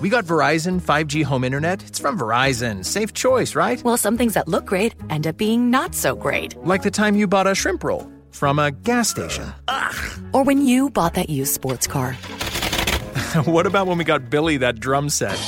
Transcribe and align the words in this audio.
We 0.00 0.08
got 0.08 0.24
Verizon 0.24 0.80
5G 0.80 1.24
home 1.24 1.44
internet. 1.44 1.82
It's 1.82 1.98
from 1.98 2.18
Verizon. 2.18 2.84
Safe 2.84 3.12
choice, 3.12 3.54
right? 3.54 3.82
Well, 3.84 3.96
some 3.96 4.16
things 4.16 4.34
that 4.34 4.48
look 4.48 4.66
great 4.66 4.94
end 5.10 5.26
up 5.26 5.36
being 5.36 5.70
not 5.70 5.94
so 5.94 6.14
great. 6.14 6.56
Like 6.64 6.82
the 6.82 6.90
time 6.90 7.16
you 7.16 7.26
bought 7.26 7.46
a 7.46 7.54
shrimp 7.54 7.82
roll 7.82 8.10
from 8.30 8.58
a 8.58 8.70
gas 8.70 9.08
station. 9.08 9.52
Ugh. 9.68 10.20
Or 10.32 10.44
when 10.44 10.64
you 10.64 10.90
bought 10.90 11.14
that 11.14 11.30
used 11.30 11.54
sports 11.54 11.86
car. 11.86 12.12
what 13.44 13.66
about 13.66 13.86
when 13.86 13.98
we 13.98 14.04
got 14.04 14.30
Billy 14.30 14.56
that 14.58 14.80
drum 14.80 15.08
set? 15.08 15.38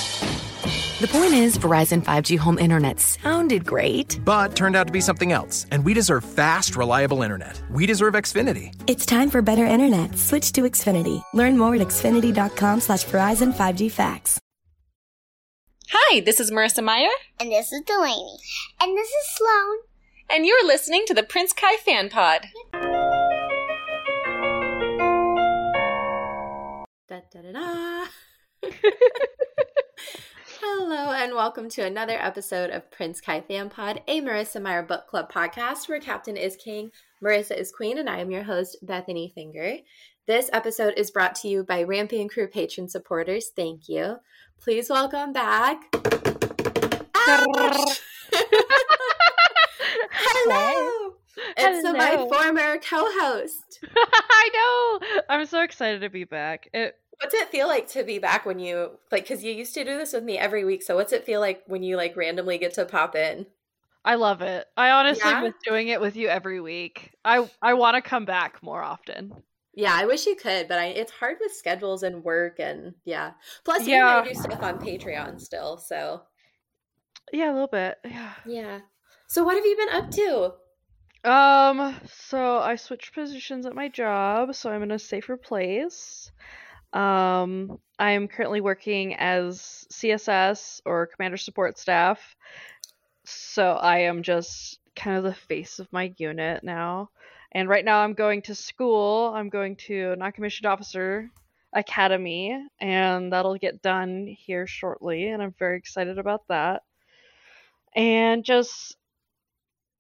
The 1.01 1.09
point 1.09 1.33
is, 1.33 1.57
Verizon 1.57 2.05
5G 2.05 2.37
home 2.37 2.59
internet 2.59 3.01
sounded 3.01 3.65
great, 3.65 4.21
but 4.23 4.55
turned 4.55 4.77
out 4.77 4.87
to 4.87 4.93
be 4.93 5.01
something 5.01 5.33
else. 5.33 5.65
And 5.71 5.83
we 5.83 5.95
deserve 5.95 6.27
fast, 6.27 6.77
reliable 6.77 7.23
internet. 7.23 7.59
We 7.71 7.87
deserve 7.87 8.13
Xfinity. 8.13 8.75
It's 8.87 9.07
time 9.07 9.31
for 9.31 9.41
better 9.41 9.65
internet. 9.65 10.19
Switch 10.19 10.53
to 10.53 10.65
Xfinity. 10.65 11.23
Learn 11.33 11.57
more 11.57 11.75
at 11.75 11.81
xfinity.com/slash 11.81 13.07
Verizon 13.07 13.55
5G 13.55 13.91
Facts. 13.91 14.39
Hi, 15.89 16.21
this 16.21 16.39
is 16.39 16.51
Marissa 16.51 16.85
Meyer. 16.85 17.09
And 17.41 17.51
this 17.51 17.73
is 17.73 17.81
Delaney. 17.87 18.37
And 18.79 18.95
this 18.95 19.09
is 19.09 19.37
Sloan. 19.37 19.77
And 20.29 20.45
you're 20.45 20.67
listening 20.67 21.05
to 21.07 21.15
the 21.15 21.23
Prince 21.23 21.55
Kai 21.55 21.77
Fan 21.77 22.11
Pod. 22.11 22.45
Da 27.09 27.21
da 27.33 27.41
da 27.41 27.53
da. 27.53 28.05
Hello, 30.63 31.11
and 31.13 31.35
welcome 31.35 31.71
to 31.71 31.87
another 31.87 32.19
episode 32.21 32.69
of 32.69 32.91
Prince 32.91 33.19
Kai 33.19 33.41
Fan 33.41 33.71
Pod, 33.71 34.03
a 34.07 34.21
Marissa 34.21 34.61
Meyer 34.61 34.83
Book 34.83 35.07
Club 35.07 35.33
podcast 35.33 35.89
where 35.89 35.99
Captain 35.99 36.37
is 36.37 36.55
King, 36.55 36.91
Marissa 37.25 37.57
is 37.59 37.73
Queen, 37.73 37.97
and 37.97 38.11
I 38.11 38.19
am 38.19 38.31
your 38.31 38.43
host, 38.43 38.77
Bethanie 38.85 39.33
Finger. 39.33 39.77
This 40.27 40.51
episode 40.53 40.93
is 40.99 41.11
brought 41.11 41.35
to 41.37 41.49
you 41.49 41.65
by 41.65 41.83
Rampion 41.85 42.29
Crew 42.29 42.47
patron 42.47 42.91
supporters. 42.91 43.53
Thank 43.57 43.89
you. 43.89 44.17
Please 44.61 44.91
welcome 44.91 45.33
back. 45.33 45.81
Hello. 50.13 51.15
It's 51.57 51.87
Hello. 51.87 51.93
my 51.95 52.17
former 52.29 52.77
co-host. 52.79 53.81
I 53.97 54.51
know. 54.53 55.23
I'm 55.31 55.47
so 55.47 55.63
excited 55.63 56.03
to 56.03 56.11
be 56.11 56.25
back. 56.25 56.69
It 56.75 56.97
What's 57.23 57.35
it 57.35 57.49
feel 57.51 57.67
like 57.69 57.87
to 57.89 58.03
be 58.05 58.19
back 58.19 58.47
when 58.47 58.59
you 58.59 58.99
like? 59.13 59.25
Because 59.25 59.45
you 59.45 59.53
used 59.53 59.75
to 59.75 59.85
do 59.85 59.97
this 59.99 60.13
with 60.13 60.25
me 60.25 60.39
every 60.39 60.65
week. 60.65 60.83
So 60.83 60.97
what's 60.97 61.13
it 61.13 61.25
feel 61.25 61.41
like 61.41 61.63
when 61.67 61.83
you 61.83 61.97
like 61.97 62.17
randomly 62.17 62.59
get 62.59 62.75
to 62.75 62.87
pop 62.87 63.15
in? 63.15 63.47
I 64.05 64.15
love 64.17 64.43
it. 64.43 64.67
I 64.77 64.91
honestly 64.91 65.35
Yeah? 65.35 65.41
miss 65.41 65.55
doing 65.65 65.89
it 65.89 66.01
with 66.03 66.15
you 66.17 66.29
every 66.29 66.61
week. 66.61 67.15
I 67.25 67.49
I 67.63 67.75
want 67.75 67.95
to 67.97 68.03
come 68.03 68.25
back 68.27 68.63
more 68.63 68.83
often. 68.83 69.43
Yeah, 69.75 69.95
I 69.95 70.05
wish 70.07 70.27
you 70.27 70.35
could, 70.37 70.67
but 70.69 70.79
I, 70.79 70.87
it's 70.87 71.13
hard 71.13 71.39
with 71.41 71.53
schedules 71.53 72.03
and 72.03 72.25
work 72.25 72.59
and 72.59 72.95
yeah. 73.05 73.35
Plus, 73.65 73.87
you 73.87 73.95
Yeah. 73.95 74.01
and 74.01 74.27
I 74.27 74.29
do 74.29 74.35
stuff 74.35 74.63
on 74.63 74.79
Patreon 74.81 75.41
still. 75.41 75.79
So 75.79 76.27
Yeah, 77.33 77.51
a 77.51 77.55
little 77.55 77.69
bit. 77.69 77.99
Yeah. 78.05 78.35
yeah. 78.45 78.81
So 79.27 79.45
what 79.45 79.57
have 79.57 79.65
you 79.65 79.77
been 79.77 79.89
up 79.91 80.11
to? 80.13 80.55
Um, 81.25 81.99
so 82.07 82.59
I 82.59 82.77
switched 82.77 83.13
positions 83.15 83.67
at 83.67 83.75
my 83.75 83.89
job, 83.89 84.55
so 84.55 84.71
I'm 84.71 84.83
in 84.83 84.91
a 84.91 84.99
safer 84.99 85.37
place. 85.37 86.31
Um, 86.93 87.79
I 87.99 88.13
am 88.13 88.29
currently 88.29 88.61
working 88.61 89.15
as 89.15 89.87
CSS 89.93 90.81
or 90.85 91.07
commander 91.07 91.37
support 91.37 91.79
staff. 91.79 92.21
So 93.25 93.73
I 93.73 94.01
am 94.01 94.23
just 94.23 94.79
kind 94.97 95.17
of 95.17 95.25
the 95.25 95.35
face 95.35 95.79
of 95.79 95.93
my 95.93 96.13
unit 96.17 96.65
now. 96.65 97.11
And 97.53 97.69
right 97.69 97.85
now 97.85 98.03
I'm 98.03 98.15
going 98.15 98.43
to 98.43 98.55
school. 98.55 99.33
I'm 99.35 99.49
going 99.49 99.77
to 99.87 100.17
non-commissioned 100.17 100.67
officer 100.67 101.31
academy 101.73 102.61
and 102.81 103.33
that'll 103.33 103.57
get 103.57 103.83
done 103.83 104.27
here 104.27 104.67
shortly 104.67 105.29
and 105.29 105.43
I'm 105.43 105.55
very 105.59 105.79
excited 105.79 106.19
about 106.19 106.43
that. 106.49 106.83
And 107.95 108.45
just 108.45 108.97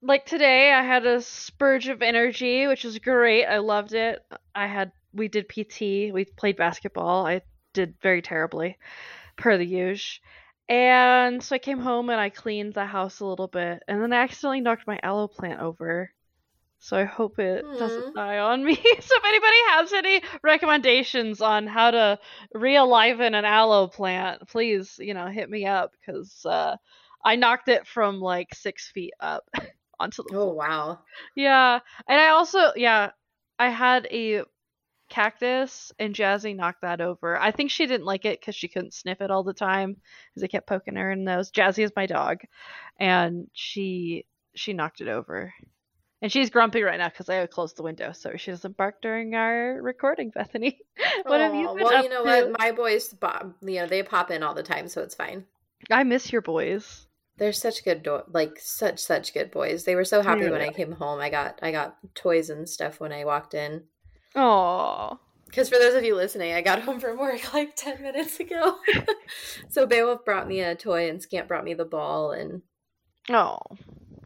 like 0.02 0.26
today 0.26 0.72
I 0.72 0.82
had 0.82 1.06
a 1.06 1.20
spurge 1.20 1.88
of 1.88 2.02
energy, 2.02 2.66
which 2.66 2.84
was 2.84 2.98
great. 2.98 3.46
I 3.46 3.58
loved 3.58 3.92
it. 3.92 4.24
I 4.54 4.66
had 4.66 4.92
we 5.12 5.28
did 5.28 5.48
PT, 5.48 6.12
we 6.12 6.24
played 6.24 6.56
basketball. 6.56 7.26
I 7.26 7.42
did 7.74 7.94
very 8.02 8.22
terribly 8.22 8.78
per 9.36 9.56
the 9.58 9.66
usual. 9.66 10.22
And 10.68 11.42
so 11.42 11.56
I 11.56 11.58
came 11.58 11.80
home 11.80 12.10
and 12.10 12.20
I 12.20 12.30
cleaned 12.30 12.74
the 12.74 12.86
house 12.86 13.20
a 13.20 13.26
little 13.26 13.48
bit 13.48 13.82
and 13.88 14.02
then 14.02 14.12
I 14.12 14.22
accidentally 14.22 14.60
knocked 14.60 14.86
my 14.86 15.00
aloe 15.02 15.28
plant 15.28 15.60
over. 15.60 16.10
So 16.78 16.96
I 16.96 17.04
hope 17.04 17.38
it 17.38 17.66
Hmm. 17.66 17.76
doesn't 17.76 18.06
die 18.14 18.38
on 18.38 18.64
me. 18.64 18.74
so 18.76 18.82
if 18.82 19.24
anybody 19.24 19.56
has 19.70 19.92
any 19.92 20.22
recommendations 20.42 21.40
on 21.40 21.66
how 21.66 21.90
to 21.92 22.18
realiven 22.54 23.34
an 23.38 23.44
aloe 23.44 23.88
plant, 23.88 24.48
please, 24.48 24.96
you 24.98 25.14
know, 25.14 25.26
hit 25.28 25.50
me 25.50 25.66
up 25.66 25.92
because 26.00 26.44
uh, 26.46 26.76
I 27.24 27.36
knocked 27.36 27.68
it 27.68 27.86
from 27.86 28.20
like 28.20 28.54
six 28.54 28.90
feet 28.90 29.14
up 29.20 29.48
onto 30.00 30.22
the 30.22 30.32
Oh 30.32 30.52
wow. 30.54 30.98
yeah, 31.34 31.80
and 32.08 32.20
I 32.20 32.28
also 32.30 32.72
yeah, 32.76 33.10
I 33.58 33.68
had 33.70 34.06
a 34.10 34.42
cactus 35.10 35.92
and 35.98 36.14
Jazzy 36.14 36.56
knocked 36.56 36.82
that 36.82 37.00
over. 37.00 37.36
I 37.36 37.50
think 37.50 37.70
she 37.70 37.86
didn't 37.86 38.06
like 38.06 38.24
it 38.24 38.40
because 38.40 38.54
she 38.54 38.68
couldn't 38.68 38.94
sniff 38.94 39.20
it 39.20 39.30
all 39.30 39.42
the 39.42 39.52
time 39.52 39.96
because 40.30 40.42
it 40.42 40.48
kept 40.48 40.68
poking 40.68 40.96
her 40.96 41.10
in 41.10 41.24
the 41.24 41.36
nose. 41.36 41.50
Jazzy 41.50 41.84
is 41.84 41.92
my 41.94 42.06
dog, 42.06 42.38
and 42.98 43.48
she 43.52 44.24
she 44.54 44.72
knocked 44.72 45.00
it 45.00 45.08
over, 45.08 45.52
and 46.22 46.32
she's 46.32 46.50
grumpy 46.50 46.82
right 46.82 46.98
now 46.98 47.08
because 47.08 47.28
I 47.28 47.44
closed 47.46 47.76
the 47.76 47.82
window 47.82 48.12
so 48.12 48.36
she 48.36 48.52
doesn't 48.52 48.76
bark 48.76 49.02
during 49.02 49.34
our 49.34 49.80
recording. 49.82 50.32
Bethanie, 50.36 50.78
what 51.24 51.40
have 51.40 51.54
you 51.54 51.74
well, 51.74 52.02
you 52.02 52.08
know 52.08 52.24
to? 52.24 52.48
what? 52.48 52.58
My 52.58 52.72
boys, 52.72 53.12
pop, 53.12 53.56
you 53.60 53.80
know, 53.80 53.86
they 53.86 54.02
pop 54.02 54.30
in 54.30 54.42
all 54.42 54.54
the 54.54 54.62
time, 54.62 54.88
so 54.88 55.02
it's 55.02 55.14
fine. 55.14 55.44
I 55.90 56.04
miss 56.04 56.32
your 56.32 56.42
boys. 56.42 57.06
They're 57.36 57.52
such 57.52 57.84
good, 57.84 58.02
do- 58.02 58.22
like 58.28 58.58
such 58.58 59.00
such 59.00 59.32
good 59.32 59.50
boys. 59.50 59.84
They 59.84 59.96
were 59.96 60.04
so 60.04 60.20
happy 60.20 60.50
when 60.50 60.60
I 60.60 60.70
came 60.70 60.92
home. 60.92 61.20
I 61.20 61.30
got 61.30 61.58
I 61.62 61.72
got 61.72 61.96
toys 62.14 62.50
and 62.50 62.68
stuff 62.68 63.00
when 63.00 63.12
I 63.12 63.24
walked 63.24 63.54
in. 63.54 63.84
Oh, 64.36 65.18
Because 65.46 65.68
for 65.68 65.78
those 65.78 65.94
of 65.94 66.04
you 66.04 66.14
listening, 66.14 66.52
I 66.52 66.62
got 66.62 66.82
home 66.82 67.00
from 67.00 67.18
work 67.18 67.52
like 67.54 67.74
ten 67.76 68.00
minutes 68.02 68.38
ago. 68.40 68.78
so 69.68 69.86
Beowulf 69.86 70.24
brought 70.24 70.48
me 70.48 70.60
a 70.60 70.74
toy, 70.74 71.08
and 71.08 71.20
Scamp 71.20 71.48
brought 71.48 71.64
me 71.64 71.74
the 71.74 71.84
ball, 71.84 72.32
and 72.32 72.62
oh, 73.28 73.58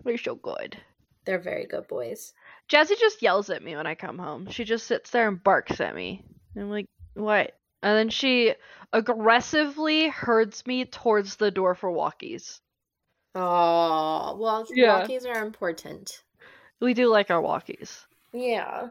They're 0.04 0.18
so 0.18 0.34
good. 0.34 0.76
they're 1.24 1.38
very 1.38 1.66
good 1.66 1.88
boys. 1.88 2.34
Jazzy 2.68 2.98
just 2.98 3.22
yells 3.22 3.48
at 3.50 3.62
me 3.62 3.76
when 3.76 3.86
I 3.86 3.94
come 3.94 4.18
home. 4.18 4.48
She 4.50 4.64
just 4.64 4.86
sits 4.86 5.10
there 5.10 5.26
and 5.28 5.42
barks 5.42 5.80
at 5.80 5.94
me. 5.94 6.22
I'm 6.56 6.70
like, 6.70 6.86
what? 7.14 7.52
And 7.82 7.96
then 7.98 8.08
she 8.10 8.54
aggressively 8.92 10.08
herds 10.08 10.66
me 10.66 10.84
towards 10.86 11.36
the 11.36 11.50
door 11.50 11.74
for 11.74 11.90
walkies. 11.90 12.60
Oh, 13.34 14.36
well, 14.38 14.66
Yeah. 14.70 15.06
walkies 15.06 15.26
are 15.26 15.44
important. 15.44 16.22
We 16.80 16.94
do 16.94 17.08
like 17.08 17.30
our 17.30 17.42
walkies. 17.42 18.04
Yeah. 18.32 18.88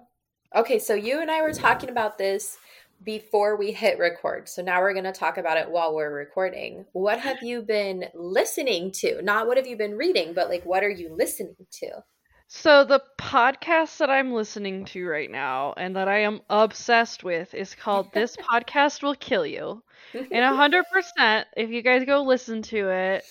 Okay, 0.55 0.77
so 0.77 0.93
you 0.93 1.19
and 1.19 1.31
I 1.31 1.41
were 1.41 1.53
talking 1.53 1.89
about 1.89 2.17
this 2.17 2.57
before 3.03 3.55
we 3.57 3.71
hit 3.71 3.97
record. 3.97 4.47
So 4.47 4.61
now 4.61 4.81
we're 4.81 4.93
going 4.93 5.03
to 5.05 5.11
talk 5.11 5.37
about 5.37 5.57
it 5.57 5.69
while 5.69 5.95
we're 5.95 6.13
recording. 6.13 6.85
What 6.93 7.19
have 7.19 7.41
you 7.41 7.63
been 7.63 8.05
listening 8.13 8.91
to? 8.93 9.21
Not 9.21 9.47
what 9.47 9.57
have 9.57 9.67
you 9.67 9.75
been 9.75 9.97
reading, 9.97 10.33
but 10.33 10.49
like 10.49 10.63
what 10.63 10.83
are 10.83 10.89
you 10.89 11.13
listening 11.13 11.55
to? 11.79 12.03
So 12.47 12.83
the 12.83 13.01
podcast 13.19 13.97
that 13.97 14.11
I'm 14.11 14.31
listening 14.31 14.85
to 14.85 15.07
right 15.07 15.31
now 15.31 15.73
and 15.75 15.95
that 15.95 16.07
I 16.07 16.19
am 16.19 16.41
obsessed 16.49 17.23
with 17.23 17.53
is 17.55 17.73
called 17.73 18.09
This 18.13 18.37
Podcast 18.37 19.01
Will 19.01 19.15
Kill 19.15 19.45
You. 19.45 19.81
And 20.13 20.45
a 20.45 20.55
hundred 20.55 20.85
percent, 20.93 21.47
if 21.57 21.71
you 21.71 21.81
guys 21.81 22.05
go 22.05 22.21
listen 22.21 22.61
to 22.63 22.89
it, 22.89 23.25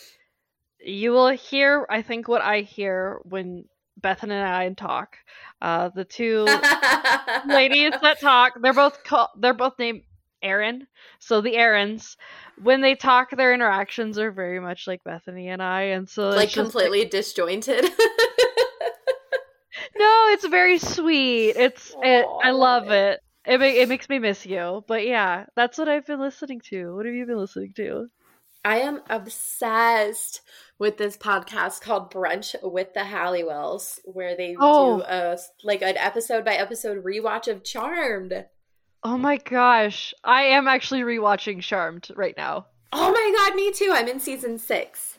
you 0.85 1.13
will 1.13 1.29
hear 1.29 1.87
I 1.89 2.03
think 2.03 2.27
what 2.27 2.43
I 2.43 2.63
hear 2.63 3.21
when 3.23 3.67
Bethan 4.03 4.31
and 4.31 4.47
I 4.47 4.69
talk. 4.71 5.17
Uh 5.61 5.91
the 5.95 6.05
two 6.05 6.45
ladies 7.47 7.93
that 8.03 8.21
talk 8.21 8.55
they're 8.61 8.73
both 8.73 9.03
call, 9.05 9.31
they're 9.39 9.55
both 9.55 9.79
named 9.79 10.03
Erin. 10.43 10.87
So 11.19 11.41
the 11.41 11.55
Erins, 11.55 12.17
when 12.63 12.81
they 12.81 12.95
talk, 12.95 13.31
their 13.31 13.55
interactions 13.55 14.19
are 14.19 14.31
very 14.33 14.61
much 14.61 14.87
like 14.87 15.05
Bethanie 15.05 15.49
and 15.49 15.63
I, 15.63 15.83
and 15.83 16.09
so 16.09 16.31
like 16.31 16.53
completely 16.53 17.05
disjointed. 17.05 17.85
no, 19.97 20.29
it's 20.31 20.47
very 20.47 20.79
sweet. 20.79 21.51
It's 21.57 21.95
it, 22.03 22.27
I 22.43 22.51
love 22.51 22.91
it. 22.91 23.21
It 23.47 23.61
it 23.63 23.89
makes 23.89 24.09
me 24.09 24.19
miss 24.19 24.45
you. 24.45 24.85
But 24.87 25.07
yeah, 25.07 25.47
that's 25.57 25.79
what 25.79 25.89
I've 25.89 26.07
been 26.07 26.21
listening 26.21 26.61
to. 26.71 26.95
What 26.95 27.07
have 27.07 27.15
you 27.15 27.27
been 27.27 27.39
listening 27.39 27.73
to? 27.77 28.09
I 28.65 28.79
am 28.81 29.01
obsessed 29.11 30.41
with 30.79 30.97
this 30.97 31.17
podcast 31.17 31.81
called 31.81 32.13
Brunch 32.13 32.55
with 32.63 32.95
the 32.95 33.01
Halliwells, 33.01 33.99
where 34.05 34.37
they 34.37 34.57
Oh. 34.59 34.99
do 34.99 35.05
a 35.05 35.39
like 35.65 35.83
an 35.83 35.97
episode 35.97 36.45
by 36.45 36.55
episode 36.55 37.05
rewatch 37.05 37.49
of 37.49 37.65
Charmed. 37.65 38.47
Oh 39.03 39.19
my 39.19 39.37
gosh, 39.39 40.15
I 40.23 40.43
am 40.45 40.69
actually 40.69 41.01
rewatching 41.01 41.61
Charmed 41.61 42.09
right 42.15 42.37
now. 42.37 42.67
Oh 42.93 43.11
my 43.11 43.35
god, 43.37 43.57
me 43.57 43.73
too. 43.73 43.91
I'm 43.93 44.07
in 44.07 44.21
season 44.21 44.59
six. 44.59 45.19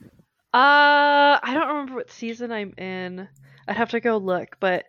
Uh, 0.54 1.40
I 1.42 1.52
don't 1.54 1.68
remember 1.68 1.96
what 1.96 2.12
season 2.12 2.52
I'm 2.52 2.74
in. 2.78 3.28
I'd 3.68 3.76
have 3.78 3.90
to 3.90 4.00
go 4.00 4.18
look, 4.18 4.58
but 4.60 4.86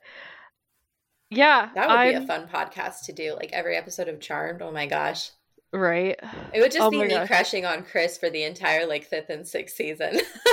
yeah, 1.30 1.70
That 1.74 1.88
would 1.88 1.94
be 1.94 2.14
I'm- 2.14 2.22
a 2.22 2.26
fun 2.26 2.48
podcast 2.48 3.06
to 3.06 3.12
do. 3.12 3.34
Like 3.34 3.52
every 3.52 3.76
episode 3.76 4.08
of 4.08 4.20
Charmed. 4.20 4.62
Oh 4.62 4.70
my 4.70 4.86
gosh. 4.86 5.30
Right. 5.74 6.16
It 6.52 6.60
would 6.60 6.70
just 6.70 6.82
Oh 6.84 6.90
be 6.90 7.00
me 7.02 7.08
gosh. 7.08 7.26
crushing 7.26 7.64
on 7.66 7.82
Chris 7.82 8.16
for 8.16 8.30
the 8.30 8.44
entire 8.44 8.86
like 8.86 9.04
fifth 9.04 9.28
and 9.28 9.44
sixth 9.46 9.74
season. 9.76 10.20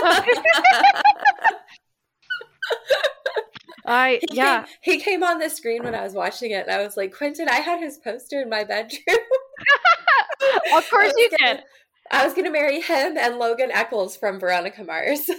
I 3.85 4.19
He 4.29 4.35
yeah. 4.35 4.63
came, 4.63 4.67
he 4.81 4.99
came 4.99 5.23
on 5.23 5.39
the 5.39 5.49
screen 5.49 5.83
when 5.83 5.95
I 5.95 6.03
was 6.03 6.13
watching 6.13 6.51
it, 6.51 6.65
and 6.67 6.71
I 6.71 6.83
was 6.83 6.97
like, 6.97 7.13
Quentin, 7.15 7.49
I 7.49 7.55
had 7.55 7.79
his 7.79 7.97
poster 7.97 8.41
in 8.41 8.49
my 8.49 8.63
bedroom. 8.63 8.99
Of 10.75 10.89
course 10.89 11.13
you 11.17 11.29
gonna- 11.29 11.55
did. 11.55 11.63
I 12.11 12.25
was 12.25 12.33
gonna 12.33 12.49
marry 12.51 12.81
him 12.81 13.15
and 13.17 13.37
Logan 13.37 13.69
Echolls 13.71 14.17
from 14.17 14.39
Veronica 14.39 14.83
Mars. 14.83 15.29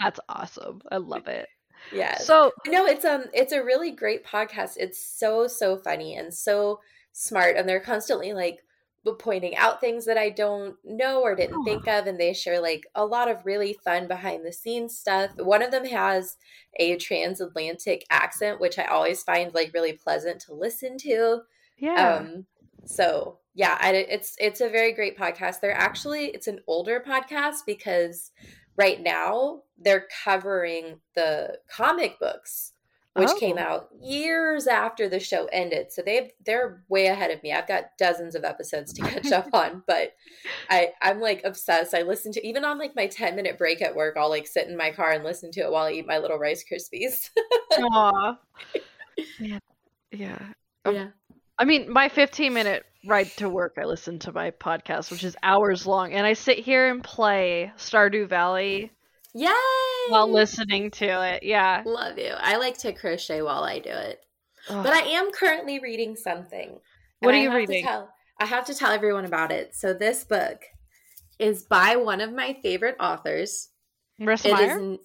That's 0.00 0.20
awesome. 0.28 0.80
I 0.90 0.96
love 0.98 1.26
it. 1.26 1.48
yes. 1.92 2.24
So 2.26 2.52
no, 2.68 2.86
it's 2.86 3.04
um, 3.04 3.24
it's 3.34 3.52
a 3.52 3.62
really 3.62 3.90
great 3.90 4.24
podcast. 4.24 4.74
It's 4.76 5.04
so 5.04 5.48
so 5.48 5.76
funny 5.78 6.14
and 6.14 6.32
so 6.32 6.78
smart, 7.12 7.56
and 7.56 7.68
they're 7.68 7.80
constantly 7.80 8.32
like 8.32 8.58
pointing 9.14 9.56
out 9.56 9.80
things 9.80 10.04
that 10.06 10.16
I 10.18 10.30
don't 10.30 10.76
know 10.84 11.22
or 11.22 11.34
didn't 11.34 11.60
Oh. 11.60 11.64
think 11.64 11.86
of, 11.88 12.06
and 12.06 12.18
they 12.18 12.32
share 12.32 12.60
like 12.60 12.86
a 12.94 13.04
lot 13.04 13.30
of 13.30 13.44
really 13.46 13.72
fun 13.84 14.08
behind 14.08 14.44
the 14.44 14.52
scenes 14.52 14.98
stuff. 14.98 15.30
One 15.36 15.62
of 15.62 15.70
them 15.70 15.84
has 15.86 16.36
a 16.78 16.96
transatlantic 16.96 18.04
accent, 18.10 18.60
which 18.60 18.78
I 18.78 18.84
always 18.84 19.22
find 19.22 19.52
like 19.54 19.72
really 19.74 19.92
pleasant 19.94 20.40
to 20.42 20.54
listen 20.54 20.96
to. 20.98 21.42
yeah. 21.76 22.16
Um, 22.16 22.46
so 22.84 23.38
yeah, 23.54 23.76
I, 23.80 23.90
it's 23.92 24.34
it's 24.38 24.60
a 24.60 24.68
very 24.68 24.92
great 24.92 25.18
podcast. 25.18 25.60
They're 25.60 25.72
actually 25.76 26.26
it's 26.26 26.46
an 26.46 26.60
older 26.66 27.02
podcast 27.06 27.58
because 27.66 28.30
right 28.76 29.00
now 29.02 29.62
they're 29.76 30.06
covering 30.24 31.00
the 31.14 31.58
comic 31.70 32.18
books, 32.20 32.72
which 33.18 33.30
came 33.38 33.56
Oh. 33.58 33.62
out 33.62 33.88
years 34.00 34.66
after 34.66 35.08
the 35.08 35.20
show 35.20 35.46
ended. 35.52 35.92
So 35.92 36.02
they 36.02 36.32
they're 36.44 36.82
way 36.88 37.06
ahead 37.06 37.30
of 37.30 37.42
me. 37.42 37.52
I've 37.52 37.68
got 37.68 37.96
dozens 37.98 38.34
of 38.34 38.44
episodes 38.44 38.92
to 38.94 39.02
catch 39.02 39.30
up 39.32 39.48
on, 39.52 39.82
but 39.86 40.14
I 40.70 40.92
I'm 41.02 41.20
like 41.20 41.42
obsessed. 41.44 41.94
I 41.94 42.02
listen 42.02 42.32
to 42.32 42.46
even 42.46 42.64
on 42.64 42.78
like 42.78 42.96
my 42.96 43.06
ten 43.06 43.36
minute 43.36 43.58
break 43.58 43.82
at 43.82 43.94
work. 43.96 44.16
I'll 44.16 44.30
like 44.30 44.46
sit 44.46 44.68
in 44.68 44.76
my 44.76 44.90
car 44.92 45.12
and 45.12 45.24
listen 45.24 45.50
to 45.52 45.60
it 45.60 45.70
while 45.70 45.86
I 45.86 45.92
eat 45.92 46.06
my 46.06 46.18
little 46.18 46.38
Rice 46.38 46.64
Krispies. 46.70 47.30
Aw. 47.78 48.38
Yeah. 49.40 49.58
Yeah. 50.12 50.38
Um, 50.84 50.94
yeah. 50.94 51.08
I 51.58 51.64
mean, 51.64 51.92
my 51.92 52.08
15 52.08 52.54
minute 52.54 52.84
ride 53.04 53.26
to 53.38 53.48
work, 53.48 53.74
I 53.76 53.84
listen 53.84 54.20
to 54.20 54.32
my 54.32 54.52
podcast, 54.52 55.10
which 55.10 55.24
is 55.24 55.36
hours 55.42 55.86
long, 55.88 56.12
and 56.12 56.24
I 56.24 56.34
sit 56.34 56.58
here 56.58 56.88
and 56.88 57.02
play 57.02 57.72
Stardew 57.76 58.28
Valley 58.28 58.92
Yay! 59.34 59.50
While 60.08 60.30
listening 60.30 60.90
to 60.92 61.06
it. 61.34 61.42
Yeah. 61.42 61.82
Love 61.84 62.18
you. 62.18 62.32
I 62.36 62.56
like 62.56 62.78
to 62.78 62.92
crochet 62.92 63.42
while 63.42 63.62
I 63.64 63.78
do 63.78 63.90
it. 63.90 64.20
But 64.68 64.92
I 64.92 65.00
am 65.00 65.30
currently 65.32 65.78
reading 65.78 66.14
something. 66.16 66.78
What 67.20 67.34
are 67.34 67.38
you 67.38 67.54
reading? 67.54 67.84
tell- 67.84 68.10
I 68.40 68.46
have 68.46 68.66
to 68.66 68.74
tell 68.74 68.92
everyone 68.92 69.24
about 69.24 69.50
it. 69.50 69.74
So 69.74 69.92
this 69.94 70.24
book 70.24 70.62
is 71.38 71.62
by 71.64 71.96
one 71.96 72.20
of 72.20 72.32
my 72.32 72.56
favorite 72.62 72.96
authors. 73.00 73.70
Marissa 74.20 74.46
It 74.46 74.52
Meyer? 74.52 74.66
isn't. 74.70 75.00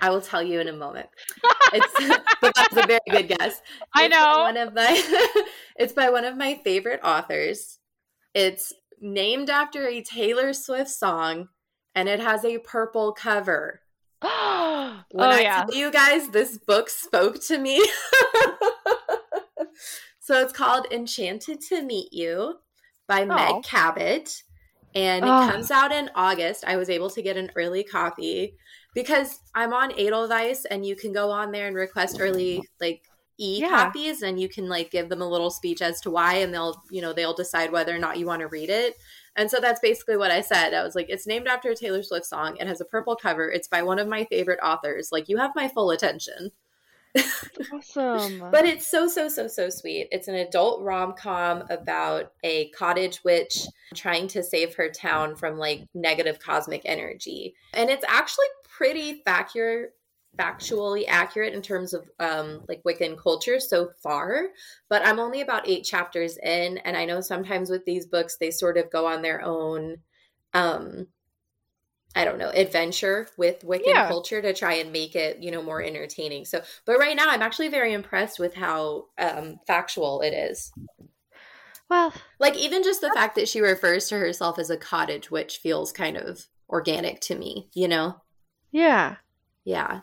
I 0.00 0.10
will 0.10 0.20
tell 0.22 0.42
you 0.42 0.60
in 0.60 0.68
a 0.68 0.72
moment. 0.72 1.08
It's 1.72 1.92
but 2.40 2.54
that's 2.54 2.76
a 2.76 2.86
very 2.86 3.00
good 3.10 3.26
guess. 3.28 3.60
I 3.92 4.04
It's 4.04 4.14
by 4.14 4.20
know. 4.20 4.38
one 4.42 4.56
of 4.56 4.72
my. 4.72 5.42
it's 5.76 5.92
by 5.92 6.10
one 6.10 6.24
of 6.24 6.36
my 6.36 6.60
favorite 6.62 7.00
authors. 7.02 7.78
It's 8.34 8.72
named 9.00 9.50
after 9.50 9.86
a 9.88 10.00
Taylor 10.00 10.52
Swift 10.52 10.90
song, 10.90 11.48
and 11.94 12.08
it 12.08 12.20
has 12.20 12.44
a 12.44 12.58
purple 12.58 13.12
cover. 13.12 13.80
oh, 14.32 15.02
When 15.12 15.28
I 15.28 15.40
yeah. 15.40 15.64
tell 15.64 15.74
you 15.74 15.90
guys, 15.90 16.28
this 16.30 16.58
book 16.58 16.88
spoke 16.90 17.40
to 17.44 17.58
me. 17.58 17.78
so 20.20 20.40
it's 20.40 20.52
called 20.52 20.86
Enchanted 20.90 21.60
to 21.68 21.82
Meet 21.82 22.12
You 22.12 22.56
by 23.06 23.22
Oh. 23.22 23.26
Meg 23.26 23.62
Cabot. 23.64 24.42
And 24.94 25.24
it 25.24 25.30
Oh. 25.30 25.48
comes 25.50 25.70
out 25.70 25.92
in 25.92 26.10
August. 26.14 26.64
I 26.66 26.76
was 26.76 26.88
able 26.90 27.10
to 27.10 27.22
get 27.22 27.36
an 27.36 27.50
early 27.54 27.84
copy 27.84 28.56
because 28.94 29.40
I'm 29.54 29.72
on 29.72 29.92
Edelweiss 29.98 30.64
and 30.64 30.84
you 30.86 30.96
can 30.96 31.12
go 31.12 31.30
on 31.30 31.52
there 31.52 31.66
and 31.66 31.76
request 31.76 32.16
early 32.18 32.62
like 32.80 33.02
e 33.38 33.58
Yeah. 33.60 33.68
copies 33.68 34.22
and 34.22 34.40
you 34.40 34.48
can 34.48 34.68
like 34.68 34.90
give 34.90 35.10
them 35.10 35.20
a 35.20 35.28
little 35.28 35.50
speech 35.50 35.82
as 35.82 36.00
to 36.00 36.10
why 36.10 36.36
and 36.36 36.54
they'll 36.54 36.82
you 36.90 37.02
know 37.02 37.12
they'll 37.12 37.34
decide 37.34 37.70
whether 37.70 37.94
or 37.94 37.98
not 37.98 38.16
you 38.18 38.24
want 38.24 38.40
to 38.40 38.48
read 38.48 38.70
it 38.70 38.96
and 39.36 39.50
so 39.50 39.58
that's 39.60 39.80
basically 39.80 40.16
what 40.16 40.30
I 40.30 40.40
said. 40.40 40.74
I 40.74 40.82
was 40.82 40.94
like, 40.94 41.06
it's 41.08 41.26
named 41.26 41.46
after 41.46 41.70
a 41.70 41.76
Taylor 41.76 42.02
Swift 42.02 42.26
song. 42.26 42.56
It 42.58 42.66
has 42.66 42.80
a 42.80 42.86
purple 42.86 43.16
cover. 43.16 43.50
It's 43.50 43.68
by 43.68 43.82
one 43.82 43.98
of 43.98 44.08
my 44.08 44.24
favorite 44.24 44.60
authors. 44.62 45.10
Like, 45.12 45.28
you 45.28 45.36
have 45.36 45.52
my 45.54 45.68
full 45.68 45.90
attention. 45.90 46.50
Awesome. 47.72 48.42
But 48.50 48.64
it's 48.64 48.86
so, 48.86 49.08
so, 49.08 49.28
so, 49.28 49.48
so 49.48 49.68
sweet. 49.70 50.08
It's 50.10 50.28
an 50.28 50.34
adult 50.34 50.82
rom 50.82 51.14
com 51.14 51.64
about 51.70 52.32
a 52.42 52.68
cottage 52.70 53.22
witch 53.24 53.66
trying 53.94 54.28
to 54.28 54.42
save 54.42 54.74
her 54.74 54.90
town 54.90 55.36
from 55.36 55.58
like 55.58 55.86
negative 55.94 56.38
cosmic 56.38 56.82
energy. 56.84 57.54
And 57.74 57.90
it's 57.90 58.04
actually 58.08 58.46
pretty 58.64 59.22
factual, 59.24 59.86
factually 60.38 61.04
accurate 61.08 61.54
in 61.54 61.62
terms 61.62 61.94
of 61.94 62.08
um, 62.20 62.62
like 62.68 62.82
Wiccan 62.84 63.16
culture 63.18 63.60
so 63.60 63.90
far. 64.02 64.48
But 64.88 65.06
I'm 65.06 65.18
only 65.18 65.40
about 65.40 65.68
eight 65.68 65.84
chapters 65.84 66.38
in. 66.42 66.78
And 66.78 66.96
I 66.96 67.04
know 67.04 67.20
sometimes 67.20 67.70
with 67.70 67.84
these 67.84 68.06
books, 68.06 68.36
they 68.38 68.50
sort 68.50 68.78
of 68.78 68.90
go 68.90 69.06
on 69.06 69.22
their 69.22 69.42
own. 69.42 69.98
Um, 70.54 71.08
I 72.14 72.24
don't 72.24 72.38
know, 72.38 72.48
adventure 72.48 73.28
with 73.36 73.60
Wiccan 73.60 73.94
Yeah. 73.94 74.02
culture 74.02 74.40
to 74.40 74.54
try 74.54 74.74
and 74.74 74.90
make 74.90 75.14
it, 75.14 75.38
you 75.42 75.50
know, 75.50 75.62
more 75.62 75.82
entertaining. 75.82 76.46
So, 76.46 76.62
but 76.86 76.98
right 76.98 77.14
now 77.14 77.28
I'm 77.28 77.42
actually 77.42 77.68
very 77.68 77.92
impressed 77.92 78.38
with 78.38 78.54
how 78.54 79.08
um, 79.18 79.60
factual 79.66 80.22
it 80.22 80.32
is. 80.32 80.72
well, 81.88 82.12
Like, 82.38 82.56
even 82.56 82.82
just 82.82 83.00
the 83.00 83.10
fact 83.10 83.34
that 83.36 83.48
she 83.48 83.60
refers 83.60 84.08
to 84.08 84.18
herself 84.18 84.58
as 84.58 84.70
a 84.70 84.76
cottage 84.76 85.30
witch 85.30 85.58
feels 85.58 85.92
kind 85.92 86.16
of 86.16 86.46
organic 86.68 87.20
to 87.22 87.34
me, 87.34 87.68
you 87.74 87.88
know? 87.88 88.20
yeah. 88.72 89.16
Yeah. 89.64 90.02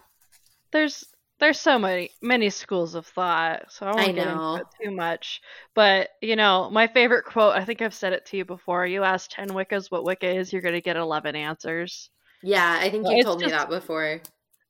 There's 0.74 1.06
there's 1.40 1.60
so 1.60 1.80
many 1.80 2.10
many 2.22 2.50
schools 2.50 2.96
of 2.96 3.06
thought, 3.08 3.72
so 3.72 3.86
I 3.86 3.92
won't 3.92 4.10
I 4.10 4.12
get 4.12 4.28
know. 4.28 4.56
into 4.56 4.62
it 4.62 4.68
too 4.84 4.96
much. 4.96 5.42
But 5.74 6.10
you 6.22 6.36
know, 6.36 6.70
my 6.70 6.88
favorite 6.88 7.26
quote, 7.26 7.56
I 7.56 7.64
think 7.64 7.82
I've 7.82 7.94
said 7.94 8.14
it 8.14 8.26
to 8.28 8.38
you 8.38 8.46
before. 8.46 8.86
You 8.86 9.04
ask 9.04 9.30
ten 9.30 9.50
Wiccas 9.50 9.90
what 9.90 10.04
Wicca 10.04 10.30
is, 10.30 10.52
you're 10.52 10.62
gonna 10.62 10.82
get 10.82 10.98
eleven 10.98 11.36
answers. 11.36 12.10
Yeah, 12.44 12.78
I 12.82 12.90
think 12.90 13.08
you 13.10 13.24
told 13.24 13.42
me 13.42 13.50
that 13.50 13.70
before. 13.70 14.22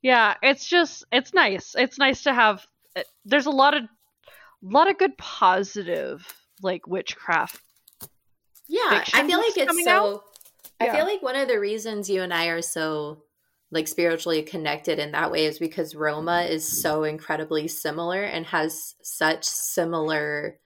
Yeah, 0.02 0.34
it's 0.42 0.68
just 0.68 1.04
it's 1.10 1.32
nice. 1.34 1.74
It's 1.76 1.98
nice 1.98 2.22
to 2.24 2.34
have. 2.34 2.64
uh, 2.94 3.02
There's 3.24 3.46
a 3.46 3.50
lot 3.50 3.74
of 3.74 3.84
a 3.84 3.86
lot 4.62 4.90
of 4.90 4.98
good 4.98 5.16
positive 5.18 6.26
like 6.62 6.86
witchcraft. 6.86 7.58
Yeah, 8.68 9.04
I 9.12 9.26
feel 9.26 9.38
like 9.38 9.56
it's 9.56 9.84
so. 9.84 9.90
out? 9.90 10.24
I 10.80 10.86
Yeah. 10.86 10.96
feel 10.96 11.04
like 11.06 11.22
one 11.22 11.36
of 11.36 11.48
the 11.48 11.60
reasons 11.60 12.10
you 12.10 12.22
and 12.22 12.32
I 12.32 12.46
are 12.46 12.62
so 12.62 13.22
like 13.70 13.88
spiritually 13.88 14.42
connected 14.42 14.98
in 14.98 15.12
that 15.12 15.30
way 15.30 15.46
is 15.46 15.58
because 15.58 15.94
Roma 15.94 16.42
is 16.42 16.80
so 16.82 17.04
incredibly 17.04 17.68
similar 17.68 18.22
and 18.22 18.46
has 18.46 18.94
such 19.02 19.44
similar 19.44 20.58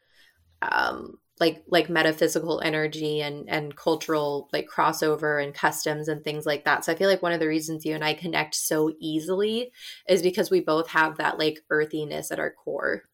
um 0.60 1.18
like 1.40 1.62
like 1.68 1.88
metaphysical 1.88 2.60
energy 2.60 3.20
and 3.20 3.48
and 3.48 3.76
cultural 3.76 4.48
like 4.52 4.68
crossover 4.68 5.42
and 5.42 5.54
customs 5.54 6.08
and 6.08 6.24
things 6.24 6.44
like 6.44 6.64
that. 6.64 6.84
So 6.84 6.92
I 6.92 6.96
feel 6.96 7.08
like 7.08 7.22
one 7.22 7.32
of 7.32 7.40
the 7.40 7.46
reasons 7.48 7.84
you 7.84 7.94
and 7.94 8.04
I 8.04 8.14
connect 8.14 8.54
so 8.54 8.92
easily 8.98 9.70
is 10.08 10.20
because 10.20 10.50
we 10.50 10.60
both 10.60 10.88
have 10.88 11.18
that 11.18 11.38
like 11.38 11.60
earthiness 11.70 12.32
at 12.32 12.40
our 12.40 12.50
core. 12.50 13.04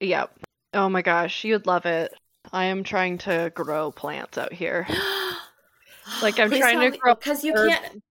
Yep. 0.00 0.38
Oh 0.72 0.88
my 0.88 1.02
gosh, 1.02 1.44
you'd 1.44 1.66
love 1.66 1.86
it. 1.86 2.12
I 2.52 2.66
am 2.66 2.84
trying 2.84 3.18
to 3.18 3.52
grow 3.54 3.90
plants 3.92 4.38
out 4.38 4.52
here. 4.52 4.86
Like, 6.22 6.38
I'm 6.38 6.50
trying 6.50 6.92
to 6.92 6.98
grow 6.98 7.14
because 7.14 7.44
you 7.44 7.54
herbs. 7.54 7.74
can't 7.74 8.02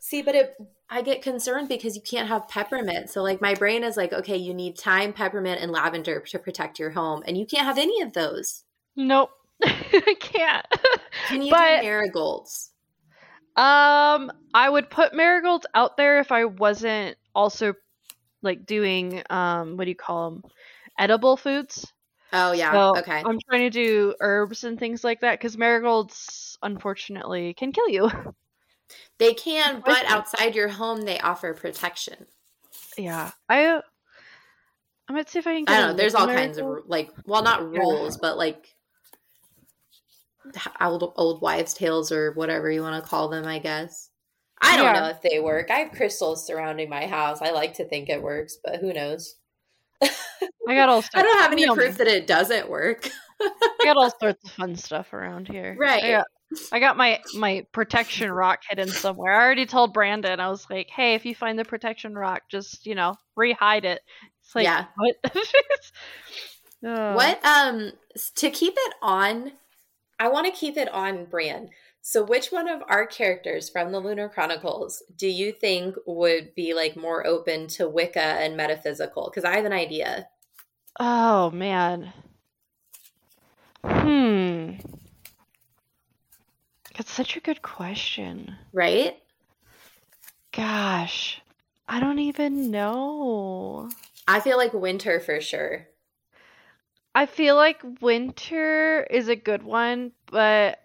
see, 0.00 0.22
but 0.22 0.34
it. 0.34 0.54
I 0.92 1.00
get 1.00 1.22
concerned 1.22 1.68
because 1.68 1.96
you 1.96 2.02
can't 2.02 2.28
have 2.28 2.48
peppermint. 2.48 3.08
So 3.08 3.22
like 3.22 3.40
my 3.40 3.54
brain 3.54 3.82
is 3.82 3.96
like, 3.96 4.12
okay, 4.12 4.36
you 4.36 4.52
need 4.52 4.76
thyme, 4.76 5.14
peppermint, 5.14 5.62
and 5.62 5.72
lavender 5.72 6.20
to 6.20 6.38
protect 6.38 6.78
your 6.78 6.90
home, 6.90 7.22
and 7.26 7.38
you 7.38 7.46
can't 7.46 7.64
have 7.64 7.78
any 7.78 8.02
of 8.02 8.12
those. 8.12 8.64
Nope. 8.94 9.30
I 9.64 10.14
can't. 10.20 10.66
Can 11.28 11.40
you 11.42 11.50
But- 11.50 11.80
do 11.80 11.86
marigolds? 11.86 12.68
Um, 13.56 14.32
I 14.54 14.68
would 14.68 14.88
put 14.90 15.14
marigolds 15.14 15.66
out 15.74 15.96
there 15.96 16.20
if 16.20 16.30
I 16.32 16.44
wasn't 16.46 17.16
also 17.34 17.74
like 18.42 18.66
doing 18.66 19.22
um, 19.30 19.76
what 19.76 19.84
do 19.84 19.90
you 19.90 19.96
call 19.96 20.30
them? 20.30 20.42
Edible 20.98 21.36
foods. 21.38 21.90
Oh 22.34 22.52
yeah, 22.52 22.72
So 22.72 22.98
okay. 22.98 23.22
I'm 23.24 23.38
trying 23.48 23.62
to 23.62 23.70
do 23.70 24.14
herbs 24.20 24.64
and 24.64 24.78
things 24.78 25.04
like 25.04 25.20
that 25.20 25.38
because 25.38 25.56
marigolds, 25.58 26.58
unfortunately, 26.62 27.54
can 27.54 27.72
kill 27.72 27.88
you. 27.88 28.10
They 29.18 29.34
can, 29.34 29.82
but 29.84 30.04
outside 30.06 30.54
your 30.54 30.68
home, 30.68 31.02
they 31.02 31.18
offer 31.20 31.54
protection. 31.54 32.26
yeah, 32.96 33.30
I. 33.48 33.64
Uh, 33.66 33.80
I'm 35.08 35.16
gonna 35.16 35.28
see 35.28 35.38
if 35.40 35.46
I 35.46 35.54
can. 35.54 35.64
Get 35.64 35.74
I 35.74 35.80
don't 35.80 35.90
know. 35.90 35.96
There's 35.96 36.14
all 36.14 36.26
kinds 36.26 36.58
of 36.58 36.66
like, 36.86 37.10
well, 37.26 37.42
not 37.42 37.60
Yeah. 37.60 37.80
rules, 37.80 38.16
but 38.18 38.36
like 38.38 38.74
old 40.80 41.12
old 41.16 41.40
wives' 41.42 41.74
tales 41.74 42.12
or 42.12 42.32
whatever 42.32 42.70
you 42.70 42.82
want 42.82 43.02
to 43.02 43.08
call 43.08 43.28
them. 43.28 43.46
I 43.46 43.58
guess. 43.58 44.10
I 44.60 44.76
don't 44.76 44.94
Yeah. 44.94 45.00
know 45.00 45.08
if 45.08 45.20
they 45.22 45.40
work. 45.40 45.70
I 45.70 45.78
have 45.78 45.92
crystals 45.92 46.46
surrounding 46.46 46.88
my 46.88 47.06
house. 47.06 47.42
I 47.42 47.50
like 47.50 47.74
to 47.74 47.84
think 47.84 48.08
it 48.08 48.22
works, 48.22 48.58
but 48.62 48.76
who 48.76 48.92
knows? 48.92 49.36
I 50.02 50.74
got 50.74 50.88
all. 50.88 51.02
Sorts, 51.02 51.10
I 51.14 51.22
don't 51.22 51.40
have 51.40 51.52
any 51.52 51.66
proof 51.68 51.96
that 51.98 52.06
it 52.06 52.26
doesn't 52.26 52.70
work. 52.70 53.08
I 53.40 53.50
got 53.84 53.96
all 53.96 54.12
sorts 54.20 54.44
of 54.44 54.50
fun 54.52 54.76
stuff 54.76 55.12
around 55.12 55.48
here. 55.48 55.76
Right. 55.78 56.04
I 56.04 56.10
got, 56.10 56.26
I 56.72 56.80
got 56.80 56.96
my 56.96 57.20
my 57.34 57.66
protection 57.72 58.30
rock 58.30 58.60
hidden 58.68 58.88
somewhere. 58.88 59.32
I 59.32 59.44
already 59.44 59.66
told 59.66 59.92
Brandon. 59.92 60.40
I 60.40 60.48
was 60.48 60.66
like, 60.70 60.88
"Hey, 60.88 61.14
if 61.14 61.24
you 61.24 61.34
find 61.34 61.58
the 61.58 61.64
protection 61.64 62.14
rock, 62.14 62.42
just 62.50 62.86
you 62.86 62.94
know, 62.94 63.14
re-hide 63.36 63.84
it." 63.84 64.00
It's 64.42 64.54
like, 64.54 64.64
Yeah. 64.64 64.86
what? 64.96 65.16
Oh. 66.84 67.14
What 67.14 67.38
um 67.44 67.92
to 68.36 68.50
keep 68.50 68.74
it 68.76 68.94
on 69.00 69.52
I 70.18 70.28
want 70.28 70.46
to 70.46 70.52
keep 70.52 70.76
it 70.76 70.88
on 70.92 71.26
brand. 71.26 71.70
So 72.00 72.24
which 72.24 72.50
one 72.50 72.68
of 72.68 72.82
our 72.88 73.06
characters 73.06 73.68
from 73.68 73.92
the 73.92 74.00
Lunar 74.00 74.28
Chronicles 74.28 75.02
do 75.16 75.28
you 75.28 75.52
think 75.52 75.94
would 76.06 76.54
be 76.56 76.74
like 76.74 76.96
more 76.96 77.24
open 77.24 77.68
to 77.68 77.88
Wicca 77.88 78.20
and 78.20 78.56
metaphysical? 78.56 79.30
Cuz 79.30 79.44
I 79.44 79.54
have 79.54 79.64
an 79.64 79.72
idea. 79.72 80.28
Oh 80.98 81.50
man. 81.52 82.12
Hmm. 83.84 84.72
That's 86.96 87.10
such 87.10 87.36
a 87.36 87.40
good 87.40 87.62
question. 87.62 88.56
Right? 88.72 89.16
Gosh, 90.52 91.40
I 91.88 92.00
don't 92.00 92.18
even 92.18 92.70
know. 92.70 93.88
I 94.28 94.40
feel 94.40 94.56
like 94.56 94.72
winter 94.72 95.20
for 95.20 95.40
sure. 95.40 95.88
I 97.14 97.26
feel 97.26 97.56
like 97.56 97.82
winter 98.00 99.06
is 99.10 99.28
a 99.28 99.36
good 99.36 99.62
one, 99.62 100.12
but 100.30 100.78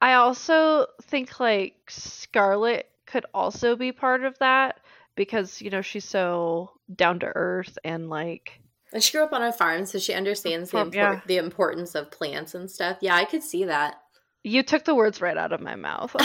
I 0.00 0.14
also 0.14 0.86
think 1.02 1.38
like 1.38 1.76
Scarlet 1.88 2.88
could 3.06 3.26
also 3.34 3.76
be 3.76 3.92
part 3.92 4.24
of 4.24 4.38
that 4.38 4.80
because, 5.14 5.60
you 5.60 5.70
know, 5.70 5.82
she's 5.82 6.04
so 6.04 6.70
down 6.94 7.20
to 7.20 7.26
earth 7.26 7.78
and 7.84 8.08
like 8.08 8.60
And 8.92 9.02
she 9.02 9.12
grew 9.12 9.24
up 9.24 9.32
on 9.32 9.42
a 9.42 9.52
farm 9.52 9.84
so 9.86 9.98
she 9.98 10.14
understands 10.14 10.70
the 10.70 10.78
import- 10.78 10.94
yeah. 10.94 11.20
the 11.26 11.36
importance 11.36 11.94
of 11.94 12.10
plants 12.10 12.54
and 12.54 12.70
stuff. 12.70 12.98
Yeah, 13.00 13.14
I 13.14 13.24
could 13.24 13.42
see 13.42 13.64
that. 13.64 14.01
You 14.44 14.62
took 14.62 14.84
the 14.84 14.94
words 14.94 15.20
right 15.20 15.36
out 15.36 15.52
of 15.52 15.60
my 15.60 15.76
mouth. 15.76 16.14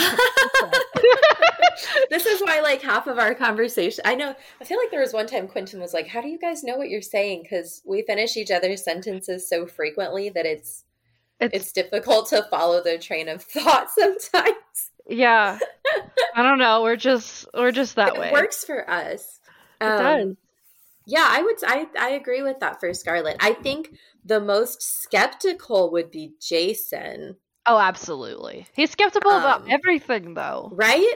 this 2.09 2.25
is 2.25 2.41
why 2.41 2.59
like 2.61 2.81
half 2.81 3.05
of 3.07 3.19
our 3.19 3.35
conversation 3.35 4.01
i 4.05 4.15
know 4.15 4.33
i 4.59 4.63
feel 4.63 4.77
like 4.79 4.89
there 4.89 4.99
was 5.01 5.13
one 5.13 5.27
time 5.27 5.47
quentin 5.47 5.79
was 5.79 5.93
like 5.93 6.07
how 6.07 6.21
do 6.21 6.27
you 6.27 6.39
guys 6.39 6.63
know 6.63 6.75
what 6.75 6.89
you're 6.89 7.01
saying 7.01 7.43
because 7.43 7.81
we 7.85 8.01
finish 8.01 8.35
each 8.35 8.49
other's 8.49 8.83
sentences 8.83 9.47
so 9.47 9.67
frequently 9.67 10.29
that 10.29 10.45
it's 10.45 10.85
It's, 11.39 11.53
it's 11.55 11.71
difficult 11.71 12.29
to 12.29 12.43
follow 12.49 12.81
the 12.81 12.97
train 12.97 13.29
of 13.29 13.43
thought 13.43 13.89
sometimes 13.97 14.55
yeah. 15.09 15.57
I 16.35 16.43
don't 16.43 16.59
know. 16.59 16.81
We're 16.81 16.97
just 16.97 17.47
we're 17.53 17.71
just 17.71 17.95
that 17.95 18.15
it 18.15 18.19
way. 18.19 18.27
It 18.27 18.33
works 18.33 18.65
for 18.65 18.89
us 18.89 19.39
It 19.79 19.85
Um, 19.85 19.99
does. 20.01 20.35
yeah 21.05 21.27
i 21.29 21.41
would 21.41 21.55
I, 21.65 21.87
I 21.97 22.09
agree 22.09 22.41
with 22.41 22.59
that 22.59 22.79
for 22.81 22.93
scarlet 22.93 23.37
i 23.39 23.53
think 23.53 23.91
the 24.25 24.41
most 24.41 24.81
skeptical 24.81 25.91
would 25.91 26.11
be 26.11 26.33
jacin 26.41 27.35
Oh, 27.67 27.77
absolutely. 27.77 28.65
He's 28.73 28.91
skeptical 28.91 29.31
about 29.31 29.61
Um, 29.61 29.69
everything 29.69 30.33
though. 30.33 30.69
Right? 30.73 31.15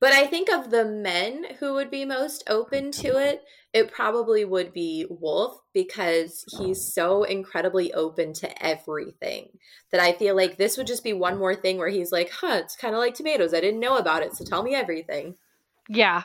But 0.00 0.14
I 0.14 0.26
think 0.26 0.48
of 0.50 0.70
the 0.70 0.86
men 0.86 1.44
who 1.58 1.74
would 1.74 1.90
be 1.90 2.06
most 2.06 2.42
open 2.48 2.90
to 2.92 3.18
it, 3.18 3.42
it 3.74 3.92
probably 3.92 4.46
would 4.46 4.72
be 4.72 5.06
Wolf 5.10 5.60
because 5.74 6.42
he's 6.58 6.94
so 6.94 7.22
incredibly 7.24 7.92
open 7.92 8.32
to 8.34 8.66
everything 8.66 9.50
that 9.92 10.00
I 10.00 10.12
feel 10.14 10.34
like 10.34 10.56
this 10.56 10.78
would 10.78 10.86
just 10.86 11.04
be 11.04 11.12
one 11.12 11.38
more 11.38 11.54
thing 11.54 11.76
where 11.76 11.90
he's 11.90 12.12
like, 12.12 12.30
huh, 12.30 12.60
it's 12.64 12.76
kind 12.76 12.94
of 12.94 12.98
like 12.98 13.14
tomatoes. 13.14 13.52
I 13.52 13.60
didn't 13.60 13.78
know 13.78 13.98
about 13.98 14.22
it. 14.22 14.34
So 14.34 14.42
tell 14.42 14.62
me 14.62 14.74
everything. 14.74 15.34
Yeah. 15.86 16.22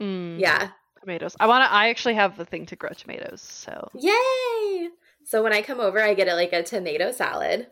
Mm, 0.00 0.38
Yeah. 0.38 0.68
Tomatoes. 1.00 1.34
I 1.40 1.48
want 1.48 1.64
to 1.64 1.72
I 1.72 1.88
actually 1.88 2.14
have 2.14 2.36
the 2.36 2.44
thing 2.44 2.66
to 2.66 2.76
grow 2.76 2.90
tomatoes, 2.90 3.40
so. 3.42 3.90
Yay. 3.94 4.90
So 5.24 5.42
when 5.42 5.52
I 5.52 5.62
come 5.62 5.80
over, 5.80 6.00
I 6.00 6.14
get 6.14 6.28
it 6.28 6.34
like 6.34 6.52
a 6.52 6.62
tomato 6.62 7.10
salad. 7.10 7.66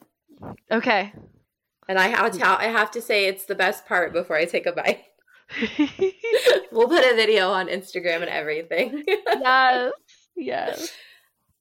Okay. 0.72 1.12
And 1.88 1.98
I 1.98 2.08
have 2.08 2.32
to, 2.32 2.38
mm-hmm. 2.38 2.62
I 2.62 2.66
have 2.66 2.90
to 2.92 3.00
say 3.00 3.26
it's 3.26 3.44
the 3.44 3.54
best 3.54 3.86
part 3.86 4.12
before 4.12 4.36
I 4.36 4.44
take 4.44 4.66
a 4.66 4.72
bite. 4.72 5.04
we'll 6.72 6.88
put 6.88 7.04
a 7.04 7.14
video 7.14 7.50
on 7.50 7.68
Instagram 7.68 8.22
and 8.22 8.30
everything. 8.30 9.04
yes. 9.06 9.92
Yes. 10.38 10.92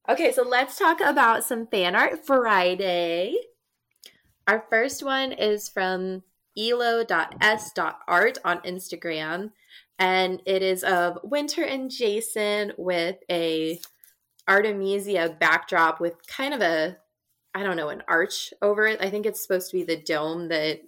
Okay, 0.10 0.34
so 0.34 0.44
let's 0.44 0.78
talk 0.78 1.00
about 1.00 1.46
some 1.46 1.66
fan 1.66 1.96
art 1.96 2.26
Friday. 2.26 3.34
Our 4.46 4.66
first 4.70 5.02
one 5.02 5.32
is 5.32 5.70
from 5.70 6.24
elo.s.art 6.58 8.38
on 8.44 8.60
Instagram, 8.60 9.52
and 9.98 10.42
it 10.46 10.62
is 10.62 10.84
of 10.84 11.20
Winter 11.24 11.64
and 11.64 11.90
Jacin 11.90 12.74
with 12.78 13.16
a 13.32 13.80
Artemisia 14.46 15.36
backdrop 15.40 16.02
with 16.02 16.28
kind 16.28 16.54
of 16.54 16.62
a 16.62 16.98
I 17.56 17.64
don't 17.64 17.78
know, 17.78 17.90
an 17.90 18.04
arch 18.08 18.54
over 18.62 18.86
it. 18.86 19.00
I 19.02 19.10
think 19.10 19.26
it's 19.26 19.42
supposed 19.42 19.72
to 19.72 19.78
be 19.78 19.84
the 19.84 19.96
dome 19.98 20.50
that 20.50 20.82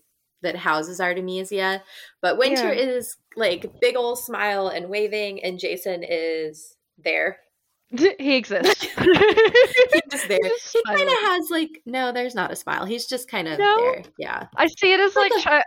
that 0.44 0.56
houses 0.56 1.00
Artemisia. 1.02 1.82
But 2.22 2.38
Winter 2.38 2.72
Yeah. 2.74 2.80
is 2.98 3.16
like 3.36 3.80
big 3.82 3.96
old 3.96 4.20
smile 4.20 4.68
and 4.68 4.90
waving, 4.90 5.44
and 5.44 5.58
Jacin 5.60 6.06
is 6.08 6.76
there. 6.98 7.38
he 8.20 8.36
exists. 8.36 8.84
He's 8.84 10.02
just 10.12 10.28
there. 10.28 10.40
Just 10.44 10.74
He 10.74 10.84
kind 10.86 11.02
of 11.08 11.16
has 11.22 11.50
like 11.50 11.70
no, 11.86 12.12
there's 12.12 12.36
not 12.36 12.52
a 12.52 12.56
smile. 12.56 12.86
He's 12.86 13.08
just 13.08 13.30
kind 13.32 13.48
of 13.48 13.58
No? 13.58 13.78
there. 13.78 14.04
Yeah, 14.20 14.48
I 14.56 14.68
see 14.68 14.92
it 14.94 15.00
as 15.00 15.16
Like 15.16 15.32
like, 15.32 15.46
a- 15.46 15.64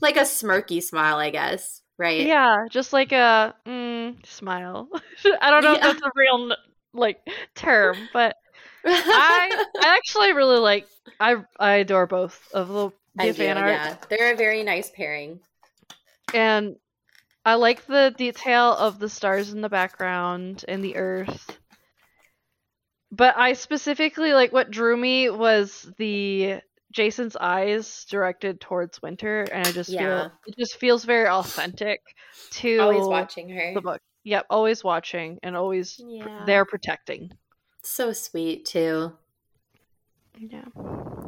like 0.00 0.16
a 0.16 0.20
smirky 0.20 0.82
smile, 0.82 1.16
I 1.18 1.30
guess. 1.30 1.82
Right? 1.98 2.26
yeah, 2.26 2.64
just 2.70 2.94
like 2.94 3.12
a 3.12 3.54
mm, 3.66 4.24
smile. 4.26 4.88
I 5.42 5.50
don't 5.50 5.62
know 5.62 5.74
if 5.74 5.82
that's 5.82 6.00
a 6.02 6.10
real 6.16 6.56
like 6.94 7.18
term, 7.54 7.96
but 8.14 8.36
I 8.84 9.64
I 9.80 9.86
actually 9.96 10.32
really 10.32 10.58
like 10.58 10.86
I 11.18 11.36
I 11.58 11.74
adore 11.76 12.06
both 12.06 12.40
of 12.52 12.68
the, 12.68 13.32
fan 13.34 13.58
art. 13.58 13.68
yeah. 13.72 13.96
They're 14.08 14.32
a 14.32 14.36
very 14.36 14.62
nice 14.62 14.90
pairing. 14.90 15.40
and 16.34 16.76
I 17.44 17.54
like 17.54 17.86
the 17.86 18.14
detail 18.16 18.72
of 18.74 18.98
the 18.98 19.08
stars 19.08 19.52
in 19.52 19.60
the 19.62 19.68
background 19.68 20.64
and 20.68 20.84
the 20.84 20.96
earth. 20.96 21.58
But 23.12 23.36
I 23.36 23.54
specifically 23.54 24.32
like 24.34 24.52
what 24.52 24.70
drew 24.70 24.96
me 24.96 25.30
was 25.30 25.90
the 25.98 26.60
Jacin's 26.92 27.36
eyes 27.36 28.04
directed 28.08 28.60
towards 28.60 29.02
winter, 29.02 29.44
and 29.44 29.64
I 29.64 29.72
just 29.72 29.90
Yeah. 29.92 29.98
feel 30.28 30.32
it 30.46 30.56
just 30.58 30.76
feels 30.76 31.04
very 31.04 31.28
authentic 31.28 32.00
to 32.52 32.78
Always 32.80 33.06
watching 33.08 33.48
her. 33.50 33.74
the 33.74 33.80
book. 33.80 34.00
Yep, 34.24 34.46
always 34.50 34.84
watching 34.84 35.38
and 35.42 35.56
always 35.56 35.96
Yeah. 35.98 36.44
there 36.46 36.64
protecting. 36.64 37.30
So 37.82 38.12
sweet 38.12 38.64
too. 38.64 39.12
Yeah. 40.38 40.64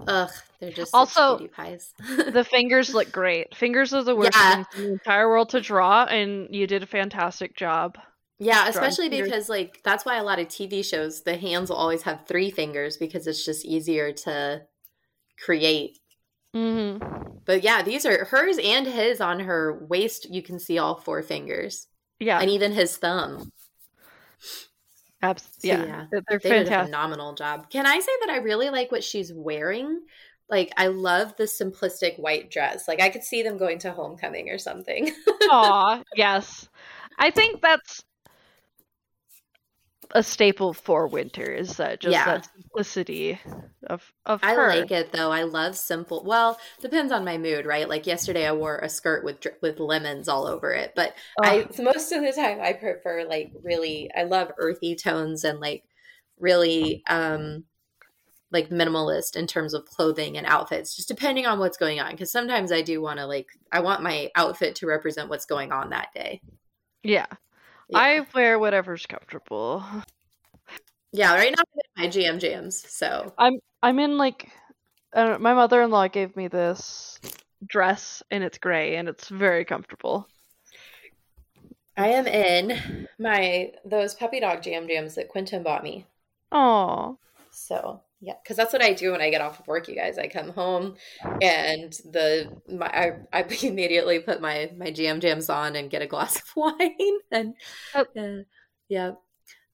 Ugh, 0.08 0.30
they're 0.58 0.70
just 0.72 0.94
Also, 0.94 1.38
such 1.38 1.52
pies. 1.52 1.92
The 1.98 2.44
fingers 2.50 2.94
look 2.94 3.12
great. 3.12 3.54
Fingers 3.54 3.92
are 3.92 4.02
the 4.02 4.16
worst 4.16 4.32
Yeah. 4.34 4.54
things 4.54 4.66
in 4.76 4.82
the 4.84 4.92
entire 4.92 5.28
world 5.28 5.50
to 5.50 5.60
draw, 5.60 6.04
and 6.04 6.48
you 6.54 6.66
did 6.66 6.82
a 6.82 6.86
fantastic 6.86 7.56
job. 7.56 7.98
Yeah, 8.38 8.66
especially 8.68 9.08
fingers. 9.10 9.28
because 9.28 9.48
like 9.48 9.80
that's 9.84 10.04
why 10.04 10.16
a 10.16 10.24
lot 10.24 10.38
of 10.40 10.48
TV 10.48 10.84
shows 10.84 11.22
the 11.22 11.36
hands 11.36 11.70
will 11.70 11.76
always 11.76 12.02
have 12.02 12.26
three 12.26 12.50
fingers 12.50 12.96
because 12.96 13.26
it's 13.26 13.44
just 13.44 13.64
easier 13.64 14.12
to 14.12 14.62
create. 15.44 15.98
Mm-hmm. 16.54 17.38
But 17.44 17.62
yeah, 17.62 17.82
these 17.82 18.04
are 18.06 18.24
hers 18.24 18.58
and 18.62 18.86
his 18.86 19.20
on 19.20 19.40
her 19.40 19.86
waist. 19.88 20.28
You 20.30 20.42
can 20.42 20.58
see 20.58 20.78
all 20.78 20.96
four 20.96 21.22
fingers 21.22 21.86
Yeah. 22.18 22.40
and 22.40 22.50
even 22.50 22.72
his 22.72 22.96
thumb. 22.96 23.52
Abs- 25.22 25.42
So, 25.58 25.68
yeah, 25.68 25.84
yeah, 25.84 26.06
they're- 26.10 26.40
They 26.42 26.50
did 26.50 26.68
a 26.68 26.84
phenomenal 26.84 27.34
job. 27.34 27.70
Can 27.70 27.86
I 27.86 28.00
say 28.00 28.12
that 28.22 28.30
I 28.30 28.38
really 28.38 28.70
like 28.70 28.90
what 28.90 29.04
she's 29.04 29.32
wearing? 29.32 30.00
Like 30.48 30.72
I 30.76 30.88
love 30.88 31.34
the 31.36 31.44
simplistic 31.44 32.18
white 32.18 32.50
dress. 32.50 32.86
Like 32.88 33.00
I 33.00 33.08
could 33.08 33.22
see 33.24 33.42
them 33.42 33.56
going 33.56 33.78
to 33.80 33.92
homecoming 33.92 34.50
or 34.50 34.58
something. 34.58 35.10
Aw, 35.50 36.02
yes. 36.16 36.68
I 37.18 37.30
think 37.30 37.62
that's 37.62 38.02
a 40.12 40.22
staple 40.22 40.72
for 40.72 41.06
winter 41.06 41.50
is 41.50 41.76
that 41.78 42.00
just 42.00 42.12
Yeah. 42.12 42.24
that 42.26 42.48
simplicity 42.54 43.40
of 43.86 44.12
of 44.26 44.40
I 44.42 44.54
her. 44.54 44.68
like 44.68 44.90
it 44.90 45.12
though. 45.12 45.30
I 45.30 45.42
love 45.42 45.76
simple. 45.76 46.22
Well, 46.24 46.58
depends 46.80 47.12
on 47.12 47.24
my 47.24 47.38
mood, 47.38 47.66
right? 47.66 47.88
Like 47.88 48.06
yesterday, 48.06 48.46
I 48.46 48.52
wore 48.52 48.78
a 48.78 48.88
skirt 48.88 49.24
with 49.24 49.46
with 49.62 49.80
lemons 49.80 50.28
all 50.28 50.46
over 50.46 50.72
it, 50.72 50.92
but 50.94 51.14
I 51.42 51.66
most 51.78 52.12
of 52.12 52.22
the 52.22 52.32
time 52.32 52.60
I 52.60 52.72
prefer 52.74 53.24
like 53.24 53.52
really. 53.62 54.10
I 54.14 54.24
love 54.24 54.52
earthy 54.58 54.94
tones 54.96 55.44
and 55.44 55.60
like 55.60 55.84
really 56.38 57.02
um 57.08 57.64
like 58.50 58.68
minimalist 58.68 59.34
in 59.34 59.46
terms 59.46 59.72
of 59.72 59.86
clothing 59.86 60.36
and 60.36 60.46
outfits, 60.46 60.94
just 60.94 61.08
depending 61.08 61.46
on 61.46 61.58
what's 61.58 61.78
going 61.78 62.00
on. 62.00 62.10
Because 62.12 62.30
sometimes 62.30 62.70
I 62.70 62.82
do 62.82 63.00
want 63.00 63.18
to 63.18 63.26
like 63.26 63.48
I 63.72 63.80
want 63.80 64.02
my 64.02 64.30
outfit 64.36 64.76
to 64.76 64.86
represent 64.86 65.30
what's 65.30 65.46
going 65.46 65.72
on 65.72 65.90
that 65.90 66.08
day. 66.14 66.42
Yeah. 67.02 67.26
Yeah. 67.92 67.98
I 67.98 68.26
wear 68.34 68.58
whatever's 68.58 69.06
comfortable. 69.06 69.84
yeah. 71.12 71.34
Right 71.34 71.54
now 71.56 71.62
I'm 71.98 72.04
in 72.04 72.04
my 72.04 72.08
GM 72.08 72.40
jams, 72.40 72.84
so 72.90 73.32
I'm 73.38 73.58
I'm 73.82 73.98
in 73.98 74.16
like 74.18 74.50
my 75.14 75.36
mother-in-law 75.54 76.08
gave 76.08 76.34
me 76.36 76.48
this 76.48 77.20
dress 77.66 78.22
and 78.30 78.42
it's 78.42 78.58
gray 78.58 78.96
and 78.96 79.08
it's 79.08 79.28
very 79.28 79.64
comfortable. 79.64 80.26
I 81.96 82.08
am 82.08 82.26
in 82.26 83.06
my 83.18 83.72
those 83.84 84.14
puppy 84.14 84.40
dog 84.40 84.62
jam 84.62 84.88
jams 84.88 85.14
that 85.16 85.28
Quentin 85.28 85.62
bought 85.62 85.84
me. 85.84 86.06
Oh, 86.50 87.18
So 87.50 88.00
yeah, 88.24 88.34
because 88.42 88.56
that's 88.56 88.72
what 88.72 88.82
I 88.82 88.92
do 88.92 89.10
when 89.10 89.20
I 89.20 89.30
get 89.30 89.40
off 89.40 89.58
of 89.58 89.66
work, 89.66 89.88
you 89.88 89.96
guys. 89.96 90.16
I 90.16 90.28
come 90.28 90.50
home 90.50 90.94
and 91.40 91.92
the 92.12 92.52
my 92.68 92.86
I, 92.86 93.12
I 93.32 93.42
immediately 93.66 94.20
put 94.20 94.40
my 94.40 94.70
my 94.76 94.92
jam 94.92 95.20
jams 95.20 95.50
on 95.50 95.74
and 95.74 95.90
get 95.90 96.02
a 96.02 96.06
glass 96.06 96.36
of 96.36 96.44
wine 96.56 97.18
and 97.32 97.54
Oh. 97.94 98.06
uh, 98.16 98.44
yeah. 98.88 99.12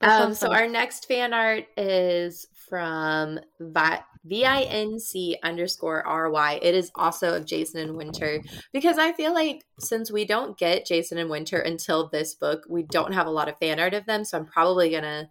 Um, 0.01 0.35
so 0.35 0.53
our 0.53 0.69
next 0.69 1.07
fan 1.07 1.35
art 1.35 1.67
is 1.77 2.47
from 2.71 3.41
Vi- 3.61 4.03
V-I-N-C 4.25 5.39
underscore 5.43 6.07
R-Y. 6.07 6.59
It 6.63 6.75
is 6.75 6.91
also 6.95 7.37
of 7.37 7.45
Jacin 7.47 7.81
and 7.83 7.97
Winter 7.97 8.41
because 8.73 8.99
I 8.99 9.13
feel 9.13 9.35
like 9.35 9.65
since 9.81 10.11
we 10.13 10.25
don't 10.25 10.57
get 10.57 10.87
Jacin 10.87 11.19
and 11.19 11.29
Winter 11.31 11.59
until 11.59 12.09
this 12.09 12.35
book, 12.35 12.63
we 12.69 12.85
don't 12.85 13.13
have 13.13 13.27
a 13.27 13.31
lot 13.31 13.49
of 13.49 13.59
fan 13.59 13.81
art 13.81 13.95
of 13.95 14.07
them. 14.07 14.25
So 14.25 14.39
I'm 14.39 14.47
probably 14.47 14.91
going 14.91 15.03
to 15.03 15.29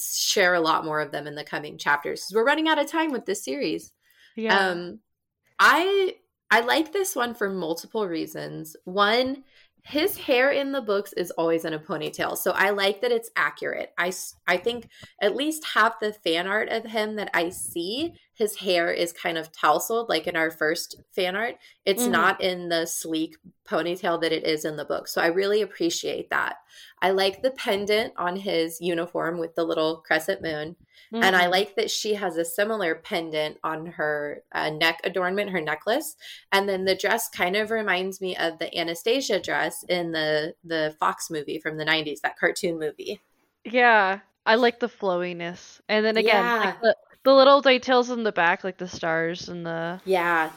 share 0.00 0.54
a 0.54 0.60
lot 0.60 0.84
more 0.84 1.00
of 1.00 1.12
them 1.12 1.26
in 1.26 1.34
the 1.34 1.44
coming 1.44 1.78
chapters 1.78 2.30
we're 2.34 2.44
running 2.44 2.68
out 2.68 2.78
of 2.78 2.86
time 2.90 3.12
with 3.12 3.26
this 3.26 3.44
series. 3.44 3.92
yeah. 4.36 4.56
Um, 4.56 5.00
I 5.58 6.14
I 6.50 6.60
like 6.60 6.92
this 6.92 7.16
one 7.16 7.34
for 7.34 7.48
multiple 7.48 8.06
reasons. 8.06 8.76
One, 8.84 9.44
his 9.84 10.16
hair 10.18 10.50
in 10.50 10.70
the 10.70 10.82
books 10.82 11.12
is 11.14 11.30
always 11.32 11.64
in 11.64 11.72
a 11.72 11.78
ponytail, 11.78 12.36
so 12.36 12.52
I 12.52 12.70
like 12.70 13.00
that 13.00 13.12
it's 13.12 13.30
accurate. 13.36 13.92
I 13.96 14.12
I 14.46 14.56
think 14.56 14.88
at 15.20 15.36
least 15.36 15.64
half 15.64 15.98
the 16.00 16.12
fan 16.12 16.46
art 16.46 16.68
of 16.68 16.84
him 16.84 17.16
that 17.16 17.30
I 17.32 17.48
see, 17.48 18.14
his 18.34 18.56
hair 18.56 18.90
is 18.90 19.12
kind 19.12 19.38
of 19.38 19.52
tousled, 19.52 20.08
like 20.08 20.26
in 20.26 20.36
our 20.36 20.50
first 20.50 20.96
fan 21.14 21.36
art. 21.36 21.56
It's 21.84 22.06
Mhm. 22.06 22.08
not 22.08 22.40
in 22.40 22.68
the 22.68 22.86
sleek 22.86 23.36
ponytail 23.68 24.20
that 24.22 24.32
it 24.32 24.44
is 24.44 24.64
in 24.64 24.76
the 24.76 24.84
book, 24.84 25.08
so 25.08 25.20
I 25.20 25.26
really 25.26 25.62
appreciate 25.62 26.30
that. 26.30 26.56
I 27.00 27.10
like 27.10 27.42
the 27.42 27.50
pendant 27.52 28.14
on 28.16 28.36
his 28.36 28.80
uniform 28.80 29.38
with 29.38 29.54
the 29.54 29.64
little 29.64 29.98
crescent 29.98 30.42
moon. 30.42 30.76
And 31.20 31.36
I 31.36 31.46
Mhm. 31.46 31.46
like 31.46 31.76
that 31.76 31.90
she 31.90 32.14
has 32.14 32.36
a 32.36 32.44
similar 32.44 32.96
pendant 32.96 33.58
on 33.62 33.86
her 33.86 34.42
uh, 34.52 34.70
neck 34.70 35.00
adornment, 35.04 35.50
her 35.50 35.60
necklace. 35.60 36.16
And 36.50 36.68
then 36.68 36.84
the 36.84 36.96
dress 36.96 37.28
kind 37.28 37.54
of 37.54 37.70
reminds 37.70 38.20
me 38.20 38.36
of 38.36 38.58
the 38.58 38.76
Anastasia 38.76 39.38
dress 39.40 39.84
in 39.88 40.10
the 40.12 40.54
the 40.64 40.96
Fox 40.98 41.30
movie 41.30 41.60
from 41.60 41.76
the 41.76 41.84
90s, 41.84 42.20
that 42.22 42.38
cartoon 42.38 42.78
movie. 42.78 43.20
Yeah, 43.64 44.20
I 44.46 44.56
like 44.56 44.80
the 44.80 44.88
flowiness, 44.88 45.80
and 45.88 46.04
then 46.04 46.16
again, 46.16 46.52
Yeah. 46.52 46.60
like 46.60 46.76
the, 46.80 46.96
the 47.24 47.32
little 47.32 47.60
details 47.60 48.10
in 48.10 48.22
the 48.24 48.32
back, 48.32 48.64
like 48.64 48.78
the 48.78 48.88
stars 48.88 49.48
and 49.48 49.64
the 49.64 50.00
Yeah. 50.04 50.50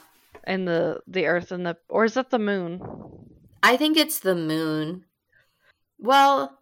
and 0.43 0.67
the 0.67 1.01
the 1.07 1.27
earth 1.27 1.51
and 1.51 1.65
the 1.65 1.77
or 1.89 2.05
is 2.05 2.13
that 2.15 2.29
the 2.29 2.39
moon? 2.39 2.81
I 3.63 3.77
think 3.77 3.98
it's 3.98 4.19
the 4.19 4.36
moon. 4.36 5.05
Well, 5.98 6.60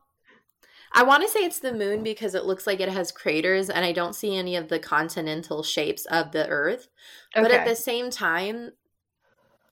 I 0.94 1.04
want 1.04 1.24
to 1.24 1.30
say 1.30 1.40
it's 1.40 1.60
the 1.60 1.74
moon 1.74 2.04
because 2.04 2.36
it 2.36 2.46
looks 2.46 2.68
like 2.68 2.80
it 2.80 2.90
has 2.90 3.12
craters 3.12 3.70
and 3.70 3.84
I 3.84 3.92
don't 3.92 4.16
see 4.16 4.36
any 4.36 4.56
of 4.56 4.70
the 4.70 4.80
continental 4.80 5.64
shapes 5.64 6.06
of 6.06 6.32
the 6.32 6.48
earth. 6.48 6.88
But 7.36 7.52
at 7.52 7.66
the 7.66 7.76
same 7.76 8.12
time, 8.12 8.74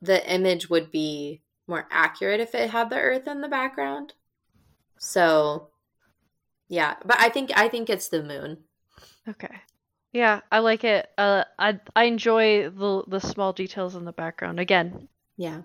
the 0.01 0.27
image 0.29 0.67
would 0.69 0.91
be 0.91 1.41
more 1.67 1.87
accurate 1.91 2.39
if 2.39 2.55
it 2.55 2.71
had 2.71 2.89
the 2.89 2.97
earth 2.97 3.27
in 3.27 3.41
the 3.41 3.47
background. 3.47 4.13
So, 4.97 5.69
yeah, 6.67 6.95
but 7.05 7.19
I 7.19 7.29
think 7.29 7.51
I 7.55 7.67
think 7.69 7.89
it's 7.89 8.09
the 8.09 8.23
moon. 8.23 8.63
Okay. 9.27 9.61
Yeah, 10.13 10.41
I 10.51 10.59
like 10.59 10.83
it. 10.83 11.09
Uh, 11.17 11.45
I 11.57 11.79
I 11.95 12.03
enjoy 12.05 12.69
the 12.69 13.03
the 13.07 13.19
small 13.19 13.53
details 13.53 13.95
in 13.95 14.05
the 14.05 14.11
background. 14.11 14.59
Again, 14.59 15.07
Yeah. 15.37 15.61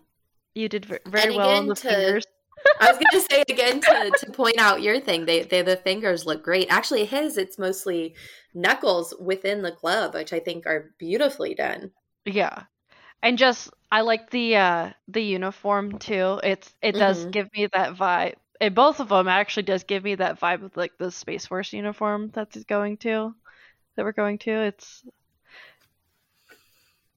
you 0.54 0.68
did 0.68 0.84
very 0.84 1.00
And 1.28 1.36
well 1.36 1.50
on 1.50 1.66
the 1.66 1.74
to- 1.74 1.88
fingers. 1.88 2.24
I 2.80 2.90
was 2.90 2.96
going 2.98 3.06
to 3.12 3.20
say 3.30 3.44
again 3.48 3.80
to, 3.80 4.12
to 4.20 4.32
point 4.32 4.58
out 4.58 4.82
your 4.82 4.98
thing. 5.00 5.26
They, 5.26 5.42
they 5.42 5.62
the 5.62 5.76
fingers 5.76 6.24
look 6.26 6.42
great. 6.42 6.68
Actually, 6.70 7.04
his 7.04 7.36
it's 7.36 7.58
mostly 7.58 8.14
knuckles 8.54 9.14
within 9.20 9.62
the 9.62 9.72
glove, 9.72 10.14
which 10.14 10.32
I 10.32 10.38
think 10.40 10.66
are 10.66 10.90
beautifully 10.98 11.54
done. 11.54 11.90
Yeah. 12.24 12.64
And 13.22 13.36
just 13.38 13.70
I 13.90 14.02
like 14.02 14.30
the 14.30 14.56
uh 14.56 14.90
the 15.08 15.22
uniform 15.22 15.98
too. 15.98 16.40
It's 16.42 16.72
it 16.80 16.92
does 16.92 17.26
Mhm. 17.26 17.30
give 17.32 17.48
me 17.52 17.66
that 17.72 17.94
vibe. 17.96 18.34
And 18.60 18.74
both 18.74 19.00
of 19.00 19.08
them 19.10 19.28
actually 19.28 19.64
does 19.64 19.84
give 19.84 20.02
me 20.04 20.14
that 20.14 20.40
vibe 20.40 20.62
of 20.64 20.76
like 20.76 20.92
the 20.98 21.10
Space 21.10 21.46
Force 21.46 21.72
uniform 21.72 22.30
that 22.34 22.48
he's 22.54 22.64
going 22.64 22.96
to 22.98 23.34
that 23.96 24.04
we're 24.04 24.12
going 24.12 24.38
to. 24.38 24.50
It's 24.50 25.02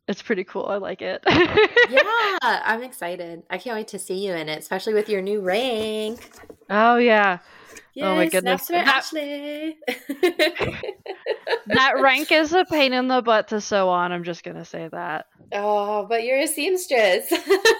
it's 0.08 0.22
pretty 0.24 0.44
cool. 0.44 0.66
I 0.66 0.78
like 0.78 1.02
it. 1.04 1.22
Yeah, 1.28 2.02
I'm 2.42 2.82
excited. 2.82 3.44
I 3.50 3.58
can't 3.60 3.76
wait 3.76 3.90
to 3.90 4.00
see 4.00 4.26
you 4.26 4.34
in 4.34 4.50
it, 4.50 4.58
especially 4.58 4.94
with 4.96 5.08
your 5.08 5.22
new 5.22 5.40
rank. 5.42 6.32
Oh 6.70 6.98
yeah. 6.98 7.40
Yes, 7.94 8.06
Oh 8.08 8.16
my 8.16 8.28
goodness. 8.28 8.66
That- 8.68 8.88
Ashleigh. 9.04 9.74
That 11.68 12.02
rank 12.02 12.32
is 12.32 12.52
a 12.54 12.66
pain 12.66 12.94
in 12.94 13.08
the 13.08 13.22
butt 13.22 13.50
to 13.50 13.62
sew 13.62 13.90
on, 13.90 14.12
I'm 14.12 14.24
just 14.24 14.44
gonna 14.44 14.66
say 14.66 14.90
that. 14.92 15.28
oh, 15.54 16.06
but 16.08 16.24
you're 16.24 16.40
a 16.40 16.48
seamstress. 16.48 17.32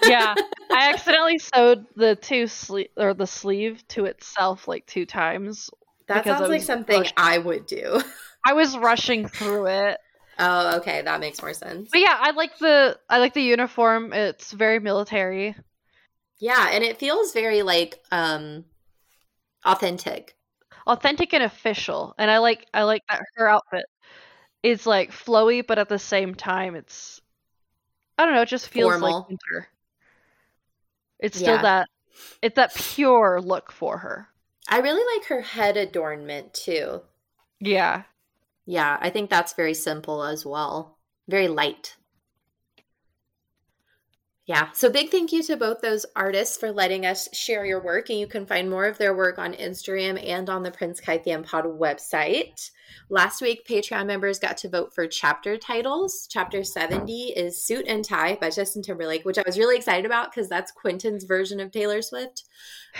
Yeah. 0.04 0.34
I 0.70 0.90
accidentally 0.92 1.38
sewed 1.38 1.86
the 1.96 2.14
two 2.14 2.46
sleeve 2.46 2.88
or 2.96 3.14
the 3.14 3.26
sleeve 3.26 3.86
to 3.88 4.04
itself 4.04 4.68
like 4.68 4.86
two 4.86 5.06
times. 5.06 5.70
that 6.06 6.24
sounds 6.24 6.48
like 6.48 6.62
something 6.62 7.00
rushed. 7.00 7.14
I 7.16 7.38
would 7.38 7.66
do. 7.66 8.00
I 8.44 8.52
was 8.54 8.76
rushing 8.76 9.28
through 9.28 9.66
it. 9.66 9.98
Oh, 10.38 10.78
okay, 10.78 11.02
that 11.02 11.20
makes 11.20 11.42
more 11.42 11.52
sense. 11.52 11.90
But 11.90 12.00
yeah, 12.00 12.16
I 12.18 12.30
like 12.30 12.58
the 12.58 12.98
I 13.08 13.18
like 13.18 13.34
the 13.34 13.42
uniform. 13.42 14.12
It's 14.12 14.52
very 14.52 14.78
military. 14.80 15.54
Yeah, 16.38 16.70
and 16.72 16.82
it 16.82 16.98
feels 16.98 17.32
very 17.32 17.62
like 17.62 18.00
um 18.10 18.64
authentic. 19.64 20.36
Authentic 20.86 21.32
and 21.34 21.42
official. 21.42 22.14
And 22.18 22.30
I 22.30 22.38
like 22.38 22.66
I 22.72 22.82
like 22.84 23.02
that 23.08 23.22
her 23.36 23.48
outfit 23.48 23.84
is 24.62 24.86
like 24.86 25.10
flowy 25.10 25.66
but 25.66 25.78
at 25.78 25.88
the 25.88 25.98
same 25.98 26.34
time 26.34 26.74
it's 26.74 27.20
I 28.18 28.24
don't 28.26 28.34
know, 28.34 28.42
it 28.42 28.48
just 28.48 28.68
feels 28.68 28.92
Formal. 28.92 29.20
like 29.20 29.28
winter. 29.28 29.68
It's 31.20 31.38
still 31.38 31.56
Yeah. 31.56 31.62
that 31.62 31.88
it's 32.42 32.56
that 32.56 32.74
pure 32.74 33.40
look 33.40 33.72
for 33.72 33.98
her. 33.98 34.28
I 34.68 34.78
really 34.78 35.04
like 35.18 35.28
her 35.28 35.42
head 35.42 35.76
adornment 35.76 36.54
too. 36.54 37.02
Yeah. 37.60 38.04
Yeah, 38.66 38.98
I 39.00 39.10
think 39.10 39.30
that's 39.30 39.54
very 39.54 39.74
simple 39.74 40.22
as 40.22 40.44
well. 40.46 40.98
Very 41.28 41.48
light. 41.48 41.96
Yeah, 44.50 44.72
so 44.72 44.90
big 44.90 45.10
thank 45.10 45.32
you 45.32 45.44
to 45.44 45.56
both 45.56 45.80
those 45.80 46.04
artists 46.16 46.56
for 46.56 46.72
letting 46.72 47.06
us 47.06 47.28
share 47.32 47.64
your 47.64 47.80
work. 47.80 48.10
And 48.10 48.18
you 48.18 48.26
can 48.26 48.46
find 48.46 48.68
more 48.68 48.86
of 48.86 48.98
their 48.98 49.14
work 49.14 49.38
on 49.38 49.52
Instagram 49.52 50.20
and 50.26 50.50
on 50.50 50.64
the 50.64 50.72
Prince 50.72 50.98
Kai 51.00 51.18
Fan 51.18 51.44
Pod 51.44 51.66
website. 51.66 52.70
Last 53.08 53.40
week, 53.42 53.64
Patreon 53.64 54.06
members 54.06 54.40
got 54.40 54.56
to 54.56 54.68
vote 54.68 54.92
for 54.92 55.06
chapter 55.06 55.56
titles. 55.56 56.26
Chapter 56.28 56.64
70 56.64 57.28
is 57.36 57.62
Suit 57.62 57.84
and 57.86 58.04
Tie 58.04 58.38
by 58.40 58.50
Justin 58.50 58.82
Timberlake, 58.82 59.24
which 59.24 59.38
I 59.38 59.44
was 59.46 59.56
really 59.56 59.76
excited 59.76 60.04
about 60.04 60.32
because 60.32 60.48
that's 60.48 60.72
Quentin's 60.72 61.22
version 61.22 61.60
of 61.60 61.70
Taylor 61.70 62.02
Swift. 62.02 62.42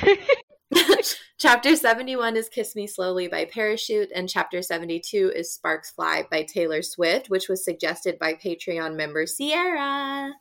chapter 1.39 1.75
71 1.75 2.37
is 2.37 2.49
Kiss 2.49 2.77
Me 2.77 2.87
Slowly 2.87 3.29
by 3.29 3.45
Parachute, 3.45 4.11
and 4.15 4.29
chapter 4.29 4.63
72 4.63 5.33
is 5.35 5.53
Sparks 5.53 5.91
Fly 5.91 6.25
by 6.31 6.43
Taylor 6.43 6.83
Swift, 6.83 7.29
which 7.29 7.49
was 7.49 7.65
suggested 7.65 8.19
by 8.19 8.35
Patreon 8.35 8.97
member 8.97 9.27
Sierra. 9.27 10.33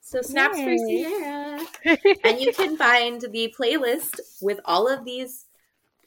So 0.00 0.20
snaps 0.22 0.60
for 0.60 0.76
Sierra. 0.76 1.60
and 2.24 2.40
you 2.40 2.52
can 2.52 2.76
find 2.76 3.20
the 3.20 3.54
playlist 3.58 4.20
with 4.40 4.60
all 4.64 4.86
of 4.88 5.04
these 5.04 5.46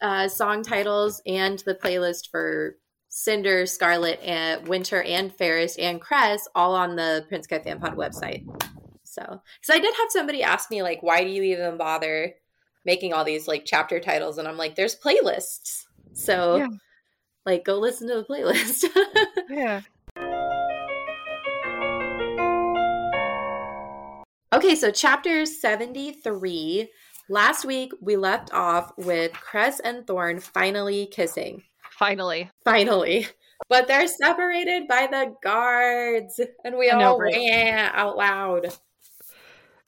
uh, 0.02 0.28
song 0.28 0.64
titles 0.64 1.22
and 1.26 1.60
the 1.60 1.76
playlist 1.76 2.30
for 2.30 2.78
Cinder, 3.10 3.66
Scarlet, 3.66 4.20
and 4.22 4.68
Winter, 4.68 5.02
and 5.02 5.34
Fairest, 5.34 5.80
and 5.80 6.00
Cress 6.00 6.48
all 6.54 6.76
on 6.76 6.96
the 6.96 7.26
Prince 7.28 7.48
Kai 7.48 7.60
Fan 7.60 7.80
Pod 7.80 7.98
website. 7.98 8.46
So, 9.04 9.24
because 9.24 9.76
I 9.76 9.80
did 9.80 9.96
have 9.96 10.10
somebody 10.10 10.44
ask 10.44 10.70
me, 10.70 10.84
like, 10.84 11.02
why 11.02 11.24
do 11.24 11.30
you 11.30 11.42
even 11.42 11.78
bother 11.78 12.36
making 12.88 13.14
all 13.14 13.24
these 13.24 13.48
like 13.48 13.64
chapter 13.66 14.00
titles? 14.00 14.40
And 14.40 14.48
I'm 14.48 14.58
like, 14.58 14.76
there's 14.76 14.96
playlists. 14.96 15.84
So, 16.14 16.56
Yeah. 16.58 16.68
like, 17.46 17.64
go 17.64 17.78
listen 17.78 18.08
to 18.08 18.16
the 18.16 18.24
playlist. 18.24 18.86
yeah. 19.50 19.82
Okay, 24.54 24.76
so 24.76 24.90
chapter 24.90 25.46
73. 25.46 26.90
Last 27.30 27.66
week 27.66 27.92
we 28.02 28.16
left 28.16 28.52
off 28.54 28.94
with 28.98 29.34
Cress 29.34 29.80
and 29.82 30.08
Thorn 30.08 30.40
finally 30.40 31.08
kissing. 31.12 31.62
Finally. 31.92 32.50
Finally. 32.64 33.28
But 33.70 33.88
they're 33.88 34.08
separated 34.08 34.88
by 34.88 35.08
the 35.08 35.34
guards. 35.44 36.40
And 36.64 36.78
we 36.78 36.90
all 36.90 37.20
ran 37.20 37.92
out 37.94 38.16
loud. 38.16 38.68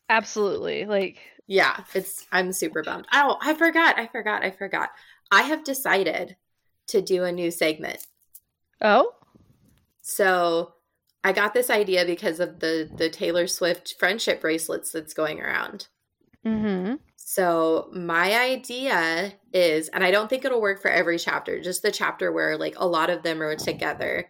Absolutely. 0.09 0.85
Like 0.85 1.19
Yeah, 1.49 1.83
it's 1.95 2.27
I'm 2.31 2.53
super 2.53 2.83
bummed. 2.83 3.07
Oh, 3.11 3.37
I 3.41 3.55
forgot, 3.55 3.97
I 3.97 4.05
forgot, 4.05 4.43
I 4.43 4.51
forgot. 4.51 4.91
I 5.31 5.41
have 5.41 5.63
decided 5.63 6.35
to 6.89 7.01
do 7.01 7.23
a 7.23 7.31
new 7.31 7.49
segment. 7.49 8.05
oh? 8.81 9.15
So 10.03 10.73
I 11.23 11.33
got 11.33 11.55
this 11.55 11.71
idea 11.71 12.05
because 12.05 12.39
of 12.39 12.59
the 12.59 12.87
the 12.95 13.09
Taylor 13.09 13.47
Swift 13.47 13.95
friendship 13.97 14.41
bracelets 14.41 14.91
that's 14.91 15.15
going 15.15 15.41
around. 15.41 15.87
Mm-hmm. 16.45 16.95
So 17.15 17.89
my 17.93 18.39
idea 18.39 19.33
is, 19.51 19.87
and 19.89 20.03
I 20.03 20.11
don't 20.11 20.29
think 20.29 20.45
it'll 20.45 20.61
work 20.61 20.83
for 20.83 20.91
every 20.91 21.17
chapter, 21.17 21.59
just 21.61 21.81
the 21.81 21.91
chapter 21.91 22.31
where 22.31 22.57
like 22.57 22.75
a 22.77 22.87
lot 22.87 23.09
of 23.09 23.23
them 23.23 23.41
are 23.41 23.55
together. 23.55 24.29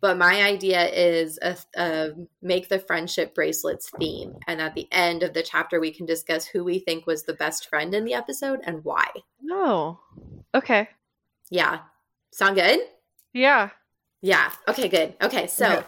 But 0.00 0.18
my 0.18 0.42
idea 0.42 0.86
is 0.88 1.38
a, 1.42 1.56
a 1.76 2.10
make 2.40 2.68
the 2.68 2.78
friendship 2.78 3.34
bracelets 3.34 3.90
theme, 3.98 4.36
and 4.46 4.60
at 4.60 4.74
the 4.74 4.86
end 4.92 5.22
of 5.22 5.34
the 5.34 5.42
chapter, 5.42 5.80
we 5.80 5.92
can 5.92 6.06
discuss 6.06 6.46
who 6.46 6.62
we 6.62 6.78
think 6.78 7.06
was 7.06 7.24
the 7.24 7.34
best 7.34 7.68
friend 7.68 7.94
in 7.94 8.04
the 8.04 8.14
episode 8.14 8.60
and 8.64 8.84
why. 8.84 9.06
Oh, 9.50 9.98
okay. 10.54 10.88
Yeah, 11.50 11.80
sound 12.30 12.56
good? 12.56 12.80
Yeah. 13.32 13.70
Yeah. 14.20 14.50
Okay, 14.68 14.88
good. 14.88 15.14
Okay, 15.22 15.46
so 15.46 15.84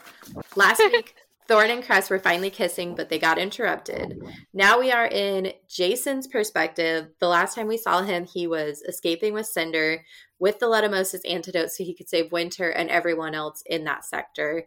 last 0.56 0.78
week 0.92 1.14
Thorn 1.50 1.70
and 1.70 1.84
Cress 1.84 2.10
were 2.10 2.20
finally 2.20 2.48
kissing, 2.48 2.94
but 2.94 3.08
they 3.08 3.18
got 3.18 3.36
interrupted. 3.36 4.22
Now 4.54 4.78
we 4.78 4.92
are 4.92 5.06
in 5.06 5.52
Jacin's 5.68 6.28
perspective. 6.28 7.08
The 7.18 7.26
last 7.26 7.56
time 7.56 7.66
we 7.66 7.76
saw 7.76 8.02
him, 8.02 8.24
he 8.24 8.46
was 8.46 8.82
escaping 8.82 9.34
with 9.34 9.46
Cinder 9.46 10.04
with 10.40 10.58
the 10.58 10.66
Letumosis 10.66 11.20
antidote 11.28 11.70
so 11.70 11.84
he 11.84 11.94
could 11.94 12.08
save 12.08 12.32
Winter 12.32 12.70
and 12.70 12.90
everyone 12.90 13.34
else 13.34 13.62
in 13.66 13.84
that 13.84 14.04
sector. 14.04 14.66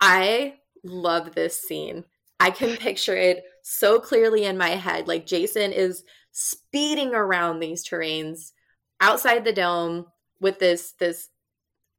I 0.00 0.56
love 0.84 1.34
this 1.34 1.60
scene. 1.60 2.04
I 2.38 2.50
can 2.50 2.76
picture 2.76 3.16
it 3.16 3.42
so 3.62 3.98
clearly 3.98 4.44
in 4.44 4.56
my 4.56 4.70
head. 4.70 5.08
Like 5.08 5.26
Jacin 5.26 5.72
is 5.72 6.04
speeding 6.30 7.14
around 7.14 7.58
these 7.58 7.84
terrains 7.84 8.52
outside 9.00 9.44
the 9.44 9.52
dome 9.52 10.06
with 10.40 10.60
this 10.60 10.92
this 11.00 11.30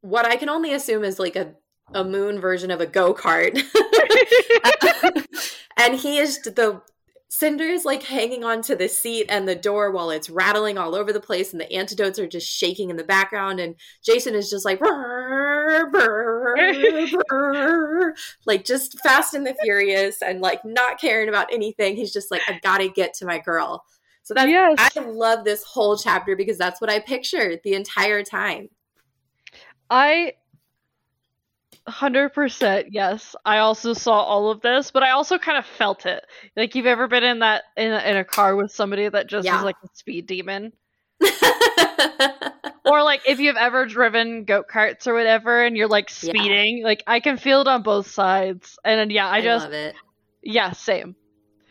what 0.01 0.25
I 0.25 0.37
can 0.37 0.47
only 0.47 0.73
assume 0.73 1.03
is 1.03 1.19
like 1.19 1.35
a 1.35 1.55
a 1.93 2.03
moon 2.03 2.39
version 2.39 2.71
of 2.71 2.79
a 2.79 2.85
go-kart. 2.85 3.51
and 5.77 5.95
he 5.95 6.19
is 6.19 6.39
the 6.41 6.81
Cinder 7.31 7.65
is 7.65 7.85
like 7.85 8.01
hanging 8.01 8.43
onto 8.43 8.75
the 8.75 8.89
seat 8.89 9.27
and 9.29 9.47
the 9.47 9.55
door 9.55 9.91
while 9.91 10.09
it's 10.09 10.31
rattling 10.31 10.79
all 10.79 10.95
over 10.95 11.13
the 11.13 11.19
place, 11.19 11.51
and 11.51 11.61
the 11.61 11.71
antidotes 11.71 12.17
are 12.17 12.27
just 12.27 12.49
shaking 12.49 12.89
in 12.89 12.97
the 12.97 13.03
background. 13.03 13.59
And 13.59 13.75
Jacin 14.03 14.33
is 14.33 14.49
just 14.49 14.65
like, 14.65 14.79
"Brr, 14.79 15.89
brr, 15.91 16.55
brr," 17.29 18.15
like 18.47 18.65
just 18.65 18.99
fast 19.01 19.35
and 19.35 19.45
the 19.45 19.55
furious, 19.61 20.23
and 20.23 20.41
like 20.41 20.65
not 20.65 20.99
caring 20.99 21.29
about 21.29 21.53
anything. 21.53 21.95
He's 21.95 22.11
just 22.11 22.31
like, 22.31 22.41
I 22.47 22.59
gotta 22.63 22.89
get 22.89 23.13
to 23.15 23.27
my 23.27 23.37
girl. 23.37 23.85
So 24.23 24.33
that 24.33 24.49
Yes. 24.49 24.91
I 24.95 24.99
love 24.99 25.43
this 25.43 25.63
whole 25.63 25.97
chapter 25.97 26.35
because 26.35 26.57
that's 26.57 26.81
what 26.81 26.89
I 26.89 26.99
pictured 26.99 27.61
the 27.63 27.75
entire 27.75 28.23
time. 28.23 28.69
I 29.91 30.33
100% 31.89 32.87
yes. 32.91 33.35
I 33.45 33.59
also 33.59 33.93
saw 33.93 34.21
all 34.21 34.51
of 34.51 34.61
this, 34.61 34.91
but 34.91 35.03
I 35.03 35.11
also 35.11 35.37
kind 35.37 35.57
of 35.57 35.65
felt 35.65 36.05
it. 36.05 36.25
Like 36.55 36.75
you've 36.75 36.85
ever 36.85 37.07
been 37.07 37.23
in 37.23 37.39
that 37.39 37.63
in 37.77 37.91
a, 37.91 37.99
in 37.99 38.17
a 38.17 38.25
car 38.25 38.55
with 38.55 38.71
somebody 38.71 39.07
that 39.09 39.27
just 39.27 39.45
Yeah. 39.45 39.53
is 39.53 39.61
like 39.61 39.77
a 39.83 39.87
speed 39.93 40.27
demon? 40.27 40.73
Or 42.83 43.03
like 43.03 43.21
if 43.27 43.39
you've 43.39 43.57
ever 43.57 43.85
driven 43.85 44.45
go-karts 44.45 45.07
or 45.07 45.13
whatever 45.13 45.63
and 45.63 45.75
you're 45.77 45.87
like 45.87 46.09
Yeah. 46.21 46.33
speeding, 46.33 46.83
like 46.83 47.03
I 47.07 47.19
can 47.19 47.37
feel 47.37 47.61
it 47.61 47.67
on 47.67 47.83
both 47.83 48.07
sides. 48.09 48.77
And 48.83 48.99
then, 48.99 49.09
yeah, 49.11 49.27
I 49.27 49.39
I 49.39 49.41
just 49.41 49.67
love 49.67 49.73
it. 49.73 49.95
yeah, 50.43 50.71
same. 50.71 51.15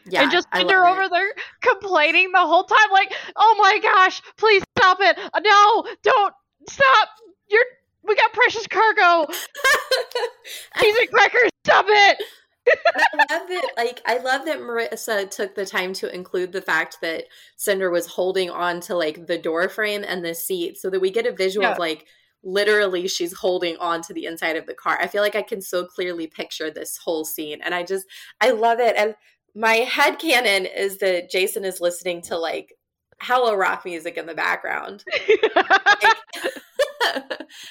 Yeah, 0.05 0.23
and 0.23 0.31
just 0.31 0.49
I 0.53 0.59
Cinder 0.59 0.75
love 0.85 0.85
it. 0.85 1.03
over 1.03 1.09
there 1.09 1.33
complaining 1.63 2.33
the 2.33 2.39
whole 2.41 2.65
time, 2.65 2.91
like, 2.93 3.13
"Oh 3.37 3.57
my 3.59 3.79
gosh, 3.81 4.23
please 4.37 4.63
stop 4.77 4.99
it! 5.01 5.19
No, 5.43 5.85
don't 6.03 6.35
stop! 6.69 7.09
You're 7.49 7.65
we 8.09 8.17
got 8.17 8.33
precious 8.33 8.67
cargo. 8.67 9.31
Cheese 10.81 10.97
and 11.01 11.11
crackers, 11.11 11.51
stop 11.65 11.87
it!" 11.89 12.23
I 12.69 13.27
love 13.31 13.51
it. 13.51 13.73
Like 13.77 14.01
I 14.07 14.19
love 14.19 14.45
that 14.47 14.59
Marissa 14.59 15.31
took 15.31 15.55
the 15.55 15.65
time 15.65 15.93
to 15.95 16.15
include 16.15 16.53
the 16.53 16.61
fact 16.63 16.99
that 17.03 17.25
Cinder 17.57 17.91
was 17.91 18.07
holding 18.07 18.51
on 18.51 18.81
to 18.83 18.95
like 18.97 19.27
the 19.27 19.39
door 19.39 19.69
frame 19.69 20.05
and 20.07 20.25
the 20.25 20.35
seat, 20.35 20.77
so 20.79 20.91
that 20.91 21.01
we 21.01 21.11
get 21.11 21.27
a 21.27 21.33
visual 21.33 21.65
Yeah. 21.65 21.73
of 21.73 21.79
like 21.79 22.07
literally 22.45 23.09
she's 23.09 23.33
holding 23.33 23.77
on 23.79 24.01
to 24.03 24.13
the 24.13 24.27
inside 24.27 24.57
of 24.57 24.67
the 24.67 24.75
car. 24.75 24.99
I 25.01 25.07
feel 25.09 25.23
like 25.23 25.35
I 25.35 25.43
can 25.43 25.61
so 25.61 25.85
clearly 25.85 26.27
picture 26.27 26.71
this 26.71 26.97
whole 26.99 27.25
scene, 27.25 27.61
and 27.63 27.75
I 27.75 27.83
just 27.85 28.07
I 28.41 28.51
love 28.51 28.81
it. 28.81 28.97
And 28.97 29.15
my 29.55 29.77
head 29.77 30.19
canon 30.19 30.67
is 30.67 30.99
that 30.99 31.31
Jacin 31.31 31.65
is 31.65 31.81
listening 31.81 32.23
to 32.23 32.37
like 32.39 32.75
hella 33.19 33.57
rock 33.57 33.85
music 33.85 34.17
in 34.17 34.27
the 34.27 34.35
background. 34.35 35.05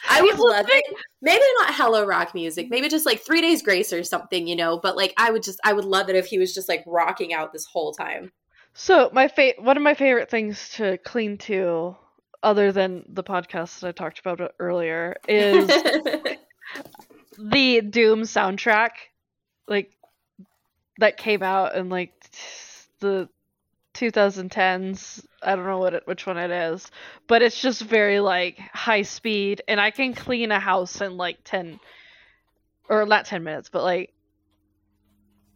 I 0.09 0.21
would 0.21 0.39
love 0.39 0.65
it. 0.69 0.83
Maybe 1.21 1.43
not 1.59 1.73
hello 1.73 2.05
rock 2.05 2.33
music. 2.33 2.67
Maybe 2.69 2.89
just 2.89 3.05
like 3.05 3.21
Three 3.21 3.41
Days 3.41 3.61
Grace 3.61 3.91
or 3.93 4.03
something, 4.03 4.47
you 4.47 4.55
know. 4.55 4.79
But 4.79 4.95
like, 4.95 5.13
I 5.17 5.31
would 5.31 5.43
just, 5.43 5.59
I 5.63 5.73
would 5.73 5.85
love 5.85 6.09
it 6.09 6.15
if 6.15 6.25
he 6.27 6.39
was 6.39 6.53
just 6.53 6.69
like 6.69 6.83
rocking 6.85 7.33
out 7.33 7.53
this 7.53 7.65
whole 7.65 7.93
time. 7.93 8.31
so 8.73 9.09
my 9.13 9.27
fa- 9.27 9.53
one 9.59 9.77
of 9.77 9.83
my 9.83 9.93
favorite 9.93 10.29
things 10.29 10.69
to 10.75 10.97
clean 10.99 11.37
to, 11.39 11.95
other 12.43 12.71
than 12.71 13.03
the 13.09 13.23
podcast 13.23 13.79
that 13.79 13.87
I 13.87 13.91
talked 13.91 14.19
about 14.19 14.53
earlier, 14.59 15.17
is 15.27 15.67
the 17.37 17.81
Doom 17.81 18.21
soundtrack, 18.21 18.91
like 19.67 19.91
that 20.99 21.17
came 21.17 21.43
out 21.43 21.75
in 21.75 21.89
like 21.89 22.13
the 22.99 23.29
2010s. 23.97 25.25
I 25.41 25.55
don't 25.55 25.65
know 25.65 25.79
what 25.79 25.93
it, 25.93 26.03
which 26.05 26.25
one 26.25 26.37
it 26.37 26.51
is, 26.51 26.89
but 27.27 27.41
it's 27.41 27.59
just 27.59 27.81
very 27.81 28.19
like 28.19 28.57
high 28.57 29.01
speed, 29.01 29.61
and 29.67 29.81
I 29.81 29.91
can 29.91 30.13
clean 30.13 30.51
a 30.51 30.59
house 30.59 31.01
in 31.01 31.17
like 31.17 31.39
10 31.43 31.79
or 32.89 33.05
not 33.05 33.25
10 33.25 33.43
minutes, 33.43 33.69
but 33.69 33.83
like 33.83 34.13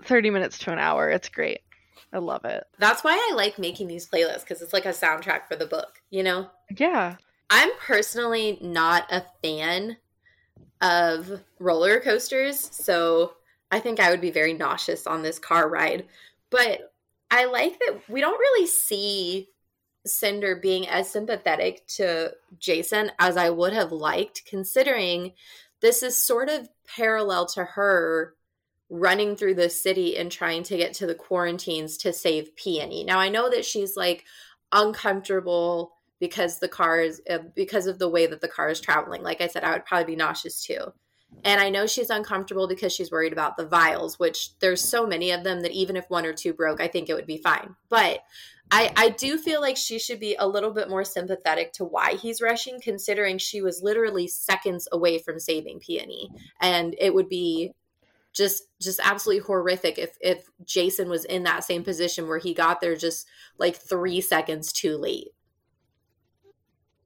30 0.04 0.30
minutes 0.32 0.60
to 0.60 0.72
an 0.72 0.80
hour. 0.80 1.10
It's 1.10 1.30
great. 1.30 1.60
I 2.14 2.18
love 2.18 2.44
it. 2.46 2.64
That's 2.78 3.04
why 3.04 3.14
I 3.14 3.36
like 3.36 3.58
making 3.58 3.88
these 3.88 4.08
playlists 4.08 4.42
because 4.42 4.62
it's 4.62 4.74
like 4.74 4.86
a 4.86 4.90
soundtrack 4.90 5.48
for 5.48 5.56
the 5.56 5.66
book, 5.66 6.02
you 6.10 6.24
know? 6.24 6.50
Yeah. 6.76 7.16
I'm 7.50 7.70
personally 7.80 8.58
not 8.62 9.12
a 9.12 9.24
fan 9.42 9.98
of 10.82 11.42
roller 11.60 12.00
coasters, 12.00 12.60
so 12.60 13.34
I 13.72 13.80
think 13.80 14.00
I 14.00 14.10
would 14.10 14.22
be 14.22 14.32
very 14.32 14.54
nauseous 14.54 15.08
on 15.08 15.22
this 15.22 15.40
car 15.40 15.70
ride. 15.70 16.06
But 16.50 16.91
I 17.32 17.46
like 17.46 17.80
that 17.80 18.02
we 18.10 18.20
don't 18.22 18.38
really 18.38 18.68
see 18.68 19.48
Cinder 20.06 20.58
being 20.58 20.88
as 20.88 21.10
sympathetic 21.10 21.88
to 21.96 22.34
Jacin 22.60 23.12
as 23.20 23.38
I 23.38 23.50
would 23.50 23.74
have 23.74 23.92
liked, 23.92 24.46
considering 24.46 25.34
this 25.80 26.04
is 26.04 26.18
sort 26.18 26.50
of 26.50 26.70
parallel 26.96 27.46
to 27.48 27.64
her 27.64 28.36
running 28.90 29.38
through 29.38 29.56
the 29.56 29.70
city 29.70 30.18
and 30.18 30.30
trying 30.30 30.64
to 30.64 30.76
get 30.76 30.94
to 30.94 31.08
the 31.08 31.16
quarantines 31.16 31.98
to 31.98 32.12
save 32.12 32.56
Peony. 32.58 33.06
Now 33.06 33.20
I 33.20 33.30
know 33.30 33.50
that 33.50 33.64
she's 33.64 33.96
like 33.96 34.26
uncomfortable 34.74 35.94
because 36.20 36.60
the 36.60 36.68
car 36.68 37.00
is 37.00 37.22
uh, 37.30 37.40
because 37.56 37.88
of 37.88 37.98
the 37.98 38.10
way 38.10 38.28
that 38.28 38.42
the 38.42 38.48
car 38.48 38.70
is 38.70 38.82
traveling. 38.82 39.24
Like 39.24 39.42
I 39.42 39.48
said, 39.48 39.64
I 39.64 39.72
would 39.72 39.86
probably 39.86 40.14
be 40.14 40.18
nauseous 40.18 40.62
too. 40.62 40.94
And 41.44 41.60
I 41.60 41.70
know 41.70 41.88
she's 41.88 42.10
uncomfortable 42.10 42.68
because 42.68 42.94
she's 42.94 43.12
worried 43.12 43.34
about 43.34 43.58
the 43.58 43.66
vials, 43.66 44.20
which 44.20 44.58
there's 44.60 44.84
so 44.84 45.08
many 45.08 45.32
of 45.32 45.44
them 45.44 45.62
that 45.62 45.72
even 45.72 45.96
if 45.96 46.10
one 46.10 46.26
or 46.26 46.34
two 46.34 46.54
broke, 46.54 46.80
I 46.80 46.88
think 46.88 47.10
it 47.10 47.16
would 47.16 47.26
be 47.26 47.38
fine. 47.38 47.76
But 47.90 48.20
I, 48.70 48.94
I 48.96 49.10
do 49.10 49.38
feel 49.38 49.60
like 49.60 49.76
she 49.76 50.00
should 50.00 50.20
be 50.20 50.36
a 50.38 50.48
little 50.48 50.72
bit 50.72 50.90
more 50.90 51.04
sympathetic 51.04 51.74
to 51.74 51.84
why 51.84 52.14
he's 52.14 52.42
rushing, 52.42 52.80
considering 52.80 53.38
she 53.38 53.62
was 53.62 53.82
literally 53.82 54.28
seconds 54.28 54.88
away 54.92 55.20
from 55.20 55.40
saving 55.40 55.80
Peony. 55.80 56.30
And 56.62 56.96
it 57.00 57.14
would 57.14 57.28
be 57.28 57.74
just 58.34 58.64
just 58.80 59.02
absolutely 59.04 59.44
horrific 59.46 59.98
if 59.98 60.16
if 60.22 60.46
Jacin 60.64 61.10
was 61.10 61.26
in 61.26 61.44
that 61.44 61.66
same 61.66 61.84
position 61.84 62.30
where 62.30 62.38
he 62.38 62.54
got 62.54 62.80
there 62.80 62.96
just 62.96 63.28
like 63.58 63.76
three 63.76 64.22
seconds 64.22 64.72
too 64.72 64.96
late. 64.96 65.30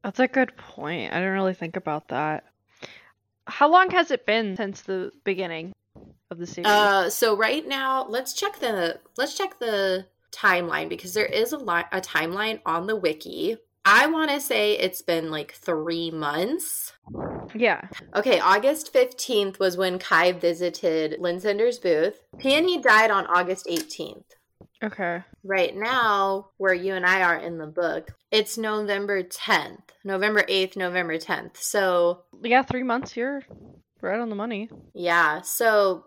That's 0.03 0.19
a 0.19 0.27
good 0.27 0.55
point. 0.55 1.13
I 1.13 1.15
didn't 1.15 1.33
really 1.33 1.55
think 1.55 1.77
about 1.77 2.09
that. 2.09 2.43
How 3.47 3.69
long 3.69 3.89
has 3.91 4.11
it 4.11 4.25
been 4.25 4.55
since 4.55 4.81
the 4.81 5.11
beginning 5.23 5.73
of 6.31 6.37
the 6.37 6.47
series? 6.47 6.67
Uh, 6.67 7.09
so 7.09 7.37
right 7.37 7.67
now, 7.67 8.05
let's 8.07 8.33
check 8.33 8.59
the 8.59 8.99
let's 9.17 9.37
check 9.37 9.59
the 9.59 10.07
timeline 10.31 10.89
because 10.89 11.13
there 11.13 11.25
is 11.25 11.53
a 11.53 11.57
li- 11.57 11.83
a 11.91 12.01
timeline 12.01 12.59
on 12.65 12.87
the 12.87 12.95
wiki. 12.95 13.57
I 13.87 14.07
want 14.07 14.31
to 14.31 14.41
say 14.41 14.73
it's 14.73 15.03
been 15.03 15.29
like 15.29 15.51
three 15.53 16.09
months. 16.09 16.93
yeah. 17.53 17.81
Okay, 18.15 18.39
August 18.39 18.91
15th 18.91 19.59
was 19.59 19.77
when 19.77 19.99
Kai 19.99 20.31
visited 20.31 21.17
Linh 21.19 21.39
Cinder's 21.39 21.77
booth. 21.77 22.23
Peony 22.39 22.81
died 22.81 23.11
on 23.11 23.27
August 23.27 23.67
18th. 23.67 24.23
Okay. 24.85 25.23
Right 25.43 25.75
now, 25.75 26.49
where 26.57 26.73
you 26.73 26.93
and 26.93 27.05
I 27.05 27.21
are 27.23 27.37
in 27.37 27.57
the 27.57 27.67
book, 27.67 28.11
it's 28.31 28.57
November 28.57 29.23
10th. 29.23 29.81
November 30.03 30.43
8th, 30.43 30.75
November 30.77 31.17
10th. 31.17 31.57
So, 31.57 32.23
Yeah, 32.43 32.61
three 32.63 32.83
months. 32.83 33.15
You're 33.17 33.43
right 34.01 34.19
on 34.19 34.29
the 34.29 34.35
money. 34.35 34.69
yeah. 34.93 35.41
So, 35.41 36.05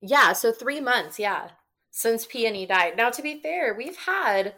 yeah. 0.00 0.32
So, 0.32 0.52
three 0.52 0.80
months. 0.80 1.18
Yeah. 1.18 1.50
Since 1.90 2.26
Peony 2.26 2.66
died. 2.66 2.96
Now, 2.96 3.10
to 3.10 3.22
be 3.22 3.40
fair, 3.40 3.74
we've 3.74 3.96
had 3.96 4.54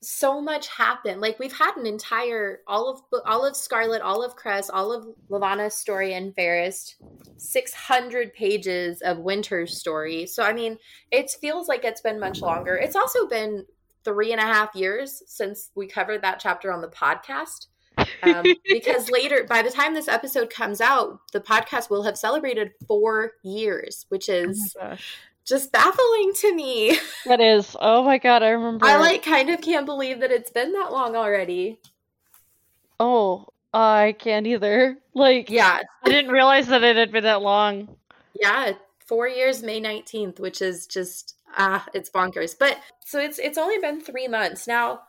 so 0.00 0.40
much 0.40 0.68
happen. 0.68 1.20
Like, 1.20 1.38
we've 1.38 1.56
had 1.56 1.76
an 1.76 1.86
entire, 1.86 2.60
all 2.66 2.88
of, 2.88 3.22
all 3.26 3.44
of 3.44 3.56
Scarlet, 3.56 4.02
all 4.02 4.22
of 4.22 4.36
Cress, 4.36 4.70
all 4.70 4.92
of 4.92 5.06
Levana's 5.30 5.74
story 5.74 6.14
and 6.14 6.34
Fairest, 6.34 6.96
600 7.36 8.32
pages 8.32 9.02
of 9.02 9.18
Winter's 9.18 9.78
story. 9.78 10.26
So, 10.26 10.42
I 10.42 10.52
mean, 10.52 10.78
it 11.10 11.30
feels 11.40 11.68
like 11.68 11.84
it's 11.84 12.00
been 12.00 12.20
much 12.20 12.40
longer. 12.40 12.76
It's 12.76 12.96
also 12.96 13.26
been 13.26 13.66
three 14.04 14.32
and 14.32 14.40
a 14.40 14.44
half 14.44 14.74
years 14.74 15.22
since 15.26 15.70
we 15.74 15.86
covered 15.86 16.22
that 16.22 16.40
chapter 16.40 16.72
on 16.72 16.80
the 16.80 16.88
podcast. 16.88 17.66
Um, 18.22 18.44
because 18.64 19.10
later, 19.10 19.44
by 19.48 19.62
the 19.62 19.70
time 19.70 19.94
this 19.94 20.08
episode 20.08 20.50
comes 20.50 20.80
out, 20.80 21.20
the 21.32 21.40
podcast 21.40 21.90
will 21.90 22.04
have 22.04 22.16
celebrated 22.16 22.72
four 22.86 23.32
years, 23.42 24.06
which 24.08 24.28
is 24.28 24.74
oh 24.78 24.84
my 24.84 24.90
gosh. 24.90 25.18
Just 25.48 25.72
baffling 25.72 26.32
to 26.40 26.54
me. 26.54 26.98
That 27.26 27.40
is. 27.40 27.76
Oh 27.80 28.02
my 28.04 28.18
god, 28.18 28.42
I 28.42 28.50
remember. 28.50 28.86
I 28.86 28.96
like 28.96 29.22
kind 29.24 29.50
of 29.50 29.60
can't 29.60 29.86
believe 29.86 30.20
that 30.20 30.30
it's 30.30 30.50
been 30.50 30.72
that 30.72 30.92
long 30.92 31.16
already. 31.16 31.78
Oh, 33.00 33.46
I 33.72 34.14
can't 34.18 34.46
either. 34.46 34.98
Like, 35.14 35.50
Yeah, 35.50 35.80
I 36.04 36.08
didn't 36.08 36.30
realize 36.30 36.68
that 36.68 36.84
it 36.84 36.94
had 36.94 37.10
been 37.10 37.24
that 37.24 37.42
long. 37.42 37.96
yeah, 38.40 38.74
four 39.04 39.26
years, 39.26 39.64
May 39.64 39.80
nineteenth, 39.80 40.38
which 40.38 40.62
is 40.62 40.86
just 40.86 41.34
ah, 41.56 41.84
it's 41.92 42.08
bonkers. 42.08 42.54
But 42.56 42.78
so 43.04 43.18
it's 43.18 43.40
it's 43.40 43.58
only 43.58 43.78
been 43.78 44.00
three 44.00 44.28
months 44.28 44.68
now. 44.68 45.00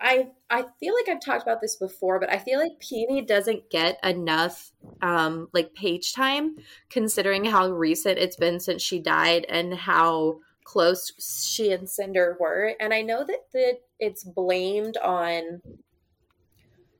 I 0.00 0.28
I 0.48 0.64
feel 0.78 0.94
like 0.94 1.08
I've 1.08 1.20
talked 1.20 1.42
about 1.42 1.60
this 1.60 1.76
before, 1.76 2.20
but 2.20 2.32
I 2.32 2.38
feel 2.38 2.60
like 2.60 2.78
Peony 2.78 3.22
doesn't 3.22 3.70
get 3.70 3.98
enough 4.04 4.70
um 5.02 5.48
like 5.52 5.74
page 5.74 6.12
time 6.12 6.56
considering 6.88 7.44
how 7.44 7.68
recent 7.70 8.18
it's 8.18 8.36
been 8.36 8.60
since 8.60 8.82
she 8.82 9.00
died 9.00 9.44
and 9.48 9.74
how 9.74 10.40
close 10.64 11.12
she 11.18 11.72
and 11.72 11.88
Cinder 11.88 12.36
were. 12.38 12.74
And 12.78 12.94
I 12.94 13.02
know 13.02 13.24
that 13.24 13.46
that 13.52 13.78
it's 13.98 14.22
blamed 14.24 14.96
on 14.98 15.62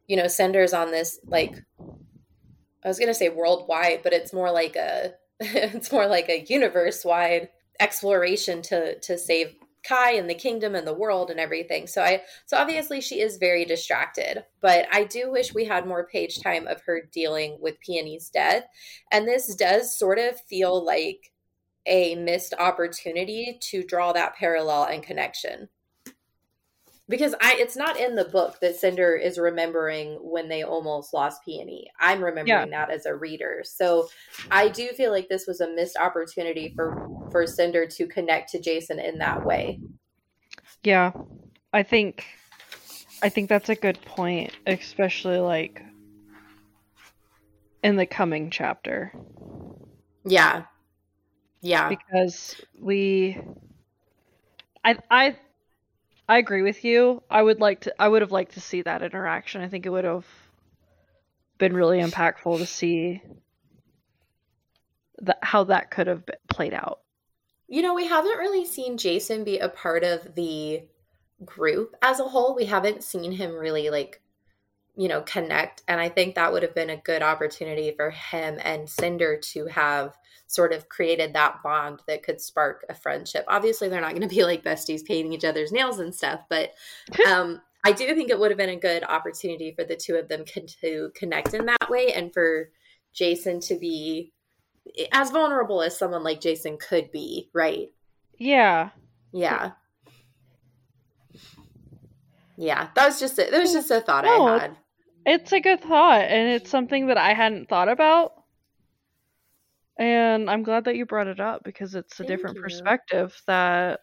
you 0.08 0.16
know, 0.16 0.26
Cinder's 0.26 0.72
on 0.72 0.90
this 0.90 1.20
like 1.26 1.62
I 2.84 2.88
was 2.88 2.98
gonna 2.98 3.14
say 3.14 3.28
worldwide, 3.28 4.02
but 4.02 4.12
it's 4.12 4.32
more 4.32 4.50
like 4.50 4.74
a 4.74 5.14
it's 5.40 5.92
more 5.92 6.06
like 6.06 6.28
a 6.28 6.44
universe 6.48 7.04
wide 7.04 7.50
exploration 7.78 8.60
to 8.62 8.98
to 9.00 9.16
save 9.16 9.54
Kai 9.82 10.12
and 10.12 10.28
the 10.28 10.34
kingdom 10.34 10.74
and 10.74 10.86
the 10.86 10.94
world 10.94 11.30
and 11.30 11.40
everything. 11.40 11.86
So 11.86 12.02
I 12.02 12.22
so 12.46 12.56
obviously 12.56 13.00
she 13.00 13.20
is 13.20 13.36
very 13.36 13.64
distracted, 13.64 14.44
but 14.60 14.86
I 14.92 15.04
do 15.04 15.30
wish 15.30 15.54
we 15.54 15.64
had 15.64 15.86
more 15.86 16.06
page 16.06 16.40
time 16.40 16.66
of 16.66 16.80
her 16.82 17.02
dealing 17.12 17.58
with 17.60 17.80
Peony's 17.80 18.28
death. 18.28 18.64
And 19.10 19.26
this 19.26 19.54
does 19.54 19.98
sort 19.98 20.18
of 20.18 20.40
feel 20.42 20.84
like 20.84 21.32
a 21.86 22.14
missed 22.16 22.54
opportunity 22.58 23.58
to 23.62 23.82
draw 23.82 24.12
that 24.12 24.36
parallel 24.36 24.84
and 24.84 25.02
connection. 25.02 25.68
Because 27.08 27.34
I 27.40 27.54
it's 27.58 27.76
not 27.76 27.98
in 27.98 28.14
the 28.14 28.26
book 28.26 28.60
that 28.60 28.76
Cinder 28.76 29.16
is 29.16 29.38
remembering 29.38 30.18
when 30.20 30.48
they 30.48 30.62
almost 30.62 31.14
lost 31.14 31.42
Peony. 31.44 31.90
I'm 31.98 32.22
remembering 32.22 32.70
that 32.70 32.90
as 32.90 33.06
a 33.06 33.14
reader. 33.14 33.62
So 33.64 34.08
I 34.50 34.68
do 34.68 34.88
feel 34.88 35.10
like 35.10 35.28
this 35.28 35.46
was 35.46 35.60
a 35.60 35.70
missed 35.70 35.96
opportunity 35.96 36.72
for 36.76 37.08
for 37.30 37.46
Cinder 37.46 37.86
to 37.86 38.06
connect 38.06 38.50
to 38.50 38.58
Jacin 38.58 39.02
in 39.02 39.18
that 39.18 39.44
way. 39.44 39.80
Yeah, 40.82 41.12
I 41.72 41.82
think, 41.82 42.24
I 43.22 43.28
think 43.28 43.48
that's 43.48 43.68
a 43.68 43.74
good 43.74 44.00
point, 44.02 44.52
especially 44.66 45.38
like 45.38 45.82
in 47.82 47.96
the 47.96 48.06
coming 48.06 48.50
chapter, 48.50 49.12
Yeah. 50.24 50.64
Yeah. 51.60 51.88
because 51.88 52.60
we, 52.80 53.38
I, 54.84 54.98
I, 55.10 55.36
I 56.28 56.38
agree 56.38 56.62
with 56.62 56.84
you. 56.84 57.22
I 57.30 57.42
would 57.42 57.58
like 57.58 57.80
to. 57.82 57.94
I 57.98 58.06
would 58.06 58.22
have 58.22 58.32
liked 58.32 58.52
to 58.54 58.60
see 58.60 58.82
that 58.82 59.02
interaction. 59.02 59.62
I 59.62 59.68
think 59.68 59.86
it 59.86 59.90
would 59.90 60.04
have 60.04 60.26
been 61.56 61.74
really 61.74 62.00
impactful 62.00 62.58
to 62.58 62.66
see 62.66 63.22
how 65.42 65.64
that 65.64 65.90
could 65.90 66.06
have 66.06 66.24
played 66.48 66.74
out. 66.74 67.00
You 67.66 67.82
know, 67.82 67.94
we 67.94 68.06
haven't 68.06 68.38
really 68.38 68.64
seen 68.64 68.96
Jacin 68.96 69.44
be 69.44 69.58
a 69.58 69.68
part 69.68 70.04
of 70.04 70.34
the 70.34 70.82
group 71.44 71.96
as 72.02 72.20
a 72.20 72.24
whole. 72.24 72.54
We 72.54 72.66
haven't 72.66 73.02
seen 73.02 73.32
him 73.32 73.54
really 73.54 73.90
like, 73.90 74.20
you 74.98 75.06
know, 75.06 75.20
connect. 75.22 75.84
And 75.86 76.00
I 76.00 76.08
think 76.08 76.34
that 76.34 76.52
would 76.52 76.64
have 76.64 76.74
been 76.74 76.90
a 76.90 76.96
good 76.96 77.22
opportunity 77.22 77.94
for 77.96 78.10
him 78.10 78.58
and 78.64 78.90
Cinder 78.90 79.38
to 79.52 79.66
have 79.66 80.18
sort 80.48 80.72
of 80.72 80.88
created 80.88 81.34
that 81.34 81.62
bond 81.62 82.02
that 82.08 82.24
could 82.24 82.40
spark 82.40 82.84
a 82.88 82.94
friendship. 82.94 83.44
Obviously, 83.46 83.88
they're 83.88 84.00
not 84.00 84.10
going 84.10 84.28
to 84.28 84.34
be 84.34 84.42
like 84.42 84.64
besties 84.64 85.04
painting 85.04 85.32
each 85.32 85.44
other's 85.44 85.70
nails 85.70 86.00
and 86.00 86.12
stuff, 86.12 86.40
but 86.48 86.74
um, 87.28 87.62
I 87.84 87.92
do 87.92 88.12
think 88.12 88.28
it 88.28 88.40
would 88.40 88.50
have 88.50 88.58
been 88.58 88.70
a 88.70 88.76
good 88.76 89.04
opportunity 89.04 89.72
for 89.72 89.84
the 89.84 89.94
two 89.94 90.16
of 90.16 90.28
them 90.28 90.44
con- 90.52 90.66
to 90.80 91.12
connect 91.14 91.54
in 91.54 91.66
that 91.66 91.88
way 91.88 92.12
and 92.12 92.34
for 92.34 92.70
Jacin 93.14 93.64
to 93.68 93.78
be 93.78 94.32
as 95.12 95.30
vulnerable 95.30 95.80
as 95.80 95.96
someone 95.96 96.24
like 96.24 96.40
Jacin 96.40 96.76
could 96.76 97.12
be, 97.12 97.50
right? 97.54 97.92
Yeah, 98.36 98.90
Yeah. 99.32 99.72
Yeah, 102.56 102.88
that 102.96 103.06
was 103.06 103.20
just 103.20 103.38
a, 103.38 103.48
that 103.48 103.60
was 103.60 103.72
just 103.72 103.92
a 103.92 104.00
thought 104.00 104.24
No, 104.24 104.48
I 104.48 104.58
had. 104.58 104.76
It's 105.28 105.52
a 105.52 105.60
good 105.60 105.82
thought, 105.82 106.22
and 106.22 106.48
it's 106.48 106.70
something 106.70 107.08
that 107.08 107.18
I 107.18 107.34
hadn't 107.34 107.68
thought 107.68 107.90
about. 107.90 108.32
And 109.98 110.48
I'm 110.48 110.62
glad 110.62 110.84
that 110.84 110.96
you 110.96 111.04
brought 111.04 111.26
it 111.26 111.38
up 111.38 111.64
because 111.64 111.94
it's 111.94 112.14
a 112.14 112.16
Thank 112.18 112.28
different 112.28 112.56
you. 112.56 112.62
perspective 112.62 113.38
that 113.46 114.00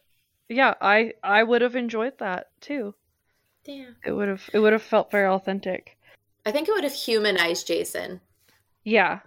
yeah, 0.49 0.75
I 0.79 1.13
I 1.23 1.41
would 1.41 1.63
have 1.63 1.75
enjoyed 1.75 2.19
that 2.19 2.47
too. 2.61 2.93
Damn. 3.63 3.95
It 4.05 4.11
would 4.11 4.27
have 4.27 4.47
it 4.53 4.59
would 4.59 4.73
have 4.73 4.83
felt 4.83 5.09
very 5.09 5.27
authentic. 5.27 5.97
I 6.45 6.51
think 6.51 6.67
it 6.67 6.73
would 6.73 6.83
have 6.83 6.93
humanized 6.93 7.67
Jacin. 7.67 8.19
Yeah. 8.83 9.21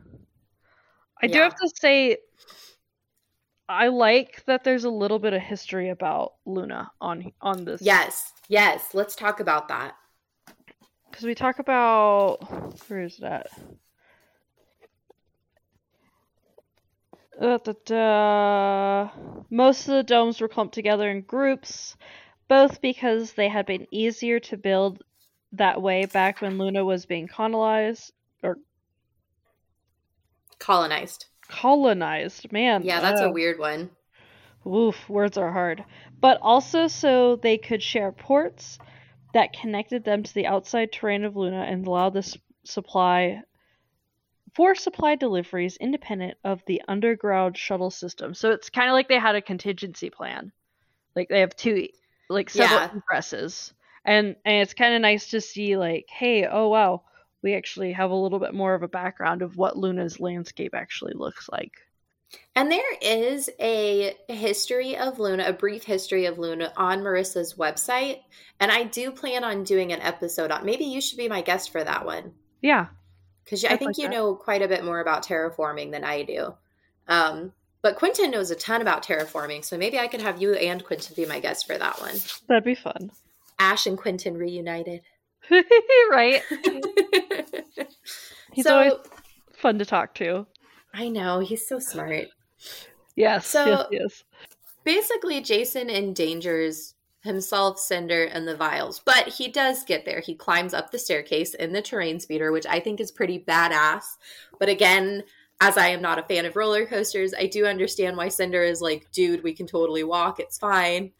I 1.21 1.27
do 1.27 1.41
have 1.41 1.57
to 1.57 1.71
say 1.81 2.19
I 3.69 3.89
like 3.89 4.45
that 4.47 4.63
there's 4.63 4.85
a 4.85 4.91
little 4.91 5.19
bit 5.19 5.33
of 5.33 5.43
history 5.43 5.89
about 5.89 6.35
Luna 6.47 6.93
on 7.01 7.33
on 7.41 7.65
this. 7.65 7.83
Yes. 7.83 8.33
Yes, 8.49 8.95
let's 8.95 9.17
talk 9.17 9.41
about 9.41 9.67
that. 9.67 9.97
Because 11.11 11.25
we 11.25 11.35
talk 11.35 11.59
about 11.59 12.39
where 12.89 13.03
is 13.03 13.17
that? 13.19 13.49
Uh, 17.41 17.59
da, 17.59 17.73
da. 17.85 19.11
Most 19.51 19.89
of 19.89 19.95
the 19.95 20.03
domes 20.03 20.41
were 20.41 20.49
clumped 20.49 20.75
together 20.75 21.09
in 21.11 21.23
groups, 21.23 21.97
both 22.49 22.81
because 22.81 23.33
they 23.33 23.49
had 23.49 23.65
been 23.67 23.87
easier 23.91 24.41
to 24.41 24.57
build 24.57 25.03
that 25.53 25.81
way 25.81 26.05
back 26.07 26.41
when 26.41 26.59
Luna 26.59 26.85
was 26.85 27.07
being 27.07 27.29
colonized 27.29 28.13
or 28.43 28.59
Colonized. 30.59 31.27
colonized. 31.49 32.53
Man, 32.53 32.83
Yeah, 32.83 33.01
that's 33.01 33.21
a 33.21 33.29
uh, 33.29 33.33
weird 33.33 33.59
one. 33.59 33.91
Oof, 34.67 35.09
words 35.09 35.39
are 35.39 35.53
hard. 35.53 35.85
But 36.21 36.39
also 36.43 36.89
so 36.89 37.37
they 37.37 37.57
could 37.59 37.83
share 37.83 38.13
ports 38.13 38.79
that 39.35 39.53
connected 39.53 40.05
them 40.05 40.23
to 40.23 40.35
the 40.35 40.47
outside 40.47 40.93
terrain 40.93 41.25
of 41.25 41.37
Luna 41.37 41.63
and 41.63 41.87
allow 41.87 42.11
this 42.11 42.37
supply 42.65 43.43
for 44.55 44.75
supply 44.75 45.15
deliveries 45.15 45.77
independent 45.77 46.37
of 46.45 46.63
the 46.67 46.83
underground 46.89 47.57
shuttle 47.57 47.91
system. 47.91 48.35
So 48.35 48.51
it's 48.51 48.71
kind 48.71 48.89
of 48.89 48.95
like 48.95 49.09
they 49.09 49.19
had 49.19 49.37
a 49.37 49.43
contingency 49.43 50.11
plan. 50.11 50.53
Like 51.15 51.29
they 51.29 51.41
have 51.41 51.55
two 51.55 51.89
like 52.29 52.51
several 52.51 52.81
Yeah. 52.81 52.91
And 54.05 54.37
and 54.45 54.63
it's 54.63 54.75
kind 54.75 54.95
of 54.95 55.03
nice 55.03 55.31
to 55.31 55.41
see 55.41 55.77
like, 55.77 56.07
hey, 56.09 56.47
oh 56.47 56.69
wow, 56.69 57.03
we 57.43 57.55
actually 57.55 57.93
have 57.93 58.11
a 58.11 58.15
little 58.17 58.39
bit 58.39 58.55
more 58.55 58.75
of 58.75 58.83
a 58.83 58.89
background 58.89 59.43
of 59.43 59.57
what 59.57 59.77
Luna's 59.77 60.19
landscape 60.19 60.75
actually 60.75 61.13
looks 61.15 61.49
like. 61.51 61.73
And 62.55 62.71
there 62.71 62.97
is 63.01 63.49
a 63.61 64.15
history 64.29 64.97
of 64.97 65.19
Luna, 65.19 65.45
a 65.47 65.53
brief 65.53 65.85
history 65.85 66.27
of 66.27 66.39
Luna 66.39 66.73
on 66.77 67.01
Marissa's 67.01 67.55
website. 67.55 68.21
And 68.61 68.73
I 68.73 68.85
do 68.85 69.11
plan 69.13 69.45
on 69.45 69.65
doing 69.65 69.93
an 69.93 70.01
episode 70.01 70.51
on 70.51 70.67
maybe 70.67 70.85
you 70.85 71.01
should 71.01 71.19
be 71.19 71.29
my 71.29 71.41
guest 71.41 71.71
for 71.71 71.83
that 71.83 72.05
one. 72.05 72.33
Yeah. 72.61 72.87
Because 73.45 73.65
I 73.65 73.77
think 73.77 73.83
like 73.83 73.99
you 73.99 74.09
that. 74.09 74.15
know 74.15 74.35
quite 74.35 74.63
a 74.63 74.69
bit 74.69 74.85
more 74.85 75.01
about 75.01 75.25
terraforming 75.25 75.93
than 75.93 76.05
I 76.05 76.23
do. 76.23 76.55
Um, 77.07 77.53
but 77.81 77.97
Quentin 77.97 78.31
knows 78.31 78.51
a 78.51 78.57
ton 78.57 78.83
about 78.83 79.05
terraforming, 79.05 79.65
so 79.65 79.79
maybe 79.79 79.99
I 79.99 80.09
could 80.09 80.21
have 80.21 80.43
you 80.43 80.55
and 80.55 80.85
Quentin 80.85 81.15
be 81.15 81.27
my 81.27 81.41
guest 81.41 81.67
for 81.67 81.79
that 81.79 82.01
one. 82.01 82.17
That'd 82.49 82.65
be 82.65 82.75
fun. 82.75 83.11
Ash 83.59 83.87
and 83.87 83.97
Quentin 83.97 84.37
reunited. 84.37 85.03
right? 86.11 86.43
He's 88.53 88.65
so 88.65 88.77
always 88.77 88.93
fun 89.53 89.79
to 89.79 89.85
talk 89.85 90.15
to. 90.17 90.47
I 90.93 91.09
know 91.09 91.41
he's 91.41 91.67
so 91.67 91.79
smart. 91.79 92.27
Yes, 93.17 93.47
So- 93.47 93.67
yes, 93.67 93.87
yes. 93.91 94.25
Basically, 94.85 95.43
Jacin 95.43 95.91
endangers 95.91 96.95
himself, 97.23 97.79
Cinder, 97.79 98.25
and 98.25 98.49
the 98.49 98.57
vials, 98.57 99.01
but 99.05 99.29
he 99.29 99.49
does 99.49 99.85
get 99.85 100.05
there. 100.07 100.21
He 100.21 100.35
climbs 100.35 100.73
up 100.73 100.91
the 100.91 100.99
staircase 100.99 101.53
in 101.55 101.73
the 101.73 101.83
terrain 101.83 102.21
speeder, 102.21 102.53
which 102.53 102.65
I 102.67 102.81
think 102.81 103.01
is 103.01 103.11
pretty 103.11 103.45
badass. 103.47 104.05
But 104.59 104.71
again, 104.71 105.25
as 105.61 105.77
I 105.77 105.89
am 105.89 106.01
not 106.01 106.19
a 106.19 106.23
fan 106.23 106.47
of 106.47 106.57
roller 106.57 106.87
coasters, 106.87 107.35
I 107.35 107.47
do 107.47 107.67
understand 107.67 108.17
why 108.17 108.29
Cinder 108.29 108.63
is 108.63 108.81
like, 108.81 109.11
dude, 109.13 109.43
we 109.43 109.53
can 109.53 109.67
totally 109.67 110.05
walk. 110.05 110.41
It's 110.41 110.57
fine. 110.57 111.11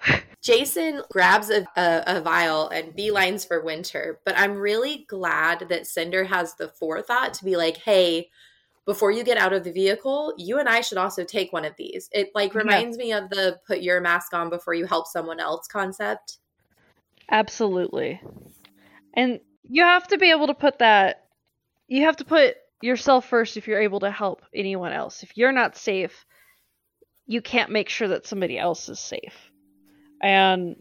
Jacin 0.42 1.02
grabs 1.10 1.50
a, 1.50 1.66
a, 1.76 2.04
a 2.06 2.20
vial 2.20 2.68
and 2.68 2.96
beelines 2.96 3.46
for 3.46 3.60
Winter, 3.62 4.20
but 4.24 4.38
I'm 4.38 4.54
really 4.54 5.04
glad 5.08 5.68
that 5.68 5.86
Cinder 5.88 6.24
has 6.24 6.54
the 6.54 6.68
forethought 6.68 7.34
to 7.34 7.44
be 7.44 7.56
like, 7.56 7.76
hey, 7.78 8.30
before 8.88 9.10
you 9.10 9.22
get 9.22 9.36
out 9.36 9.52
of 9.52 9.64
the 9.64 9.70
vehicle, 9.70 10.32
you 10.38 10.58
and 10.58 10.66
I 10.66 10.80
should 10.80 10.96
also 10.96 11.22
take 11.22 11.52
one 11.52 11.66
of 11.66 11.74
these. 11.76 12.08
It 12.10 12.30
like 12.34 12.54
Yeah. 12.54 12.60
reminds 12.60 12.96
me 12.96 13.12
of 13.12 13.28
the 13.28 13.60
put 13.66 13.82
your 13.82 14.00
mask 14.00 14.32
on 14.32 14.48
before 14.48 14.72
you 14.72 14.86
help 14.86 15.06
someone 15.06 15.40
else 15.40 15.68
concept. 15.68 16.38
Absolutely. 17.30 18.18
And 19.12 19.40
you 19.68 19.82
have 19.82 20.08
to 20.08 20.16
be 20.16 20.30
able 20.30 20.46
to 20.46 20.54
put 20.54 20.78
that 20.78 21.26
you 21.86 22.04
have 22.04 22.16
to 22.16 22.24
put 22.24 22.56
yourself 22.80 23.28
first 23.28 23.58
if 23.58 23.68
you're 23.68 23.82
able 23.82 24.00
to 24.00 24.10
help 24.10 24.40
anyone 24.54 24.94
else. 24.94 25.22
If 25.22 25.36
you're 25.36 25.52
not 25.52 25.76
safe, 25.76 26.24
you 27.26 27.42
can't 27.42 27.70
make 27.70 27.90
sure 27.90 28.08
that 28.08 28.26
somebody 28.26 28.58
else 28.58 28.88
is 28.88 29.00
safe. 29.00 29.50
And 30.22 30.76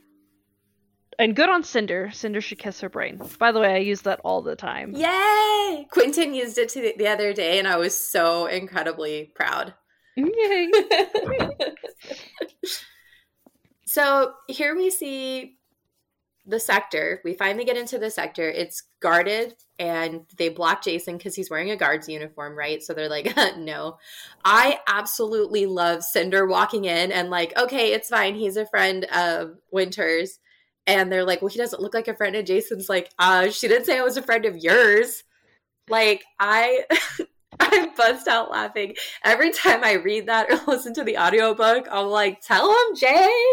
and 1.20 1.36
good 1.36 1.50
on 1.50 1.64
Cinder. 1.64 2.12
Cinder 2.12 2.42
should 2.42 2.60
kiss 2.60 2.82
her 2.82 2.90
brain. 2.90 3.22
By 3.40 3.52
the 3.52 3.60
way, 3.60 3.74
I 3.74 3.78
use 3.78 4.02
that 4.02 4.20
all 4.24 4.42
the 4.42 4.56
time. 4.56 4.94
Yay! 4.96 5.88
Quentin 5.92 6.34
used 6.34 6.58
it 6.58 6.70
to 6.70 6.94
the 6.98 7.08
other 7.08 7.34
day 7.34 7.60
and 7.60 7.68
I 7.68 7.78
was 7.78 8.00
so 8.00 8.46
incredibly 8.46 9.32
proud. 9.36 9.74
Yay. 10.16 10.72
so 13.86 14.34
here 14.48 14.76
we 14.76 14.90
see 14.90 15.58
the 16.46 16.60
sector. 16.60 17.22
We 17.26 17.34
finally 17.34 17.66
get 17.66 17.78
into 17.78 17.98
the 17.98 18.10
sector. 18.10 18.50
It's 18.50 18.84
guarded 19.02 19.56
and 19.80 20.22
they 20.38 20.50
block 20.50 20.84
Jacin 20.84 21.18
because 21.18 21.36
he's 21.36 21.50
wearing 21.50 21.72
a 21.72 21.76
guard's 21.76 22.08
uniform, 22.08 22.58
right? 22.58 22.82
So 22.82 22.94
they're 22.94 23.10
like, 23.10 23.36
no. 23.58 23.98
I 24.46 24.80
absolutely 24.88 25.66
love 25.66 26.04
Cinder 26.04 26.48
walking 26.48 26.86
in 26.86 27.12
and 27.12 27.30
like, 27.30 27.54
okay, 27.58 27.94
it's 27.94 28.10
fine. 28.10 28.36
He's 28.36 28.58
a 28.58 28.66
friend 28.66 29.06
of 29.14 29.58
Winter's. 29.72 30.40
And 30.88 31.12
they're 31.12 31.26
like, 31.26 31.42
well, 31.42 31.50
he 31.50 31.60
doesn't 31.60 31.82
look 31.82 31.94
like 31.94 32.08
a 32.08 32.16
friend. 32.16 32.36
And 32.36 32.48
Jacin's 32.48 32.90
like, 32.90 33.12
uh, 33.20 33.50
she 33.50 33.68
didn't 33.68 33.86
say 33.86 34.00
I 34.00 34.04
was 34.04 34.18
a 34.18 34.22
friend 34.22 34.46
of 34.46 34.58
yours. 34.58 35.24
Like, 35.90 36.24
I. 36.40 36.86
I 37.60 37.90
bust 37.98 38.28
out 38.28 38.52
laughing 38.52 38.94
every 39.24 39.52
time 39.52 39.84
I 39.84 39.94
read 39.94 40.28
that 40.28 40.48
or 40.52 40.60
listen 40.68 40.94
to 40.94 41.04
the 41.04 41.18
audiobook. 41.18 41.88
I'm 41.92 42.06
like, 42.06 42.40
tell 42.42 42.70
him, 42.70 42.96
Jay. 42.96 43.46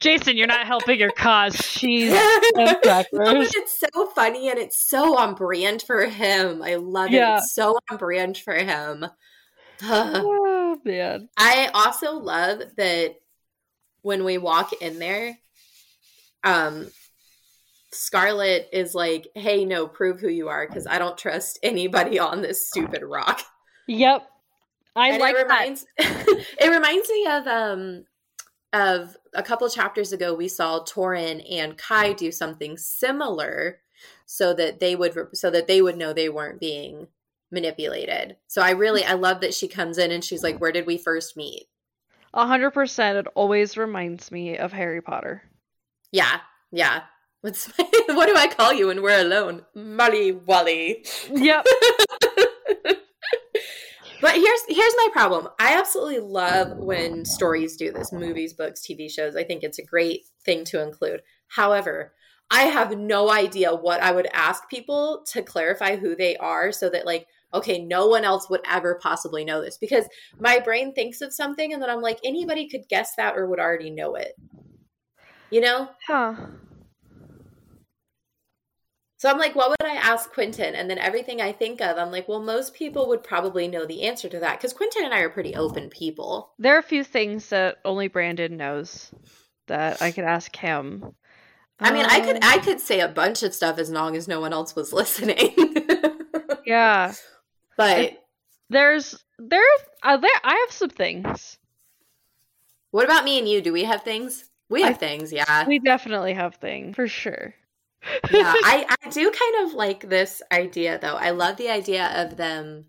Jacin, 0.00 0.36
you're 0.36 0.46
not 0.46 0.66
helping 0.66 1.00
your 1.00 1.10
cause. 1.10 1.56
She's 1.56 2.12
but 2.54 2.78
it's 2.84 3.80
so 3.80 4.06
funny 4.14 4.50
and 4.50 4.58
it's 4.58 4.78
so 4.78 5.16
on 5.18 5.34
brand 5.34 5.82
for 5.82 6.06
him. 6.06 6.62
I 6.62 6.76
love 6.76 7.10
Yeah. 7.10 7.34
it. 7.34 7.38
It's 7.38 7.54
so 7.54 7.76
on 7.90 7.96
brand 7.96 8.38
for 8.38 8.54
him. 8.54 9.06
Oh 9.84 10.78
man. 10.84 11.28
I 11.36 11.70
also 11.74 12.12
love 12.14 12.62
that 12.76 13.16
when 14.02 14.24
we 14.24 14.38
walk 14.38 14.72
in 14.80 14.98
there, 14.98 15.38
um, 16.44 16.90
Scarlet 17.92 18.68
is 18.72 18.94
like, 18.94 19.28
"Hey, 19.34 19.64
no, 19.64 19.86
prove 19.86 20.20
who 20.20 20.28
you 20.28 20.48
are, 20.48 20.66
because 20.66 20.86
I 20.86 20.98
don't 20.98 21.18
trust 21.18 21.58
anybody 21.62 22.18
on 22.18 22.42
this 22.42 22.68
stupid 22.68 23.02
rock." 23.02 23.40
Yep. 23.86 24.28
I 24.94 25.08
and 25.10 25.20
like 25.20 25.36
it 25.36 25.48
that. 25.48 25.84
it 26.60 26.70
reminds 26.70 27.08
me 27.08 27.26
of 27.26 27.46
um 27.46 28.04
of 28.72 29.16
a 29.34 29.42
couple 29.42 29.68
chapters 29.68 30.12
ago 30.12 30.34
we 30.34 30.48
saw 30.48 30.84
Torin 30.84 31.44
and 31.50 31.76
Kai 31.76 32.12
do 32.12 32.32
something 32.32 32.76
similar 32.76 33.80
so 34.26 34.54
that 34.54 34.80
they 34.80 34.96
would 34.96 35.14
so 35.34 35.50
that 35.50 35.66
they 35.66 35.82
would 35.82 35.96
know 35.96 36.12
they 36.12 36.28
weren't 36.28 36.60
being 36.60 37.08
manipulated. 37.50 38.36
So 38.48 38.62
I 38.62 38.70
really 38.70 39.04
I 39.04 39.14
love 39.14 39.40
that 39.40 39.54
she 39.54 39.68
comes 39.68 39.98
in 39.98 40.10
and 40.10 40.24
she's 40.24 40.42
like, 40.42 40.58
"Where 40.58 40.72
did 40.72 40.86
we 40.86 40.98
first 40.98 41.36
meet?" 41.36 41.68
A 42.34 42.46
hundred 42.46 42.70
percent. 42.72 43.18
It 43.18 43.26
always 43.34 43.76
reminds 43.76 44.30
me 44.30 44.56
of 44.56 44.72
Harry 44.72 45.02
Potter. 45.02 45.42
Yeah, 46.10 46.40
yeah. 46.70 47.02
What's 47.42 47.66
what 48.06 48.26
do 48.26 48.36
I 48.36 48.46
call 48.48 48.72
you 48.72 48.86
when 48.88 49.02
we're 49.02 49.20
alone? 49.20 49.62
Molly 49.74 50.32
Wally. 50.32 51.04
Yep. 51.30 51.66
But 54.22 54.36
here's 54.36 54.60
here's 54.68 54.94
my 54.96 55.08
problem. 55.12 55.48
I 55.58 55.76
absolutely 55.76 56.20
love 56.20 56.78
when 56.78 57.24
stories 57.24 57.76
do 57.76 57.90
this, 57.90 58.12
movies, 58.12 58.52
books, 58.52 58.80
TV 58.80 59.10
shows. 59.10 59.34
I 59.34 59.42
think 59.42 59.64
it's 59.64 59.80
a 59.80 59.84
great 59.84 60.26
thing 60.44 60.64
to 60.66 60.80
include. 60.80 61.22
However, 61.48 62.12
I 62.48 62.62
have 62.66 62.96
no 62.96 63.32
idea 63.32 63.74
what 63.74 64.00
I 64.00 64.12
would 64.12 64.28
ask 64.32 64.68
people 64.70 65.24
to 65.32 65.42
clarify 65.42 65.96
who 65.96 66.14
they 66.14 66.36
are 66.36 66.70
so 66.70 66.88
that 66.90 67.04
like 67.04 67.26
okay, 67.54 67.82
no 67.82 68.06
one 68.06 68.24
else 68.24 68.48
would 68.48 68.60
ever 68.68 68.98
possibly 69.02 69.44
know 69.44 69.60
this 69.60 69.78
because 69.78 70.04
my 70.38 70.58
brain 70.58 70.92
thinks 70.92 71.20
of 71.20 71.32
something 71.32 71.72
and 71.72 71.82
then 71.82 71.90
I'm 71.90 72.00
like 72.00 72.18
anybody 72.24 72.68
could 72.68 72.88
guess 72.88 73.14
that 73.16 73.36
or 73.36 73.46
would 73.46 73.60
already 73.60 73.90
know 73.90 74.14
it. 74.14 74.32
You 75.50 75.60
know? 75.60 75.88
Huh. 76.06 76.34
So 79.22 79.30
I'm 79.30 79.38
like, 79.38 79.54
what 79.54 79.70
would 79.70 79.88
I 79.88 79.94
ask 79.94 80.32
Quentin? 80.32 80.74
And 80.74 80.90
then 80.90 80.98
everything 80.98 81.40
I 81.40 81.52
think 81.52 81.80
of, 81.80 81.96
I'm 81.96 82.10
like, 82.10 82.26
well, 82.26 82.42
most 82.42 82.74
people 82.74 83.06
would 83.06 83.22
probably 83.22 83.68
know 83.68 83.86
the 83.86 84.02
answer 84.02 84.28
to 84.28 84.40
that 84.40 84.58
because 84.58 84.72
Quentin 84.72 85.04
and 85.04 85.14
I 85.14 85.20
are 85.20 85.30
pretty 85.30 85.54
open 85.54 85.90
people. 85.90 86.54
There 86.58 86.74
are 86.74 86.80
a 86.80 86.82
few 86.82 87.04
things 87.04 87.50
that 87.50 87.78
only 87.84 88.08
Brandon 88.08 88.56
knows 88.56 89.14
that 89.68 90.02
I 90.02 90.10
could 90.10 90.24
ask 90.24 90.56
him. 90.56 91.14
I 91.78 91.92
mean, 91.92 92.04
I 92.04 92.20
could 92.20 92.36
Um, 92.36 92.42
I 92.42 92.58
could 92.58 92.80
say 92.80 92.98
a 92.98 93.06
bunch 93.06 93.44
of 93.44 93.54
stuff 93.54 93.78
as 93.78 93.90
long 93.90 94.16
as 94.16 94.26
no 94.26 94.40
one 94.40 94.52
else 94.52 94.74
was 94.74 94.92
listening. 94.92 95.54
Yeah. 96.66 97.12
But 98.12 98.24
There's 98.70 99.22
there 99.38 99.62
uh, 100.02 100.16
there 100.16 100.30
I 100.44 100.64
have 100.66 100.72
some 100.74 100.90
things. 100.90 101.58
what 102.90 103.04
about 103.04 103.24
me 103.24 103.38
and 103.38 103.48
you? 103.48 103.60
Do 103.60 103.72
we 103.72 103.84
have 103.84 104.02
things? 104.02 104.48
We 104.68 104.82
have 104.82 104.94
I- 104.94 104.98
things, 104.98 105.32
yeah. 105.32 105.66
We 105.66 105.78
definitely 105.78 106.34
have 106.34 106.56
things 106.56 106.96
for 106.96 107.08
sure. 107.08 107.54
yeah, 108.30 108.54
I, 108.64 108.96
I 109.04 109.08
do 109.10 109.30
kind 109.30 109.66
of 109.66 109.74
like 109.74 110.08
this 110.08 110.42
idea 110.50 110.98
though. 110.98 111.16
I 111.16 111.30
love 111.30 111.56
the 111.56 111.68
idea 111.70 112.06
of 112.24 112.36
them 112.36 112.86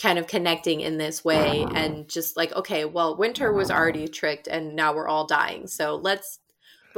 kind 0.00 0.18
of 0.18 0.26
connecting 0.26 0.80
in 0.80 0.98
this 0.98 1.24
way 1.24 1.66
and 1.74 2.08
just 2.08 2.36
like, 2.36 2.52
okay, 2.54 2.84
well, 2.84 3.16
Winter 3.16 3.52
was 3.52 3.70
already 3.70 4.06
tricked 4.06 4.46
and 4.46 4.76
now 4.76 4.92
we're 4.94 5.08
all 5.08 5.26
dying. 5.26 5.66
So 5.66 5.96
let's 5.96 6.38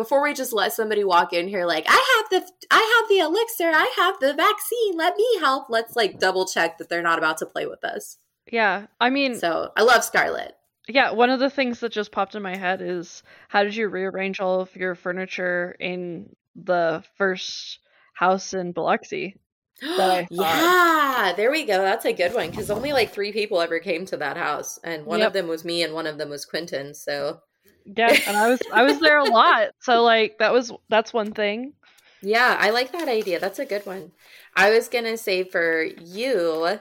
before 0.00 0.22
we 0.22 0.32
just 0.34 0.52
let 0.52 0.72
somebody 0.72 1.04
walk 1.04 1.32
in 1.32 1.46
here 1.48 1.66
like, 1.66 1.84
I 1.88 1.92
have 2.30 2.42
the 2.42 2.50
I 2.70 3.00
have 3.00 3.08
the 3.08 3.18
elixir, 3.18 3.70
I 3.72 3.92
have 3.96 4.18
the 4.20 4.32
vaccine, 4.34 4.96
let 4.96 5.16
me 5.16 5.26
help. 5.40 5.66
Let's 5.68 5.94
like 5.96 6.18
double 6.18 6.46
check 6.46 6.78
that 6.78 6.88
they're 6.88 7.02
not 7.02 7.18
about 7.18 7.38
to 7.38 7.46
play 7.46 7.66
with 7.66 7.84
us. 7.84 8.16
Yeah. 8.50 8.86
I 9.00 9.10
mean, 9.10 9.34
So 9.36 9.70
I 9.76 9.82
love 9.82 10.02
Scarlet. 10.04 10.54
yeah, 10.88 11.12
one 11.12 11.30
of 11.30 11.38
the 11.40 11.50
things 11.50 11.80
that 11.80 11.92
just 11.92 12.12
popped 12.12 12.34
in 12.34 12.42
my 12.42 12.56
head 12.56 12.80
is 12.82 13.22
how 13.48 13.62
did 13.62 13.76
you 13.76 13.88
rearrange 13.88 14.40
all 14.40 14.60
of 14.60 14.74
your 14.74 14.94
furniture 14.94 15.76
in 15.78 16.34
the 16.56 17.04
first 17.18 17.78
house 18.14 18.54
in 18.54 18.72
Biloxi? 18.72 19.36
that 19.80 20.10
I 20.10 20.24
thought. 20.26 20.30
yeah, 20.30 21.32
there 21.36 21.50
we 21.50 21.64
go. 21.64 21.80
That's 21.82 22.04
a 22.04 22.12
good 22.12 22.34
one 22.34 22.50
because 22.50 22.70
only 22.70 22.92
like 22.92 23.12
three 23.12 23.32
people 23.32 23.60
ever 23.60 23.78
came 23.78 24.04
to 24.06 24.16
that 24.18 24.36
house, 24.36 24.78
and 24.84 25.06
one 25.06 25.20
Yep. 25.20 25.26
of 25.28 25.32
them 25.32 25.48
was 25.48 25.64
me, 25.64 25.82
and 25.82 25.94
one 25.94 26.06
of 26.06 26.18
them 26.18 26.28
was 26.30 26.44
Quentin. 26.44 26.92
So 26.94 27.40
Yeah, 27.96 28.16
and 28.26 28.36
I 28.36 28.48
was 28.48 28.60
I 28.72 28.82
was 28.82 29.00
there 29.00 29.18
a 29.18 29.24
lot. 29.24 29.68
So 29.80 30.02
like 30.02 30.38
that 30.38 30.52
was 30.52 30.72
that's 30.88 31.12
one 31.12 31.32
thing. 31.32 31.72
yeah, 32.22 32.56
I 32.58 32.70
like 32.70 32.92
that 32.92 33.08
idea. 33.08 33.38
That's 33.40 33.58
a 33.58 33.64
good 33.66 33.84
one. 33.86 34.12
I 34.56 34.70
was 34.70 34.88
gonna 34.88 35.16
say 35.16 35.44
for 35.44 35.82
you 35.82 36.78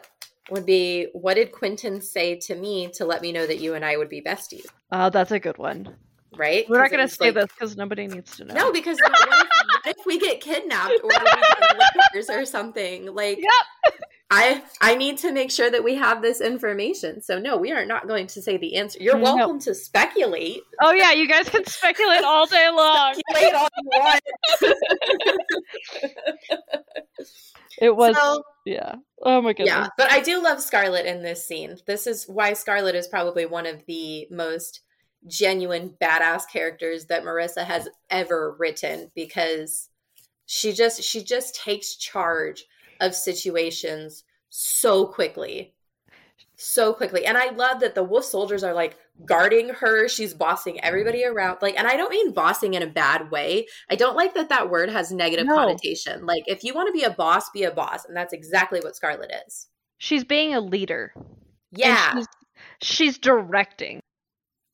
would 0.51 0.65
be 0.65 1.07
what 1.13 1.35
did 1.35 1.51
Quentin 1.51 2.01
say 2.01 2.35
to 2.47 2.55
me 2.55 2.89
to 2.95 3.05
let 3.05 3.21
me 3.21 3.31
know 3.31 3.45
that 3.45 3.59
you 3.59 3.75
and 3.75 3.85
I 3.85 3.97
would 3.97 4.09
be 4.09 4.21
besties, 4.21 4.65
Uh 4.91 5.09
that's 5.09 5.31
a 5.31 5.39
good 5.39 5.57
one. 5.57 5.95
right? 6.37 6.65
we're 6.69 6.79
not 6.81 6.91
gonna 6.91 7.07
say 7.07 7.25
like- 7.25 7.35
this 7.35 7.47
because 7.53 7.77
nobody 7.77 8.07
needs 8.07 8.35
to 8.37 8.45
know. 8.45 8.53
No, 8.55 8.71
because 8.71 8.97
what 9.01 9.11
if, 9.11 9.27
what 9.29 9.97
if 9.97 10.05
we 10.05 10.19
get 10.19 10.41
kidnapped 10.41 10.99
or 11.03 11.09
we 11.09 12.19
get 12.21 12.29
or 12.37 12.45
something? 12.45 13.13
Like, 13.13 13.37
Yep. 13.37 13.93
I 14.31 14.61
I 14.79 14.95
need 14.95 15.17
to 15.19 15.31
make 15.31 15.49
sure 15.49 15.71
that 15.71 15.83
we 15.83 15.95
have 15.95 16.21
this 16.21 16.39
information. 16.39 17.21
So 17.21 17.39
no, 17.39 17.57
we 17.57 17.71
are 17.71 17.85
not 17.85 18.07
going 18.07 18.27
to 18.27 18.41
say 18.41 18.57
the 18.57 18.75
answer. 18.75 18.99
You're 19.01 19.17
No. 19.17 19.35
welcome 19.35 19.59
to 19.61 19.73
speculate. 19.73 20.61
Oh 20.81 20.91
yeah, 20.91 21.11
you 21.13 21.27
guys 21.27 21.49
can 21.49 21.65
speculate 21.65 22.23
all 22.23 22.45
day 22.45 22.69
long. 22.69 23.15
Speculate 23.15 23.55
all 23.55 23.67
you 23.81 23.89
want. 23.99 24.21
It 27.81 27.95
was 27.95 28.13
So- 28.17 28.43
yeah. 28.65 28.95
Oh 29.23 29.41
my 29.41 29.53
goodness. 29.53 29.67
yeah, 29.73 29.87
but 29.97 30.11
I 30.11 30.19
do 30.19 30.41
love 30.43 30.59
Scarlet 30.61 31.05
in 31.05 31.23
this 31.23 31.45
scene. 31.47 31.77
This 31.85 32.07
is 32.07 32.25
why 32.27 32.51
Scarlet 32.53 32.93
is 32.93 33.07
probably 33.07 33.45
one 33.45 33.65
of 33.65 33.85
the 33.85 34.27
most 34.29 34.81
genuine 35.27 35.95
badass 36.01 36.43
characters 36.51 37.05
that 37.05 37.23
Marissa 37.23 37.63
has 37.63 37.87
ever 38.09 38.55
written 38.59 39.11
because 39.15 39.89
she 40.45 40.73
just 40.73 41.01
she 41.03 41.23
just 41.23 41.55
takes 41.55 41.95
charge 41.95 42.65
of 42.99 43.15
situations 43.15 44.23
so 44.49 45.05
quickly. 45.05 45.73
So 46.55 46.91
quickly. 46.93 47.25
And 47.25 47.37
I 47.37 47.51
love 47.51 47.79
that 47.79 47.95
the 47.95 48.03
wolf 48.03 48.25
soldiers 48.25 48.63
are 48.65 48.73
like 48.73 48.97
guarding 49.25 49.69
her. 49.69 50.09
She's 50.09 50.33
bossing 50.33 50.83
everybody 50.83 51.23
around. 51.23 51.59
Like 51.61 51.77
and 51.77 51.87
I 51.87 51.95
don't 51.95 52.11
mean 52.11 52.33
bossing 52.33 52.73
in 52.73 52.81
a 52.83 52.87
bad 52.87 53.31
way. 53.31 53.67
I 53.89 53.95
don't 53.95 54.15
like 54.17 54.33
that 54.33 54.49
that 54.49 54.69
word 54.69 54.89
has 54.89 55.11
negative 55.11 55.47
No. 55.47 55.55
connotation. 55.55 56.25
Like 56.25 56.43
if 56.47 56.63
you 56.65 56.73
want 56.73 56.87
to 56.87 56.93
be 56.93 57.03
a 57.03 57.11
boss, 57.11 57.49
be 57.51 57.63
a 57.63 57.71
boss, 57.71 58.03
and 58.05 58.15
that's 58.15 58.33
exactly 58.33 58.81
what 58.81 58.95
Scarlet 58.95 59.31
is. 59.47 59.67
She's 59.99 60.23
being 60.25 60.53
a 60.53 60.59
leader. 60.59 61.13
Yeah. 61.71 62.15
She's, 62.15 62.27
she's 62.81 63.17
directing. 63.17 64.01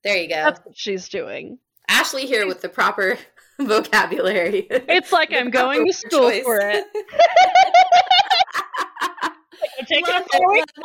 There 0.03 0.17
you 0.17 0.27
go. 0.29 0.35
That's 0.35 0.61
what 0.65 0.77
she's 0.77 1.07
doing. 1.09 1.59
Ashley 1.87 2.25
here 2.25 2.47
with 2.47 2.61
the 2.61 2.69
proper 2.69 3.17
vocabulary. 3.59 4.65
It's 4.71 5.11
like 5.11 5.31
I'm 5.31 5.51
going 5.51 5.85
to 5.85 5.93
school 5.93 6.31
choice. 6.31 6.43
for 6.43 6.57
it. 6.61 6.83
take 9.87 10.07
Love 10.07 10.23
it 10.25 10.31
for 10.31 10.55
it, 10.55 10.71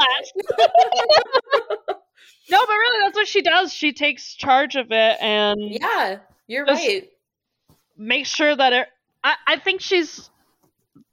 no, 2.51 2.66
but 2.66 2.68
really, 2.68 3.05
that's 3.05 3.16
what 3.16 3.28
she 3.28 3.42
does. 3.42 3.72
She 3.72 3.92
takes 3.92 4.34
charge 4.34 4.76
of 4.76 4.86
it 4.90 5.16
and 5.20 5.61
Yeah, 5.61 6.18
you're 6.46 6.64
right. 6.64 7.11
Make 7.96 8.26
sure 8.26 8.55
that 8.55 8.72
it. 8.72 8.88
I, 9.22 9.34
I 9.46 9.57
think 9.57 9.82
she's 9.82 10.30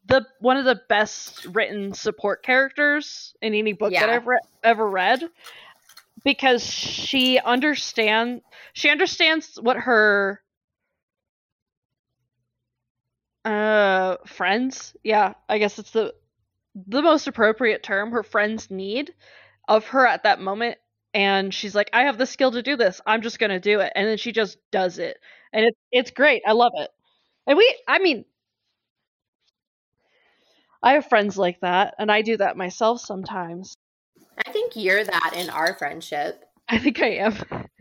the 0.07 0.25
one 0.39 0.57
of 0.57 0.65
the 0.65 0.81
best 0.87 1.45
written 1.47 1.93
support 1.93 2.43
characters 2.43 3.35
in 3.41 3.53
any 3.53 3.73
book 3.73 3.93
that 3.93 4.09
I've 4.09 4.25
re- 4.25 4.39
ever 4.63 4.89
read 4.89 5.23
because 6.23 6.63
she 6.63 7.39
understand 7.39 8.41
she 8.73 8.89
understands 8.89 9.59
what 9.61 9.77
her 9.77 10.41
uh 13.45 14.17
friends 14.25 14.93
yeah 15.03 15.33
i 15.47 15.57
guess 15.57 15.79
it's 15.79 15.91
the 15.91 16.13
the 16.85 17.01
most 17.01 17.27
appropriate 17.27 17.81
term 17.83 18.11
her 18.11 18.23
friends 18.23 18.69
need 18.69 19.13
of 19.67 19.85
her 19.87 20.05
at 20.05 20.23
that 20.23 20.39
moment 20.39 20.77
and 21.13 21.53
she's 21.53 21.73
like 21.73 21.89
i 21.93 22.03
have 22.03 22.17
the 22.17 22.25
skill 22.25 22.51
to 22.51 22.61
do 22.61 22.75
this 22.75 23.01
i'm 23.05 23.21
just 23.21 23.39
going 23.39 23.49
to 23.49 23.59
do 23.59 23.79
it 23.79 23.91
and 23.95 24.07
then 24.07 24.17
she 24.17 24.31
just 24.31 24.57
does 24.71 24.99
it 24.99 25.17
and 25.53 25.65
it's 25.65 25.77
it's 25.91 26.11
great 26.11 26.41
i 26.45 26.51
love 26.51 26.71
it 26.75 26.89
and 27.47 27.57
we 27.57 27.77
i 27.87 27.99
mean 27.99 28.25
i 30.83 30.93
have 30.93 31.05
friends 31.07 31.37
like 31.37 31.59
that 31.61 31.95
and 31.97 32.11
i 32.11 32.21
do 32.21 32.37
that 32.37 32.57
myself 32.57 33.01
sometimes 33.01 33.73
I 34.45 34.51
think 34.51 34.75
you're 34.75 35.03
that 35.03 35.33
in 35.35 35.49
our 35.49 35.73
friendship. 35.75 36.43
i 36.69 36.77
think 36.77 37.01
i 37.01 37.07
am 37.07 37.35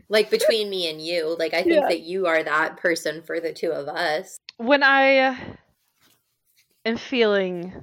Like 0.09 0.31
between 0.31 0.69
me 0.69 0.89
and 0.89 1.01
you. 1.01 1.35
Like 1.37 1.53
I 1.53 1.61
think 1.63 1.75
Yeah. 1.75 1.89
that 1.89 1.99
you 1.99 2.25
are 2.27 2.41
that 2.41 2.77
person 2.77 3.21
for 3.21 3.39
the 3.41 3.51
two 3.53 3.71
of 3.71 3.87
us. 3.89 4.37
when 4.57 4.81
i 4.81 5.35
am 6.85 6.97
feeling 6.97 7.73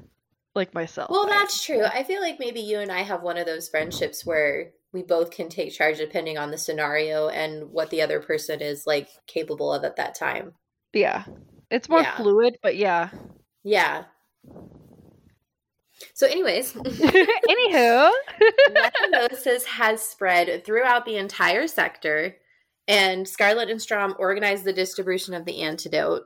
like 0.54 0.72
myself 0.74 1.10
Well, 1.10 1.26
that's 1.26 1.64
true. 1.64 1.82
I 1.84 2.02
feel 2.04 2.20
like 2.20 2.38
maybe 2.38 2.60
you 2.60 2.78
and 2.80 2.92
I 2.92 3.02
have 3.02 3.22
one 3.22 3.36
of 3.38 3.46
those 3.46 3.68
friendships 3.68 4.24
where 4.24 4.70
we 4.92 5.02
both 5.02 5.30
can 5.30 5.48
take 5.48 5.72
charge 5.72 5.98
depending 5.98 6.38
on 6.38 6.50
the 6.50 6.58
scenario 6.58 7.28
and 7.28 7.70
what 7.72 7.90
the 7.90 8.02
other 8.02 8.20
person 8.20 8.60
is 8.60 8.86
like 8.86 9.08
capable 9.26 9.72
of 9.72 9.82
at 9.84 9.96
that 9.96 10.14
time. 10.14 10.52
yeah 10.92 11.24
it's 11.70 11.88
more 11.88 12.00
Yeah. 12.02 12.16
fluid 12.16 12.56
but 12.62 12.76
yeah 12.76 13.10
Yeah. 13.64 14.04
So, 16.12 16.26
anyways, 16.26 16.72
anywho 16.74 18.10
Letumosis 18.70 19.64
has 19.64 20.02
spread 20.02 20.64
throughout 20.64 21.04
the 21.06 21.16
entire 21.16 21.66
sector, 21.66 22.36
and 22.86 23.26
Scarlet 23.28 23.70
and 23.70 23.80
Strom 23.80 24.14
organize 24.18 24.62
the 24.62 24.72
distribution 24.72 25.34
of 25.34 25.44
the 25.44 25.62
antidote. 25.62 26.24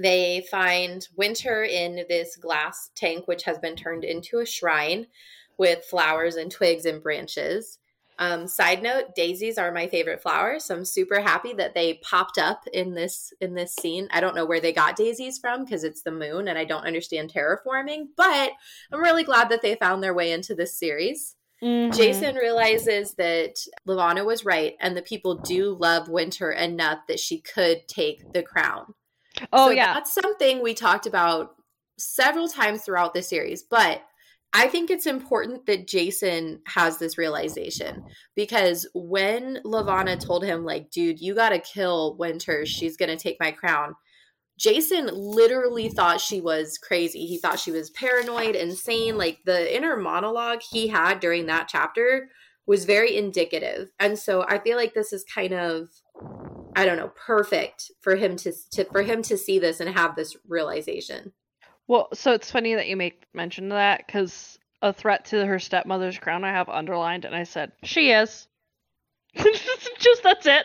They 0.00 0.46
find 0.50 1.06
Winter 1.16 1.62
in 1.62 2.06
this 2.08 2.36
glass 2.36 2.90
tank, 2.94 3.28
which 3.28 3.44
has 3.44 3.58
been 3.58 3.76
turned 3.76 4.04
into 4.04 4.38
a 4.38 4.46
shrine 4.46 5.06
with 5.58 5.84
flowers 5.84 6.36
and 6.36 6.50
twigs 6.50 6.86
and 6.86 7.02
branches. 7.02 7.78
Um, 8.18 8.46
side 8.46 8.82
note: 8.82 9.14
daisies 9.14 9.58
are 9.58 9.72
my 9.72 9.88
favorite 9.88 10.22
flower, 10.22 10.58
so 10.58 10.74
I'm 10.74 10.84
super 10.84 11.20
happy 11.20 11.52
that 11.54 11.74
they 11.74 12.00
popped 12.02 12.38
up 12.38 12.66
in 12.72 12.94
this 12.94 13.32
in 13.40 13.54
this 13.54 13.74
scene. 13.74 14.08
I 14.10 14.20
don't 14.20 14.34
know 14.34 14.46
where 14.46 14.60
they 14.60 14.72
got 14.72 14.96
daisies 14.96 15.38
from 15.38 15.64
because 15.64 15.84
it's 15.84 16.02
the 16.02 16.10
moon, 16.10 16.48
and 16.48 16.58
I 16.58 16.64
don't 16.64 16.86
understand 16.86 17.32
terraforming, 17.32 18.08
but 18.16 18.52
I'm 18.92 19.00
really 19.00 19.24
glad 19.24 19.50
that 19.50 19.62
they 19.62 19.74
found 19.74 20.02
their 20.02 20.14
way 20.14 20.32
into 20.32 20.54
this 20.54 20.78
series. 20.78 21.36
Mhm. 21.62 21.92
Jacin 21.92 22.36
realizes 22.36 23.14
that 23.14 23.58
Levana 23.84 24.24
was 24.24 24.46
right, 24.46 24.76
and 24.80 24.96
the 24.96 25.02
people 25.02 25.34
do 25.34 25.76
love 25.78 26.08
Winter 26.08 26.52
enough 26.52 27.06
that 27.06 27.20
she 27.20 27.40
could 27.40 27.86
take 27.86 28.32
the 28.32 28.42
crown. 28.42 28.94
Oh 29.52 29.68
So 29.68 29.70
yeah 29.72 29.94
that's 29.94 30.12
something 30.12 30.62
we 30.62 30.74
talked 30.74 31.06
about 31.06 31.56
several 31.98 32.48
times 32.48 32.82
throughout 32.82 33.14
the 33.14 33.22
series. 33.22 33.62
But 33.62 34.02
I 34.52 34.66
think 34.66 34.90
it's 34.90 35.06
important 35.06 35.66
that 35.66 35.86
Jacin 35.86 36.58
has 36.66 36.98
this 36.98 37.16
realization 37.16 38.02
because 38.34 38.88
when 38.94 39.60
Levana 39.64 40.16
told 40.16 40.44
him, 40.44 40.64
like, 40.64 40.90
dude, 40.90 41.20
you 41.20 41.36
got 41.36 41.50
to 41.50 41.60
kill 41.60 42.16
Winter, 42.16 42.66
she's 42.66 42.96
going 42.96 43.10
to 43.10 43.22
take 43.22 43.36
my 43.38 43.52
crown. 43.52 43.94
Jacin 44.60 45.08
literally 45.12 45.88
thought 45.88 46.20
she 46.20 46.40
was 46.40 46.78
crazy. 46.78 47.26
He 47.26 47.38
thought 47.38 47.60
she 47.60 47.70
was 47.70 47.90
paranoid, 47.90 48.56
insane. 48.56 49.16
Like 49.16 49.38
the 49.44 49.74
inner 49.74 49.96
monologue 49.96 50.60
he 50.68 50.88
had 50.88 51.20
during 51.20 51.46
that 51.46 51.68
chapter 51.68 52.28
was 52.66 52.84
very 52.84 53.16
indicative. 53.16 53.90
And 54.00 54.18
so 54.18 54.44
I 54.48 54.58
feel 54.58 54.76
like 54.76 54.94
this 54.94 55.12
is 55.12 55.24
kind 55.24 55.54
of 55.54 55.88
I 56.76 56.84
don't 56.84 56.96
know, 56.96 57.12
perfect 57.14 57.90
for 58.00 58.16
him 58.16 58.36
to, 58.36 58.52
to 58.72 58.84
for 58.84 59.02
him 59.02 59.22
to 59.22 59.36
see 59.36 59.58
this 59.58 59.80
and 59.80 59.90
have 59.90 60.16
this 60.16 60.36
realization. 60.46 61.32
Well, 61.88 62.08
so 62.14 62.32
it's 62.32 62.50
funny 62.50 62.74
that 62.74 62.86
you 62.86 62.96
make 62.96 63.24
mention 63.34 63.64
of 63.66 63.76
that 63.76 64.06
because 64.06 64.58
a 64.82 64.92
threat 64.92 65.26
to 65.26 65.44
her 65.44 65.58
stepmother's 65.58 66.18
crown 66.18 66.44
I 66.44 66.52
have 66.52 66.68
underlined, 66.68 67.24
and 67.24 67.34
I 67.34 67.44
said 67.44 67.72
she 67.84 68.10
is. 68.10 68.46
Just 69.36 70.22
that's 70.22 70.46
it. 70.46 70.64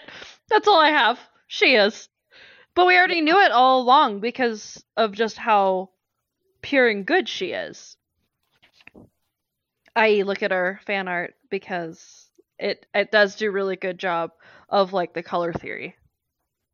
That's 0.49 0.67
all 0.67 0.79
I 0.79 0.89
have. 0.89 1.19
She 1.47 1.75
is. 1.75 2.09
But 2.75 2.87
we 2.87 2.97
already 2.97 3.21
knew 3.21 3.39
it 3.39 3.51
all 3.51 3.81
along 3.81 4.19
because 4.19 4.83
of 4.97 5.13
just 5.13 5.37
how 5.37 5.91
pure 6.61 6.89
and 6.89 7.05
good 7.05 7.29
she 7.29 7.51
is. 7.51 7.95
I 9.95 10.23
look 10.23 10.43
at 10.43 10.51
her 10.51 10.81
fan 10.85 11.07
art 11.07 11.35
because 11.49 12.29
it 12.59 12.85
it 12.93 13.11
does 13.11 13.37
do 13.37 13.49
really 13.49 13.77
good 13.77 13.97
job 13.97 14.31
of 14.69 14.93
like 14.93 15.13
the 15.13 15.23
color 15.23 15.53
theory. 15.53 15.95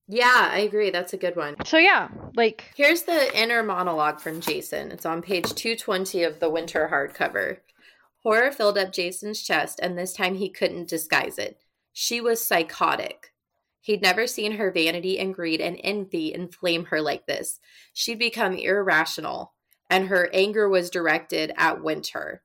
Yeah, 0.08 0.50
I 0.52 0.60
agree. 0.60 0.90
That's 0.90 1.14
a 1.14 1.18
good 1.18 1.36
one. 1.36 1.56
So 1.66 1.78
yeah, 1.78 2.10
like 2.36 2.72
Here's 2.76 3.04
the 3.04 3.38
inner 3.40 3.64
monologue 3.64 4.20
from 4.20 4.42
Jacin. 4.42 4.92
It's 4.92 5.06
on 5.06 5.22
page 5.22 5.54
220 5.54 6.24
of 6.24 6.40
the 6.40 6.50
winter 6.50 6.90
hardcover. 6.92 7.58
Horror 8.24 8.52
filled 8.52 8.78
up 8.78 8.92
Jacin's 8.92 9.42
chest, 9.42 9.80
and 9.82 9.98
this 9.98 10.14
time 10.14 10.36
he 10.36 10.50
couldn't 10.50 10.90
disguise 10.90 11.38
it. 11.38 11.58
She 11.94 12.22
was 12.22 12.44
psychotic. 12.44 13.34
He'd 13.80 14.02
never 14.02 14.28
seen 14.28 14.54
her 14.54 14.72
vanity 14.72 15.18
and 15.18 15.34
greed 15.34 15.60
and 15.60 15.80
envy 15.84 16.34
inflame 16.34 16.86
her 16.86 17.02
like 17.02 17.26
this. 17.26 17.60
She'd 17.94 18.20
become 18.20 18.54
irrational, 18.54 19.54
and 19.90 20.08
her 20.08 20.30
anger 20.34 20.70
was 20.70 20.92
directed 20.92 21.52
at 21.58 21.84
Winter. 21.84 22.44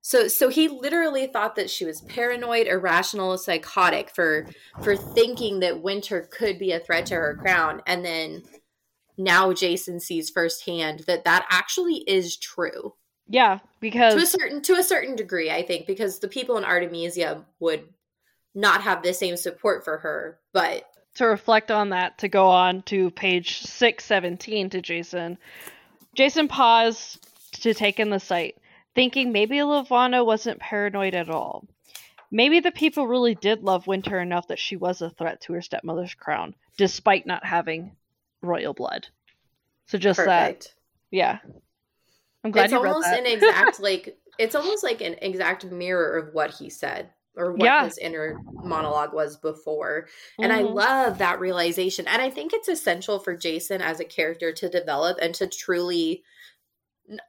So 0.00 0.28
so 0.28 0.48
he 0.48 0.68
literally 0.68 1.26
thought 1.26 1.56
that 1.56 1.70
she 1.70 1.84
was 1.84 2.00
paranoid, 2.02 2.66
irrational, 2.66 3.36
psychotic 3.36 4.10
for 4.14 4.46
for 4.82 4.96
thinking 4.96 5.60
that 5.60 5.82
Winter 5.82 6.28
could 6.30 6.58
be 6.58 6.72
a 6.72 6.80
threat 6.80 7.06
to 7.06 7.14
her 7.14 7.36
crown 7.36 7.82
and 7.86 8.04
then 8.04 8.42
now 9.18 9.52
Jacin 9.52 10.00
sees 10.00 10.30
firsthand 10.30 11.00
that 11.00 11.24
that 11.24 11.44
actually 11.50 12.04
is 12.06 12.36
true. 12.36 12.94
yeah, 13.28 13.58
because 13.80 14.14
To 14.14 14.20
a 14.20 14.26
certain 14.26 14.62
to 14.62 14.74
a 14.74 14.82
certain 14.82 15.16
degree, 15.16 15.50
I 15.50 15.62
think 15.62 15.86
because 15.86 16.20
the 16.20 16.28
people 16.28 16.56
in 16.56 16.64
Artemisia 16.64 17.44
would 17.58 17.82
not 18.54 18.82
have 18.82 19.02
the 19.02 19.12
same 19.12 19.36
support 19.36 19.84
for 19.84 19.98
her, 19.98 20.38
but 20.52 20.84
to 21.16 21.26
reflect 21.26 21.70
on 21.70 21.90
that 21.90 22.18
to 22.18 22.28
go 22.28 22.48
on 22.48 22.82
to 22.82 23.10
page 23.10 23.62
617 23.62 24.70
to 24.70 24.80
Jacin. 24.80 25.36
Jacin 26.16 26.48
paused 26.48 27.26
to 27.62 27.74
take 27.74 27.98
in 27.98 28.10
the 28.10 28.20
sight, 28.20 28.56
thinking 28.98 29.30
maybe 29.30 29.62
Levana 29.62 30.24
wasn't 30.24 30.58
paranoid 30.58 31.14
at 31.14 31.30
all. 31.30 31.64
Maybe 32.32 32.58
the 32.58 32.72
people 32.72 33.06
really 33.06 33.36
did 33.36 33.62
love 33.62 33.86
Winter 33.86 34.18
enough 34.18 34.48
that 34.48 34.58
she 34.58 34.74
was 34.74 35.00
a 35.00 35.10
threat 35.10 35.40
to 35.42 35.52
her 35.52 35.62
stepmother's 35.62 36.14
crown, 36.14 36.56
despite 36.76 37.24
not 37.24 37.44
having 37.46 37.92
royal 38.42 38.74
blood. 38.74 39.06
So 39.86 39.98
just 39.98 40.18
that, 40.18 40.66
yeah. 41.12 41.38
I'm 42.42 42.50
glad 42.50 42.64
It's 42.64 42.72
almost 42.74 43.08
that. 43.08 43.20
an 43.20 43.26
exact 43.32 43.78
like 43.78 44.18
it's 44.36 44.56
almost 44.56 44.82
like 44.82 45.00
an 45.00 45.14
exact 45.22 45.64
mirror 45.64 46.18
of 46.18 46.34
what 46.34 46.50
he 46.50 46.68
said 46.68 47.10
or 47.36 47.52
what 47.52 47.66
Yeah. 47.66 47.84
his 47.84 47.98
inner 47.98 48.40
monologue 48.64 49.14
was 49.14 49.36
before. 49.36 50.08
And 50.40 50.52
I 50.52 50.64
Mhm. 50.64 50.74
love 50.74 51.18
that 51.18 51.38
realization. 51.38 52.08
And 52.08 52.20
I 52.20 52.30
think 52.30 52.52
it's 52.52 52.68
essential 52.68 53.20
for 53.20 53.36
Jacin 53.36 53.80
as 53.80 54.00
a 54.00 54.04
character 54.04 54.52
to 54.52 54.68
develop 54.68 55.18
and 55.22 55.32
to 55.36 55.46
truly 55.46 56.24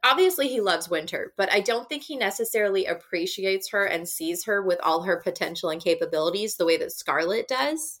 obviously 0.04 0.48
he 0.48 0.60
loves 0.60 0.88
Winter, 0.90 1.32
but 1.36 1.50
I 1.52 1.60
don't 1.60 1.88
think 1.88 2.02
he 2.02 2.16
necessarily 2.16 2.86
appreciates 2.86 3.70
her 3.70 3.84
and 3.84 4.08
sees 4.08 4.44
her 4.44 4.62
with 4.62 4.78
all 4.82 5.02
her 5.02 5.16
potential 5.18 5.70
and 5.70 5.82
capabilities 5.82 6.56
the 6.56 6.66
way 6.66 6.76
that 6.78 6.92
Scarlet 6.92 7.48
does. 7.48 8.00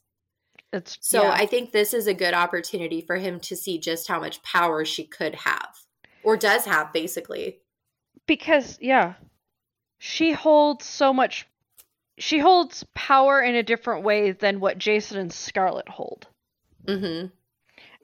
It's 0.72 0.98
So 1.00 1.22
yeah. 1.22 1.32
I 1.32 1.46
think 1.46 1.72
this 1.72 1.92
is 1.94 2.06
a 2.06 2.14
good 2.14 2.34
opportunity 2.34 3.00
for 3.00 3.16
him 3.16 3.40
to 3.40 3.56
see 3.56 3.78
just 3.78 4.06
how 4.06 4.20
much 4.20 4.42
power 4.42 4.84
she 4.84 5.04
could 5.04 5.34
have 5.34 5.76
or 6.22 6.36
does 6.36 6.64
have 6.64 6.92
basically. 6.92 7.58
because 8.26 8.78
yeah 8.80 9.14
she 9.98 10.32
holds 10.32 10.84
so 10.86 11.12
much 11.12 11.46
she 12.18 12.38
holds 12.38 12.84
power 12.94 13.40
in 13.42 13.54
a 13.56 13.62
different 13.62 14.04
way 14.04 14.30
than 14.32 14.60
what 14.60 14.78
jacin 14.78 15.16
and 15.18 15.32
scarlet 15.32 15.88
hold 15.88 16.26
Mhm. 16.86 17.32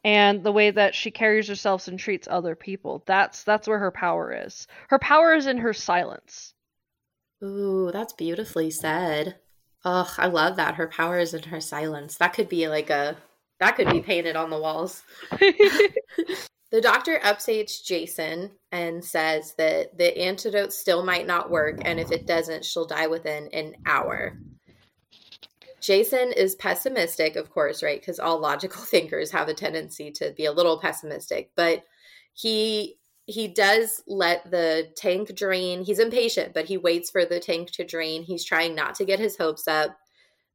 And 0.06 0.42
the 0.42 0.52
way 0.52 0.70
that 0.70 0.94
she 0.94 1.10
carries 1.10 1.48
herself 1.48 1.88
and 1.88 1.98
treats 1.98 2.28
other 2.30 2.54
people 2.54 3.02
that's 3.06 3.42
that's 3.42 3.66
where 3.66 3.80
her 3.80 3.90
power 3.90 4.32
is 4.32 4.66
her 4.88 4.98
power 4.98 5.34
is 5.34 5.46
in 5.46 5.58
her 5.58 5.72
silence 5.72 6.54
Ooh, 7.44 7.90
that's 7.92 8.14
beautifully 8.14 8.70
said. 8.70 9.36
Ugh, 9.84 10.08
I 10.16 10.26
love 10.26 10.56
that. 10.56 10.76
Her 10.76 10.88
power 10.88 11.18
is 11.18 11.34
in 11.34 11.42
her 11.44 11.60
silence. 11.60 12.16
That 12.16 12.32
could 12.32 12.48
be 12.48 12.66
like 12.66 12.88
a 12.88 13.16
that 13.60 13.76
could 13.76 13.90
be 13.90 14.00
painted 14.00 14.36
on 14.36 14.50
the 14.50 14.58
walls. 14.58 15.02
The 16.72 16.80
doctor 16.80 17.20
updates 17.22 17.82
Jacin 17.84 18.50
and 18.72 19.04
says 19.04 19.54
that 19.56 19.96
the 19.96 20.18
antidote 20.18 20.72
still 20.72 21.04
might 21.04 21.26
not 21.26 21.48
work, 21.48 21.78
and 21.84 22.00
if 22.00 22.10
it 22.10 22.26
doesn't, 22.26 22.64
she'll 22.64 22.86
die 22.86 23.06
within 23.06 23.48
an 23.52 23.76
hour. 23.86 24.36
Jacin 25.86 26.32
is 26.32 26.56
pessimistic, 26.56 27.36
of 27.36 27.50
course, 27.50 27.80
right? 27.80 28.00
Because 28.00 28.18
all 28.18 28.40
logical 28.40 28.82
thinkers 28.82 29.30
have 29.30 29.48
a 29.48 29.54
tendency 29.54 30.10
to 30.12 30.32
be 30.36 30.46
a 30.46 30.52
little 30.52 30.80
pessimistic, 30.80 31.50
but 31.54 31.84
he 32.34 32.96
he 33.28 33.48
does 33.48 34.02
let 34.06 34.48
the 34.52 34.88
tank 34.96 35.34
drain. 35.34 35.82
He's 35.84 35.98
impatient, 35.98 36.54
but 36.54 36.66
he 36.66 36.76
waits 36.76 37.10
for 37.10 37.24
the 37.24 37.40
tank 37.40 37.72
to 37.72 37.84
drain. 37.84 38.22
He's 38.22 38.44
trying 38.44 38.76
not 38.76 38.94
to 38.96 39.04
get 39.04 39.18
his 39.18 39.36
hopes 39.36 39.66
up. 39.66 39.96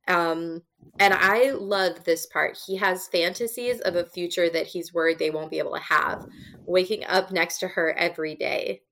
Um, 0.07 0.61
and 0.97 1.13
I 1.13 1.51
love 1.51 2.05
this 2.05 2.27
part. 2.27 2.57
He 2.65 2.77
has 2.77 3.09
fantasies 3.09 3.81
of 3.81 3.97
a 3.97 4.05
future 4.05 4.49
that 4.49 4.67
he's 4.67 4.93
worried 4.93 5.19
they 5.19 5.31
won't 5.31 5.51
be 5.51 5.59
able 5.59 5.73
to 5.73 5.81
have, 5.81 6.25
waking 6.65 7.03
up 7.05 7.29
next 7.29 7.57
to 7.59 7.67
her 7.67 7.93
every 7.97 8.35
day. 8.35 8.83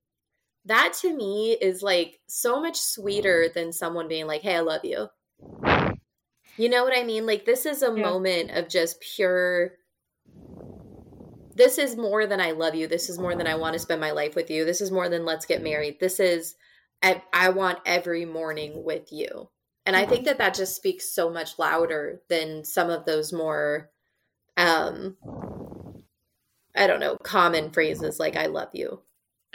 That 0.66 0.94
to 1.02 1.16
me 1.16 1.54
is 1.54 1.82
like 1.82 2.20
so 2.28 2.60
much 2.60 2.78
sweeter 2.78 3.48
than 3.56 3.72
someone 3.72 4.10
being 4.10 4.28
like, 4.28 4.42
Hey, 4.42 4.58
I 4.58 4.60
love 4.60 4.84
you. 4.84 5.08
You 6.60 6.68
know 6.68 6.84
what 6.84 6.98
I 6.98 7.04
mean? 7.04 7.26
Like, 7.26 7.46
this 7.46 7.66
is 7.66 7.82
a 7.82 7.96
Yeah. 7.96 8.04
moment 8.04 8.52
of 8.52 8.68
just 8.68 9.00
pure 9.00 9.72
this 11.56 11.78
is 11.78 11.98
more 11.98 12.26
than 12.26 12.40
I 12.40 12.52
love 12.52 12.76
you. 12.76 12.88
This 12.88 13.10
is 13.10 13.20
more 13.20 13.36
than 13.36 13.48
I 13.48 13.56
want 13.56 13.74
to 13.74 13.80
spend 13.80 14.00
my 14.00 14.12
life 14.12 14.36
with 14.36 14.50
you. 14.50 14.66
This 14.66 14.82
is 14.82 14.92
more 14.92 15.10
than 15.10 15.26
let's 15.26 15.46
get 15.46 15.64
married. 15.64 16.00
This 16.00 16.20
is 16.20 16.56
I, 17.02 17.22
I 17.34 17.50
want 17.50 17.80
every 17.86 18.26
morning 18.26 18.84
with 18.84 19.12
you. 19.12 19.50
And 19.86 19.96
I 19.96 20.06
think 20.06 20.26
that 20.26 20.38
that 20.38 20.54
just 20.54 20.76
speaks 20.76 21.14
so 21.14 21.30
much 21.30 21.58
louder 21.58 22.22
than 22.30 22.64
some 22.64 22.90
of 22.90 23.06
those 23.06 23.34
more 23.34 23.90
um 24.58 25.18
I 26.76 26.88
don't 26.88 27.00
know, 27.00 27.18
common 27.24 27.72
phrases 27.72 28.20
like 28.20 28.36
I 28.36 28.46
love 28.46 28.70
you. 28.74 29.02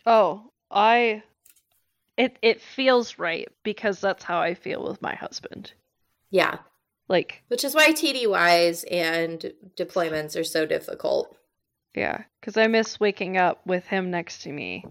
Oh, 0.07 0.51
I 0.71 1.23
it 2.17 2.39
it 2.43 2.61
feels 2.61 3.19
right 3.19 3.49
because 3.63 4.01
that's 4.01 4.25
how 4.25 4.41
I 4.41 4.55
feel 4.55 4.87
with 4.87 5.01
my 5.03 5.15
husband. 5.15 5.73
Yeah. 6.31 6.59
Like, 7.09 7.43
Which 7.49 7.65
is 7.65 7.75
why 7.75 7.93
TDYs 7.93 8.85
and 8.91 9.53
deployments 9.77 10.39
are 10.41 10.45
so 10.45 10.65
difficult. 10.67 11.37
yeah, 11.95 12.25
cuz 12.43 12.57
I 12.57 12.67
miss 12.67 12.99
waking 12.99 13.37
up 13.37 13.61
with 13.67 13.87
him 13.87 14.11
next 14.11 14.43
to 14.43 14.53
me 14.53 14.85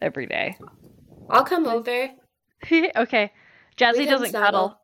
every 0.00 0.26
day. 0.26 0.56
I'll 1.30 1.44
come 1.44 1.66
over. 1.66 2.10
okay. 2.96 3.32
Jazzy 3.76 4.04
doesn't 4.06 4.30
snuggle. 4.30 4.42
cuddle. 4.68 4.78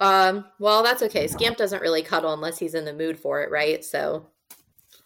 Um, 0.00 0.46
well, 0.58 0.82
that's 0.82 1.02
okay. 1.04 1.28
Scamp 1.28 1.56
doesn't 1.56 1.80
really 1.80 2.02
cuddle 2.02 2.32
unless 2.32 2.58
he's 2.58 2.74
in 2.74 2.84
the 2.84 2.92
mood 2.92 3.18
for 3.20 3.42
it, 3.42 3.50
right? 3.52 3.84
So 3.84 4.26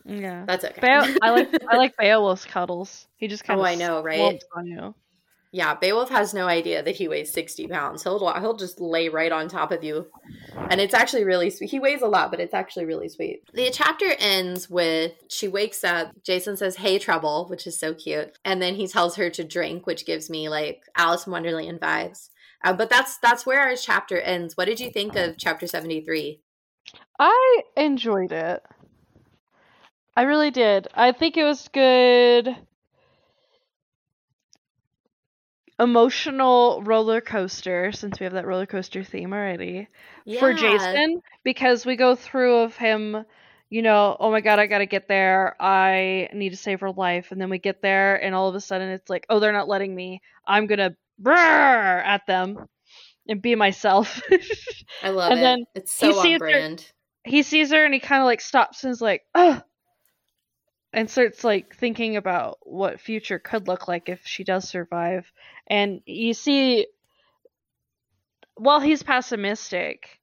Yeah. 0.07 0.45
that's 0.47 0.65
okay. 0.65 0.81
Beo- 0.81 1.19
I 1.21 1.31
like 1.31 1.49
I 1.69 1.77
like 1.77 1.97
Beowulf's 1.99 2.47
cuddles. 2.47 3.07
He 3.17 3.29
just 3.29 3.45
kind 3.45 3.61
Oh, 3.61 3.63
of 3.63 3.69
I 3.69 3.75
know, 3.75 4.03
right? 4.03 4.43
on 4.55 4.67
you. 4.67 4.95
Yeah, 5.57 5.75
Beowulf 5.75 6.11
has 6.11 6.35
no 6.35 6.49
idea 6.49 6.83
that 6.83 6.97
he 6.97 7.09
weighs 7.09 7.33
sixty 7.33 7.67
pounds. 7.67 8.03
He'll 8.03 8.19
he'll 8.39 8.59
just 8.59 8.79
lay 8.79 9.09
right 9.09 9.33
on 9.33 9.49
top 9.49 9.73
of 9.73 9.83
you, 9.83 10.07
and 10.69 10.83
it's 10.83 10.93
actually 10.93 11.25
really 11.25 11.49
sweet. 11.49 11.71
He 11.71 11.81
weighs 11.81 12.03
a 12.03 12.09
lot, 12.09 12.31
but 12.31 12.41
it's 12.41 12.53
actually 12.53 12.85
really 12.85 13.09
sweet. 13.09 13.41
The 13.55 13.71
chapter 13.71 14.05
ends 14.19 14.69
with 14.69 15.13
she 15.31 15.49
wakes 15.49 15.83
up. 15.83 16.11
Jacin 16.23 16.59
says, 16.59 16.77
"Hey, 16.77 16.99
trouble," 16.99 17.47
which 17.49 17.67
is 17.67 17.79
so 17.79 17.95
cute, 17.95 18.37
and 18.45 18.61
then 18.61 18.75
he 18.75 18.87
tells 18.87 19.17
her 19.17 19.31
to 19.31 19.45
drink, 19.45 19.87
which 19.87 20.05
gives 20.05 20.29
me 20.29 20.51
like 20.51 20.83
Alice 20.95 21.27
in 21.27 21.33
Wonderland 21.33 21.81
vibes. 21.81 22.29
Uh, 22.63 22.75
but 22.75 22.91
that's 22.91 23.17
that's 23.17 23.47
where 23.47 23.63
our 23.63 23.77
chapter 23.77 24.21
ends. 24.21 24.59
What 24.59 24.67
did 24.67 24.79
you 24.79 24.91
think 24.91 25.17
of 25.17 25.39
chapter 25.39 25.67
seventy 25.67 26.03
three? 26.03 26.43
I 27.19 27.63
enjoyed 27.79 28.33
it. 28.33 28.63
I 30.15 30.23
really 30.25 30.51
did. 30.51 30.89
I 30.95 31.13
think 31.13 31.39
it 31.39 31.45
was 31.45 31.71
good 31.73 32.55
emotional 35.79 36.83
roller 36.85 37.21
coaster 37.21 37.93
since 37.93 38.19
we 38.19 38.25
have 38.25 38.33
that 38.33 38.47
roller 38.47 38.67
coaster 38.67 39.05
theme 39.05 39.33
already 39.33 39.89
for 40.39 40.55
Jacin 40.55 41.21
because 41.45 41.85
we 41.85 41.97
go 41.97 42.15
through 42.15 42.61
of 42.61 42.77
him 42.77 43.25
you 43.69 43.83
know 43.83 44.17
oh 44.19 44.31
my 44.31 44.41
god 44.41 44.59
I 44.59 44.67
got 44.67 44.79
to 44.79 44.87
get 44.87 45.07
there. 45.09 45.55
I 45.61 46.29
need 46.33 46.51
to 46.51 46.57
save 46.57 46.81
her 46.81 46.93
life. 46.93 47.31
And 47.33 47.41
then 47.41 47.51
we 47.51 47.59
get 47.59 47.83
there 47.83 48.17
and 48.17 48.35
all 48.35 48.49
of 48.49 48.55
a 48.55 48.61
sudden 48.61 48.89
it's 48.89 49.11
like 49.11 49.27
oh 49.29 49.39
they're 49.39 49.53
not 49.53 49.69
letting 49.69 49.95
me. 49.95 50.23
I'm 50.47 50.67
going 50.67 50.79
to 50.79 50.97
brrr 51.23 52.05
at 52.05 52.27
them 52.27 52.67
and 53.29 53.43
be 53.43 53.55
myself. 53.55 54.23
I 55.03 55.11
love 55.11 55.31
and 55.33 55.41
it. 55.41 55.43
then 55.43 55.65
it's 55.75 55.93
so 55.93 56.17
on 56.17 56.23
sees 56.23 56.33
her- 56.35 56.39
brand. 56.39 56.91
he 57.25 57.43
sees 57.43 57.71
her 57.71 57.85
and 57.85 57.93
he 57.93 58.01
kind 58.01 58.23
of 58.23 58.27
like 58.27 58.41
stops 58.41 58.85
and 58.85 58.93
is 58.93 59.03
like, 59.03 59.23
oh, 59.35 59.61
and 60.97 61.11
starts 61.11 61.45
like 61.45 61.77
thinking 61.77 62.17
about 62.17 62.59
what 62.63 62.99
future 62.99 63.39
could 63.39 63.69
look 63.69 63.87
like 63.87 64.09
if 64.09 64.27
she 64.27 64.45
does 64.45 64.67
survive. 64.67 65.31
And 65.67 66.01
you 66.07 66.33
see, 66.33 66.87
while 68.55 68.81
he's 68.81 69.03
pessimistic, 69.03 70.19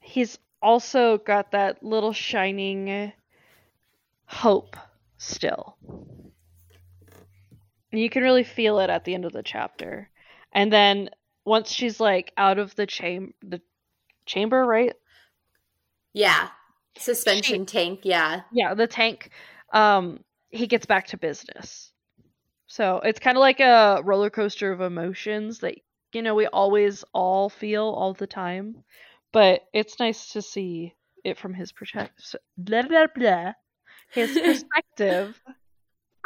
he's 0.00 0.38
also 0.62 1.18
got 1.18 1.50
that 1.52 1.82
little 1.82 2.14
shining 2.14 3.12
hope 4.24 4.78
still. 5.18 5.76
You 7.92 8.08
can 8.08 8.22
really 8.22 8.44
feel 8.44 8.78
it 8.78 8.88
at 8.88 9.04
the 9.04 9.12
end 9.12 9.26
of 9.26 9.32
the 9.34 9.42
chapter. 9.42 10.08
And 10.52 10.72
then 10.72 11.10
once 11.44 11.70
she's 11.70 12.00
like 12.00 12.32
out 12.38 12.58
of 12.58 12.74
the 12.76 12.86
chamber, 12.86 13.34
the 13.42 13.60
chamber, 14.24 14.64
right? 14.64 14.94
Yeah, 16.14 16.48
suspension 16.98 17.66
tank. 17.66 18.00
Yeah, 18.02 18.42
yeah 18.52 18.74
the 18.74 18.86
tank 18.86 19.30
um 19.72 20.20
he 20.50 20.66
gets 20.66 20.86
back 20.86 21.08
to 21.08 21.16
business 21.16 21.92
so 22.66 23.00
it's 23.04 23.20
kind 23.20 23.36
of 23.36 23.40
like 23.40 23.60
a 23.60 24.00
roller 24.04 24.30
coaster 24.30 24.72
of 24.72 24.80
emotions 24.80 25.60
that 25.60 25.76
you 26.12 26.22
know 26.22 26.34
we 26.34 26.46
always 26.46 27.04
all 27.12 27.48
feel 27.48 27.84
all 27.84 28.14
the 28.14 28.26
time 28.26 28.76
but 29.32 29.62
it's 29.72 29.98
nice 29.98 30.32
to 30.32 30.42
see 30.42 30.94
it 31.24 31.38
from 31.38 31.54
his 31.54 31.72
perspective 31.72 32.40
blah 32.56 32.82
blah 32.82 33.06
blah 33.14 33.52
his 34.12 34.30
perspective 34.44 35.40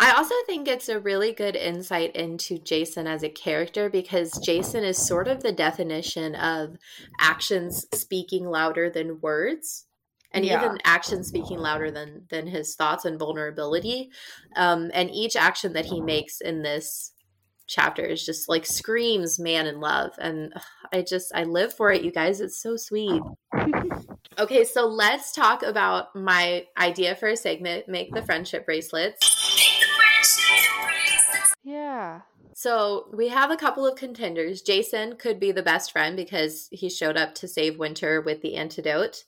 I 0.02 0.12
also 0.12 0.34
think 0.46 0.66
it's 0.66 0.88
a 0.88 0.98
really 0.98 1.30
good 1.32 1.54
insight 1.54 2.16
into 2.16 2.56
Jacin 2.56 3.06
as 3.06 3.22
a 3.22 3.28
character 3.28 3.90
because 3.90 4.32
Jacin 4.32 4.82
is 4.82 4.96
sort 4.96 5.28
of 5.28 5.42
the 5.42 5.52
definition 5.52 6.34
of 6.34 6.78
actions 7.20 7.84
speaking 7.92 8.46
louder 8.46 8.88
than 8.88 9.20
words. 9.20 9.84
And 10.32 10.44
Yeah. 10.44 10.62
even 10.62 10.78
action 10.84 11.24
speaking 11.24 11.58
louder 11.58 11.90
than 11.90 12.26
than 12.30 12.46
his 12.46 12.76
thoughts 12.76 13.04
and 13.04 13.18
vulnerability. 13.18 14.10
Um, 14.56 14.90
and 14.94 15.10
each 15.10 15.36
action 15.36 15.72
that 15.72 15.86
he 15.86 16.00
makes 16.00 16.40
in 16.40 16.62
this 16.62 17.12
chapter 17.66 18.04
is 18.04 18.24
just 18.24 18.48
like 18.48 18.66
screams 18.66 19.38
man 19.38 19.66
in 19.66 19.80
love. 19.80 20.12
And 20.18 20.52
ugh, 20.54 20.62
I 20.92 21.02
just 21.02 21.32
I 21.34 21.44
live 21.44 21.72
for 21.72 21.90
it, 21.92 22.02
you 22.02 22.12
guys. 22.12 22.40
It's 22.40 22.60
so 22.60 22.76
sweet. 22.76 23.22
okay, 24.38 24.64
so 24.64 24.86
let's 24.86 25.32
talk 25.32 25.62
about 25.62 26.14
my 26.14 26.66
idea 26.78 27.14
for 27.14 27.28
a 27.28 27.36
segment, 27.36 27.88
make 27.88 28.12
the 28.12 28.22
friendship 28.22 28.66
bracelets. 28.66 29.18
yeah 31.62 32.20
So 32.54 33.06
we 33.12 33.28
have 33.28 33.50
a 33.50 33.56
couple 33.56 33.86
of 33.86 33.96
contenders. 33.96 34.62
Jacin 34.62 35.18
could 35.18 35.38
be 35.40 35.52
the 35.52 35.62
best 35.62 35.92
friend 35.92 36.16
because 36.16 36.68
he 36.72 36.90
showed 36.90 37.16
up 37.16 37.34
to 37.36 37.48
save 37.48 37.78
Winter 37.78 38.20
with 38.20 38.42
the 38.42 38.56
antidote 38.56 39.24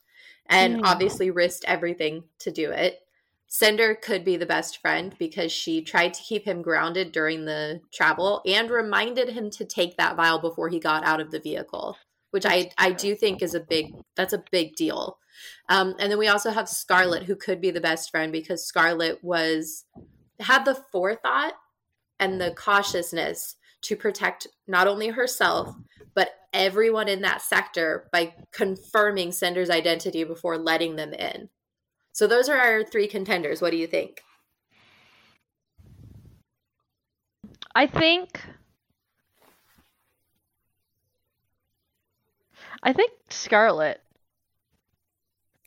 and 0.52 0.76
Mhm. 0.76 0.80
obviously 0.84 1.30
risked 1.30 1.64
everything 1.66 2.24
to 2.38 2.50
do 2.50 2.70
it. 2.70 3.00
Cinder 3.48 3.94
could 3.94 4.24
be 4.24 4.36
the 4.36 4.46
best 4.46 4.78
friend 4.78 5.14
because 5.18 5.52
she 5.52 5.82
tried 5.82 6.14
to 6.14 6.22
keep 6.22 6.44
him 6.44 6.62
grounded 6.62 7.12
during 7.12 7.44
the 7.44 7.80
travel 7.92 8.40
and 8.46 8.70
reminded 8.70 9.28
him 9.30 9.50
to 9.50 9.64
take 9.64 9.96
that 9.96 10.16
vial 10.16 10.38
before 10.38 10.68
he 10.68 10.78
got 10.78 11.04
out 11.04 11.20
of 11.20 11.30
the 11.30 11.40
vehicle, 11.40 11.96
which 12.30 12.46
I, 12.46 12.70
I 12.78 12.92
do 12.92 13.14
think 13.14 13.42
is 13.42 13.54
a 13.54 13.60
big 13.60 13.94
that's 14.14 14.32
a 14.32 14.44
big 14.50 14.74
deal. 14.74 15.18
Um, 15.68 15.94
and 15.98 16.10
then 16.10 16.18
we 16.18 16.28
also 16.28 16.50
have 16.50 16.68
Scarlet 16.68 17.24
who 17.24 17.36
could 17.36 17.60
be 17.60 17.70
the 17.70 17.80
best 17.80 18.10
friend 18.10 18.32
because 18.32 18.64
Scarlet 18.64 19.22
was 19.22 19.84
had 20.40 20.64
the 20.64 20.74
forethought 20.74 21.54
and 22.18 22.40
the 22.40 22.52
cautiousness 22.52 23.56
to 23.82 23.96
protect 23.96 24.46
not 24.66 24.86
only 24.86 25.08
herself 25.08 25.74
everyone 26.52 27.08
in 27.08 27.22
that 27.22 27.42
sector 27.42 28.08
by 28.12 28.34
confirming 28.52 29.32
Cinder's 29.32 29.70
identity 29.70 30.24
before 30.24 30.58
letting 30.58 30.96
them 30.96 31.12
in. 31.12 31.48
So 32.12 32.26
those 32.26 32.48
are 32.48 32.58
our 32.58 32.84
three 32.84 33.08
contenders. 33.08 33.62
What 33.62 33.70
do 33.70 33.76
you 33.76 33.86
think? 33.86 34.22
i 37.74 37.86
think 37.86 38.40
i 42.82 42.92
think 42.92 43.12
scarlet 43.30 44.00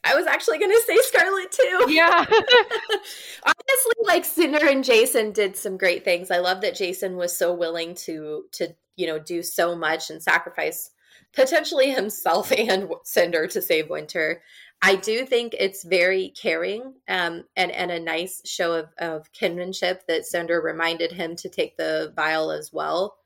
I 0.05 0.15
was 0.15 0.27
actually 0.27 0.59
going 0.59 0.71
to 0.71 0.83
say 0.85 0.97
Scarlet 1.01 1.51
too. 1.51 1.85
yeah 1.89 2.25
Honestly, 2.29 3.95
like 4.03 4.23
Cinder 4.23 4.65
and 4.65 4.83
Jacin 4.83 5.33
did 5.33 5.57
some 5.57 5.77
great 5.77 6.05
things. 6.05 6.31
I 6.31 6.37
love 6.37 6.61
that 6.61 6.75
Jacin 6.75 7.15
was 7.15 7.37
so 7.37 7.53
willing 7.53 7.95
to 7.95 8.45
to 8.53 8.75
you 8.95 9.07
know 9.07 9.19
do 9.19 9.43
so 9.43 9.75
much 9.75 10.09
and 10.09 10.21
sacrifice 10.21 10.91
potentially 11.33 11.91
himself 11.91 12.51
and 12.57 12.89
Cinder 13.03 13.47
to 13.47 13.61
save 13.61 13.89
Winter. 13.89 14.41
I 14.81 14.95
do 14.95 15.25
think 15.25 15.55
it's 15.57 15.83
very 15.83 16.29
caring 16.29 16.93
um, 17.07 17.45
and, 17.55 17.71
and 17.71 17.91
a 17.91 17.99
nice 17.99 18.41
show 18.45 18.73
of, 18.73 18.89
of 18.99 19.31
kinship 19.31 20.03
that 20.07 20.25
Cinder 20.25 20.61
reminded 20.61 21.11
him 21.11 21.35
to 21.37 21.49
take 21.49 21.77
the 21.77 22.13
vial 22.15 22.51
as 22.51 22.71
well. 22.73 23.17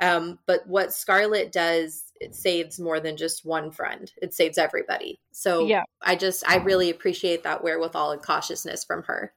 Um, 0.00 0.38
but 0.46 0.66
what 0.66 0.92
Scarlet 0.92 1.52
does, 1.52 2.12
it 2.24 2.34
saves 2.34 2.80
more 2.80 2.98
than 2.98 3.16
just 3.16 3.44
one 3.44 3.70
friend. 3.70 4.10
It 4.20 4.34
saves 4.34 4.58
everybody. 4.58 5.20
So 5.30 5.66
Yeah. 5.66 5.84
I 6.02 6.16
just, 6.16 6.42
I 6.48 6.56
really 6.56 6.90
appreciate 6.90 7.44
that 7.44 7.62
wherewithal 7.62 8.12
and 8.12 8.22
cautiousness 8.22 8.84
from 8.84 9.02
her. 9.04 9.32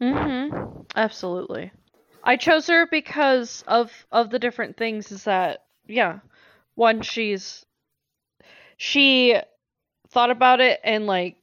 Mm-hmm. 0.00 0.82
Absolutely. 0.96 1.70
I 2.24 2.36
chose 2.36 2.66
her 2.66 2.86
because 2.86 3.64
of 3.66 3.90
of 4.10 4.30
the 4.30 4.38
different 4.38 4.76
things 4.76 5.10
is 5.12 5.24
that 5.24 5.64
yeah. 5.86 6.20
One, 6.74 7.02
she's 7.02 7.64
she 8.76 9.36
thought 10.08 10.30
about 10.30 10.60
it 10.60 10.80
and 10.84 11.06
like 11.06 11.36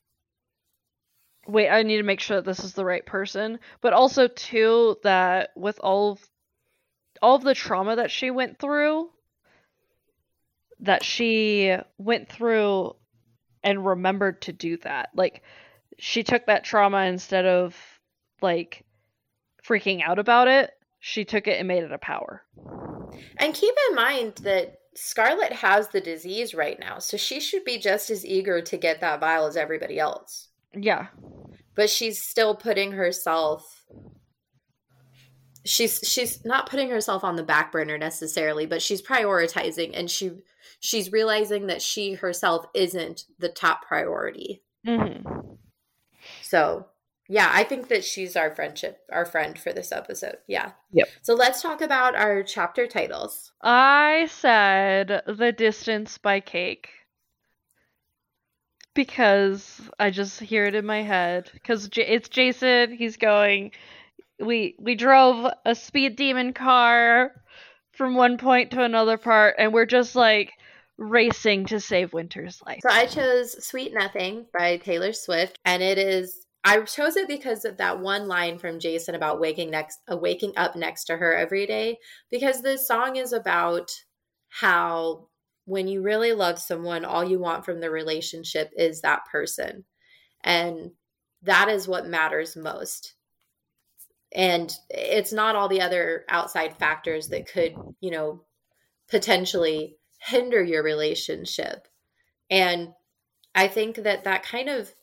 wait, 1.48 1.70
I 1.70 1.84
need 1.84 1.98
to 1.98 2.04
make 2.04 2.20
sure 2.20 2.38
that 2.38 2.46
this 2.46 2.64
is 2.64 2.74
the 2.74 2.86
right 2.86 3.06
person. 3.06 3.60
But 3.82 3.94
also 3.94 4.28
too 4.28 4.98
that 5.04 5.52
with 5.56 5.80
all 5.82 6.12
of 6.12 6.30
all 7.22 7.36
of 7.36 7.44
the 7.44 7.56
trauma 7.56 7.96
that 7.98 8.12
she 8.12 8.32
went 8.32 8.60
through 8.60 9.10
that 10.82 11.04
she 11.04 11.76
went 11.98 12.30
through 12.30 12.96
and 13.64 13.86
remembered 13.86 14.42
to 14.44 14.54
do 14.54 14.78
that. 14.78 15.10
Like 15.14 15.44
she 15.98 16.24
took 16.24 16.46
that 16.46 16.64
trauma 16.64 17.06
instead 17.06 17.46
of 17.46 17.76
like 18.42 18.86
freaking 19.66 20.02
out 20.02 20.20
about 20.20 20.48
it, 20.48 20.72
she 21.00 21.26
took 21.26 21.48
it 21.48 21.60
and 21.60 21.68
made 21.68 21.84
it 21.84 21.92
a 21.92 21.98
power. 21.98 22.44
And 23.38 23.54
keep 23.54 23.76
in 23.90 23.96
mind 23.96 24.36
that 24.44 24.78
Scarlet 24.96 25.54
has 25.54 25.90
the 25.90 26.02
disease 26.02 26.54
right 26.54 26.80
now, 26.80 27.00
so 27.00 27.16
she 27.18 27.40
should 27.40 27.64
be 27.64 27.78
just 27.78 28.10
as 28.10 28.26
eager 28.26 28.62
to 28.62 28.78
get 28.78 29.02
that 29.02 29.20
vial 29.20 29.46
as 29.46 29.56
everybody 29.56 30.00
else. 30.00 30.50
Yeah. 30.74 31.08
But 31.76 31.90
she's 31.90 32.22
still 32.22 32.56
putting 32.56 32.92
herself 32.94 33.86
she's 35.66 36.00
she's 36.04 36.44
not 36.46 36.70
putting 36.70 36.90
herself 36.90 37.24
on 37.24 37.36
the 37.36 37.44
back 37.44 37.72
burner 37.72 37.98
necessarily, 37.98 38.66
but 38.66 38.82
she's 38.82 39.02
prioritizing 39.02 39.92
and 39.94 40.10
she 40.10 40.32
she's 40.80 41.12
realizing 41.12 41.68
that 41.68 41.82
she 41.82 42.14
herself 42.14 42.66
isn't 42.74 43.26
the 43.38 43.50
top 43.50 43.86
priority. 43.86 44.64
Mm-hmm. 44.86 45.28
So, 46.42 46.88
yeah, 47.28 47.52
I 47.54 47.64
think 47.64 47.90
that 47.90 48.04
she's 48.04 48.36
our 48.36 48.50
friendship, 48.56 49.00
our 49.12 49.26
friend 49.26 49.58
for 49.58 49.72
this 49.72 49.92
episode. 49.92 50.38
Yeah. 50.48 50.72
Yep. 50.94 51.10
So 51.22 51.34
let's 51.36 51.62
talk 51.62 51.82
about 51.82 52.16
our 52.16 52.44
chapter 52.44 52.88
titles. 52.88 53.52
I 53.62 54.28
said 54.32 55.22
The 55.28 55.52
Distance 55.52 56.18
by 56.18 56.40
Cake. 56.40 56.90
Because 58.96 59.80
I 60.00 60.10
just 60.10 60.40
hear 60.40 60.66
it 60.66 60.76
in 60.76 60.86
my 60.86 61.04
head. 61.04 61.50
Because 61.54 61.88
J- 61.88 62.08
it's 62.08 62.28
Jacin. 62.28 62.98
He's 62.98 63.18
going. 63.18 63.72
We 64.40 64.76
we 64.80 64.96
drove 64.96 65.52
a 65.66 65.76
speed 65.76 66.16
demon 66.16 66.54
car 66.54 67.32
from 67.92 68.16
one 68.16 68.38
point 68.38 68.72
to 68.72 68.84
another 68.84 69.18
part, 69.18 69.56
and 69.60 69.74
we're 69.74 69.86
just 69.86 70.16
like 70.16 70.54
racing 71.00 71.66
to 71.68 71.80
save 71.80 72.14
Winter's 72.14 72.62
life. 72.66 72.82
So 72.82 72.94
I 72.94 73.06
chose 73.06 73.66
Sweet 73.66 73.94
Nothing 73.94 74.46
by 74.54 74.78
Taylor 74.78 75.14
Swift, 75.14 75.58
and 75.66 75.82
it 75.82 75.98
is 75.98 76.46
I 76.64 76.82
chose 76.82 77.16
it 77.16 77.28
because 77.28 77.64
of 77.64 77.78
that 77.78 78.00
one 78.00 78.28
line 78.28 78.60
from 78.60 78.80
Jacin 78.80 79.16
about 79.16 79.40
waking 79.40 79.72
next 79.72 80.00
uh, 80.12 80.18
waking 80.18 80.54
up 80.58 80.76
next 80.76 81.06
to 81.06 81.18
her 81.18 81.36
every 81.36 81.66
day 81.66 81.98
because 82.30 82.62
this 82.62 82.88
song 82.88 83.16
is 83.16 83.32
about 83.32 83.92
how 84.50 85.28
when 85.66 85.88
you 85.88 86.02
really 86.02 86.34
love 86.34 86.60
someone 86.60 87.06
all 87.06 87.24
you 87.24 87.40
want 87.40 87.64
from 87.64 87.80
the 87.80 87.90
relationship 87.90 88.72
is 88.76 89.02
that 89.02 89.26
person 89.32 89.86
and 90.44 90.92
that 91.44 91.70
is 91.70 91.88
what 91.88 92.08
matters 92.08 92.58
most 92.58 93.14
and 94.36 94.74
it's 94.90 95.32
not 95.32 95.56
all 95.56 95.70
the 95.70 95.82
other 95.82 96.26
outside 96.28 96.76
factors 96.78 97.30
that 97.30 97.48
could 97.48 97.76
you 98.02 98.12
know 98.12 98.44
potentially 99.10 99.99
hinder 100.20 100.64
your 100.64 100.84
relationship. 100.84 101.88
And 102.50 102.90
i 103.56 103.68
think 103.68 103.96
that 103.96 104.24
that 104.26 104.44
kind 104.44 104.70
of 104.70 104.94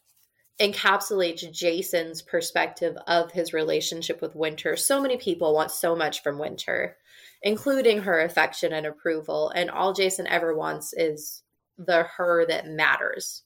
encapsulates 0.61 1.51
jacin's 1.53 2.23
perspective 2.23 2.97
of 3.07 3.33
his 3.33 3.53
relationship 3.53 4.23
with 4.23 4.37
winter. 4.37 4.77
So 4.77 5.03
many 5.03 5.17
people 5.17 5.53
want 5.53 5.71
so 5.71 5.97
much 5.97 6.23
from 6.23 6.39
winter 6.39 6.97
including 7.43 8.03
her 8.03 8.21
affection 8.21 8.73
and 8.73 8.87
approval. 8.87 9.53
And 9.55 9.71
all 9.71 9.95
jacin 9.95 10.27
ever 10.29 10.57
wants 10.57 10.93
is 10.93 11.43
the 11.79 12.05
her 12.17 12.47
that 12.47 12.67
matters 12.69 13.43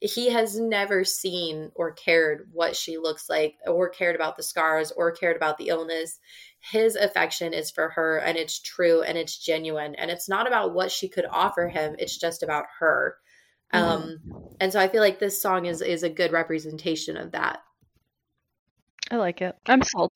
he 0.00 0.30
has 0.30 0.58
never 0.58 1.04
seen 1.04 1.72
or 1.74 1.92
cared 1.92 2.48
what 2.52 2.76
she 2.76 2.98
looks 2.98 3.28
like 3.28 3.56
or 3.66 3.88
cared 3.88 4.14
about 4.14 4.36
the 4.36 4.42
scars 4.42 4.92
or 4.92 5.10
cared 5.10 5.36
about 5.36 5.58
the 5.58 5.68
illness. 5.68 6.20
His 6.60 6.96
affection 6.96 7.52
is 7.52 7.70
for 7.70 7.88
her 7.90 8.18
and 8.18 8.36
it's 8.36 8.60
true 8.60 9.02
and 9.02 9.18
it's 9.18 9.38
genuine 9.38 9.94
and 9.96 10.10
it's 10.10 10.28
not 10.28 10.46
about 10.46 10.74
what 10.74 10.92
she 10.92 11.08
could 11.08 11.26
offer 11.30 11.68
him 11.68 11.96
it's 11.98 12.16
just 12.16 12.42
about 12.42 12.66
her. 12.78 13.16
Um 13.72 14.20
and 14.60 14.72
so 14.72 14.80
i 14.80 14.88
feel 14.88 15.02
like 15.02 15.18
this 15.18 15.42
song 15.42 15.66
is 15.66 15.82
is 15.82 16.02
a 16.02 16.08
good 16.08 16.32
representation 16.32 17.16
of 17.16 17.32
that. 17.32 17.60
I 19.10 19.16
like 19.16 19.42
it. 19.42 19.56
I'm 19.66 19.82
sold. 19.82 20.12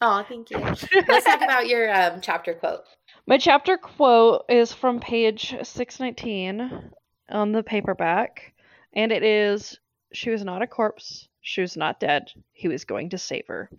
oh 0.00 0.24
thank 0.28 0.50
you. 0.50 0.58
Let's 0.58 1.24
talk 1.24 1.42
about 1.42 1.66
your 1.66 1.92
um 1.92 2.20
chapter 2.20 2.54
quote. 2.54 2.82
My 3.26 3.38
chapter 3.38 3.76
quote 3.76 4.44
is 4.48 4.72
from 4.72 5.00
page 5.00 5.54
619 5.62 6.90
on 7.30 7.52
the 7.52 7.62
paperback, 7.62 8.51
and 8.94 9.12
it 9.12 9.22
is 9.22 9.78
She 10.12 10.30
was 10.30 10.44
not 10.44 10.62
a 10.62 10.66
corpse. 10.66 11.28
She 11.40 11.60
was 11.62 11.76
not 11.76 11.98
dead. 12.00 12.30
He 12.52 12.68
was 12.68 12.84
going 12.84 13.10
to 13.10 13.18
save 13.18 13.46
her. 13.48 13.70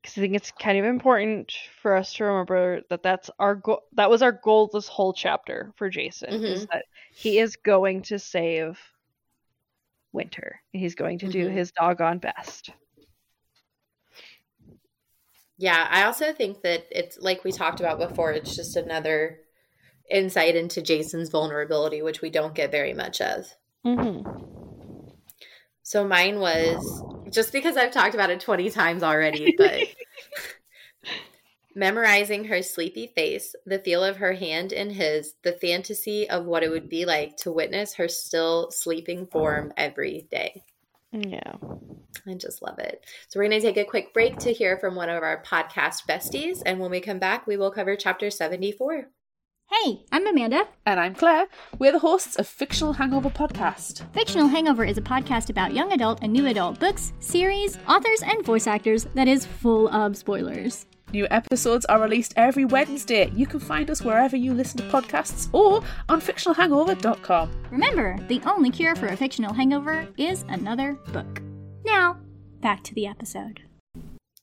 Because 0.00 0.16
I 0.18 0.20
think 0.22 0.34
it's 0.34 0.52
kind 0.52 0.78
of 0.78 0.84
important 0.84 1.52
for 1.82 1.94
us 1.96 2.14
to 2.14 2.24
remember 2.24 2.80
that 2.90 3.02
that's 3.02 3.30
our 3.38 3.56
goal. 3.56 3.82
That 3.92 4.08
was 4.10 4.22
our 4.22 4.32
goal 4.32 4.70
this 4.72 4.88
whole 4.88 5.12
chapter 5.12 5.72
for 5.76 5.90
Jacin 5.90 6.42
is 6.44 6.66
that 6.66 6.84
he 7.12 7.38
is 7.38 7.56
going 7.56 8.02
to 8.02 8.18
save 8.18 8.78
Winter. 10.12 10.60
He's 10.72 10.94
going 10.94 11.18
to 11.18 11.28
do 11.28 11.46
Mhm. 11.46 11.52
his 11.52 11.72
doggone 11.72 12.18
best. 12.18 12.70
Yeah, 15.58 15.86
I 15.90 16.04
also 16.04 16.32
think 16.32 16.62
that 16.62 16.86
it's 16.90 17.18
like 17.18 17.44
we 17.44 17.52
talked 17.52 17.80
about 17.80 17.98
before, 17.98 18.32
it's 18.32 18.54
just 18.56 18.76
another 18.76 19.40
insight 20.10 20.54
into 20.54 20.82
Jacin's 20.82 21.30
vulnerability, 21.30 22.02
which 22.02 22.20
we 22.22 22.30
don't 22.30 22.54
get 22.54 22.70
very 22.70 22.92
much 22.94 23.20
of. 23.20 23.54
Mm-hmm. 23.86 24.46
So 25.82 26.06
mine 26.06 26.40
was 26.40 27.04
just 27.30 27.52
because 27.52 27.76
I've 27.76 27.92
talked 27.92 28.14
about 28.14 28.30
it 28.30 28.40
20 28.40 28.70
times 28.70 29.04
already, 29.04 29.54
but 29.56 29.82
memorizing 31.76 32.44
her 32.44 32.62
sleepy 32.62 33.06
face, 33.06 33.54
the 33.66 33.78
feel 33.78 34.02
of 34.02 34.16
her 34.16 34.32
hand 34.32 34.72
in 34.72 34.90
his, 34.90 35.34
the 35.42 35.52
fantasy 35.52 36.28
of 36.28 36.44
what 36.44 36.64
it 36.64 36.70
would 36.70 36.88
be 36.88 37.04
like 37.04 37.36
to 37.36 37.52
witness 37.52 37.94
her 37.94 38.08
still 38.08 38.70
sleeping 38.72 39.26
form 39.26 39.72
every 39.76 40.26
day. 40.30 40.64
Yeah. 41.12 41.52
I 42.26 42.34
just 42.34 42.62
love 42.62 42.80
it. 42.80 43.06
So, 43.28 43.38
we're 43.38 43.48
going 43.48 43.60
to 43.60 43.66
take 43.66 43.76
a 43.76 43.88
quick 43.88 44.12
break 44.12 44.38
to 44.38 44.52
hear 44.52 44.76
from 44.78 44.96
one 44.96 45.08
of 45.08 45.22
our 45.22 45.42
podcast 45.44 46.06
besties. 46.08 46.62
And 46.66 46.80
when 46.80 46.90
we 46.90 47.00
come 47.00 47.20
back, 47.20 47.46
we 47.46 47.56
will 47.56 47.70
cover 47.70 47.94
chapter 47.94 48.30
74. 48.30 49.08
Hey, 49.68 50.04
I'm 50.12 50.26
Amanda. 50.26 50.68
And 50.86 51.00
I'm 51.00 51.14
Claire. 51.14 51.46
We're 51.78 51.92
the 51.92 51.98
hosts 51.98 52.36
of 52.36 52.46
Fictional 52.46 52.92
Hangover 52.92 53.28
Podcast. 53.30 54.02
Fictional 54.12 54.46
Hangover 54.46 54.84
is 54.84 54.96
a 54.96 55.02
podcast 55.02 55.50
about 55.50 55.74
young 55.74 55.92
adult 55.92 56.20
and 56.22 56.32
new 56.32 56.46
adult 56.46 56.78
books, 56.78 57.12
series, 57.18 57.76
authors, 57.88 58.22
and 58.22 58.44
voice 58.44 58.66
actors 58.66 59.06
that 59.14 59.26
is 59.26 59.44
full 59.44 59.88
of 59.88 60.16
spoilers. 60.16 60.86
New 61.12 61.26
episodes 61.30 61.84
are 61.86 62.00
released 62.00 62.32
every 62.36 62.64
Wednesday. 62.64 63.30
You 63.34 63.46
can 63.46 63.60
find 63.60 63.90
us 63.90 64.02
wherever 64.02 64.36
you 64.36 64.54
listen 64.54 64.78
to 64.78 64.84
podcasts 64.88 65.48
or 65.52 65.82
on 66.08 66.20
fictionalhangover.com. 66.20 67.50
Remember, 67.70 68.16
the 68.28 68.40
only 68.46 68.70
cure 68.70 68.94
for 68.94 69.08
a 69.08 69.16
fictional 69.16 69.52
hangover 69.52 70.06
is 70.16 70.44
another 70.48 70.94
book. 71.12 71.42
Now, 71.84 72.18
back 72.60 72.82
to 72.84 72.94
the 72.94 73.06
episode. 73.06 73.62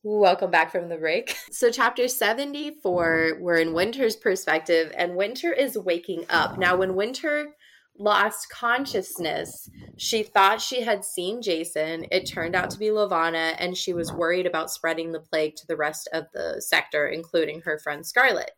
Welcome 0.06 0.52
back 0.52 0.70
from 0.70 0.90
the 0.90 0.98
break. 0.98 1.38
So, 1.52 1.72
chapter 1.72 2.10
74, 2.10 3.38
we're 3.40 3.58
in 3.58 3.74
Winter's 3.74 4.18
perspective, 4.18 4.92
and 4.98 5.16
Winter 5.16 5.54
is 5.54 5.78
waking 5.78 6.26
up. 6.30 6.58
Now, 6.58 6.76
when 6.76 6.96
Winter 6.96 7.56
lost 7.98 8.50
consciousness, 8.50 9.70
she 9.98 10.24
thought 10.24 10.60
she 10.60 10.82
had 10.82 11.06
seen 11.06 11.42
Jacin. 11.42 12.08
It 12.12 12.26
turned 12.26 12.56
out 12.56 12.70
to 12.72 12.80
be 12.80 12.92
Levana, 12.92 13.54
and 13.60 13.78
she 13.78 13.94
was 13.94 14.12
worried 14.12 14.46
about 14.46 14.72
spreading 14.72 15.12
the 15.12 15.22
plague 15.22 15.56
to 15.58 15.68
the 15.68 15.78
rest 15.78 16.10
of 16.12 16.26
the 16.34 16.60
sector, 16.60 17.08
including 17.08 17.62
her 17.62 17.80
friend 17.80 18.06
Scarlet. 18.06 18.52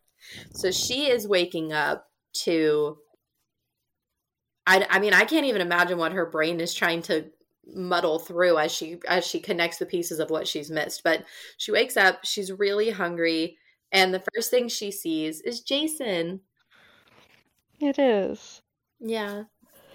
So, 0.53 0.71
she 0.71 1.09
is 1.11 1.27
waking 1.27 1.73
up 1.73 2.07
to. 2.43 2.97
I, 4.65 4.87
I 4.89 4.99
mean, 4.99 5.13
I 5.13 5.25
can't 5.25 5.45
even 5.45 5.61
imagine 5.61 5.99
what 5.99 6.13
her 6.13 6.25
brain 6.25 6.59
is 6.59 6.73
trying 6.73 7.03
to 7.03 7.25
muddle 7.73 8.19
through 8.19 8.57
as 8.57 8.71
she 8.71 8.99
as 9.07 9.25
she 9.25 9.39
connects 9.39 9.77
the 9.77 9.85
pieces 9.85 10.19
of 10.19 10.29
what 10.29 10.47
she's 10.47 10.69
missed 10.69 11.01
but 11.03 11.23
she 11.57 11.71
wakes 11.71 11.97
up 11.97 12.19
she's 12.23 12.51
really 12.51 12.91
hungry 12.91 13.57
and 13.91 14.13
the 14.13 14.23
first 14.33 14.51
thing 14.51 14.67
she 14.67 14.91
sees 14.91 15.41
is 15.41 15.63
jacin 15.63 16.39
It 17.79 17.99
is. 17.99 18.61
Yeah. 18.99 19.43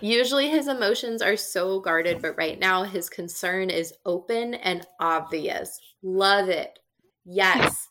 Usually 0.00 0.48
his 0.48 0.68
emotions 0.68 1.20
are 1.20 1.36
so 1.36 1.80
guarded, 1.80 2.22
but 2.22 2.36
right 2.36 2.58
now 2.58 2.84
his 2.84 3.10
concern 3.10 3.68
is 3.68 3.92
open 4.06 4.54
and 4.54 4.86
obvious. 4.98 5.78
Love 6.02 6.48
it. 6.48 6.78
Yes. 7.24 7.88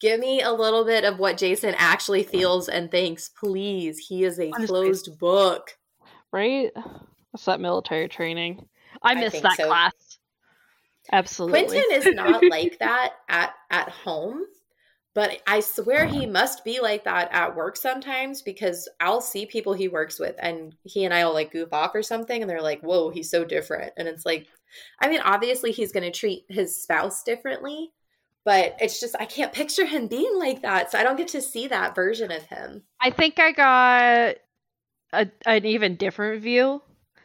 Give 0.00 0.18
me 0.18 0.40
a 0.40 0.52
little 0.52 0.86
bit 0.86 1.04
of 1.04 1.18
what 1.18 1.36
Jacin 1.36 1.74
actually 1.76 2.22
feels 2.22 2.68
and 2.68 2.90
thinks, 2.90 3.28
please. 3.28 3.98
He 3.98 4.24
is 4.24 4.40
a 4.40 4.50
closed 4.50 5.18
book. 5.18 5.76
Right? 6.32 6.70
What's 7.30 7.44
that 7.44 7.60
military 7.60 8.08
training? 8.08 8.66
I 9.02 9.12
I 9.12 9.28
that 9.28 9.56
so. 9.56 9.66
class. 9.66 10.18
Absolutely. 11.12 11.64
Quentin 11.64 11.84
is 11.92 12.14
not 12.14 12.42
like 12.50 12.78
that 12.78 13.14
at 13.28 13.54
at 13.70 13.88
home, 13.88 14.44
but 15.14 15.40
I 15.46 15.60
swear 15.60 16.06
he 16.06 16.26
must 16.26 16.64
be 16.64 16.80
like 16.80 17.04
that 17.04 17.30
at 17.32 17.56
work 17.56 17.76
sometimes 17.76 18.42
because 18.42 18.88
I'll 19.00 19.20
see 19.20 19.46
people 19.46 19.72
he 19.72 19.88
works 19.88 20.20
with 20.20 20.36
and 20.38 20.74
he 20.84 21.04
and 21.04 21.12
I 21.12 21.24
will 21.24 21.34
like 21.34 21.52
goof 21.52 21.72
off 21.72 21.94
or 21.94 22.02
something 22.02 22.40
and 22.40 22.48
they're 22.48 22.62
like, 22.62 22.80
"Whoa, 22.82 23.10
he's 23.10 23.30
so 23.30 23.44
different." 23.44 23.92
And 23.96 24.06
it's 24.06 24.24
like 24.24 24.46
I 25.00 25.08
mean, 25.08 25.20
obviously 25.20 25.72
he's 25.72 25.92
going 25.92 26.04
to 26.04 26.16
treat 26.16 26.44
his 26.48 26.80
spouse 26.80 27.22
differently, 27.22 27.90
but 28.44 28.76
it's 28.80 29.00
just 29.00 29.16
I 29.18 29.24
can't 29.24 29.52
picture 29.52 29.84
him 29.84 30.06
being 30.06 30.38
like 30.38 30.62
that. 30.62 30.92
So 30.92 30.98
I 30.98 31.02
don't 31.02 31.16
get 31.16 31.28
to 31.28 31.42
see 31.42 31.68
that 31.68 31.94
version 31.94 32.30
of 32.30 32.42
him. 32.44 32.84
I 33.00 33.10
think 33.10 33.38
I 33.38 33.52
got 33.52 34.36
a, 35.12 35.28
an 35.46 35.64
even 35.64 35.96
different 35.96 36.42
view 36.42 36.82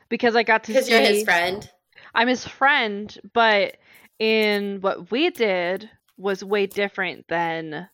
because 0.09 0.35
I 0.35 0.43
got 0.43 0.63
to 0.65 0.73
Because 0.73 0.85
see 0.85 0.91
you're 0.91 1.01
his 1.01 1.23
friend. 1.23 1.69
I'm 2.13 2.27
his 2.27 2.45
friend, 2.45 3.17
but 3.33 3.77
in 4.19 4.79
what 4.81 5.11
we 5.11 5.29
did 5.29 5.89
was 6.17 6.43
way 6.43 6.65
different 6.65 7.27
than 7.27 7.89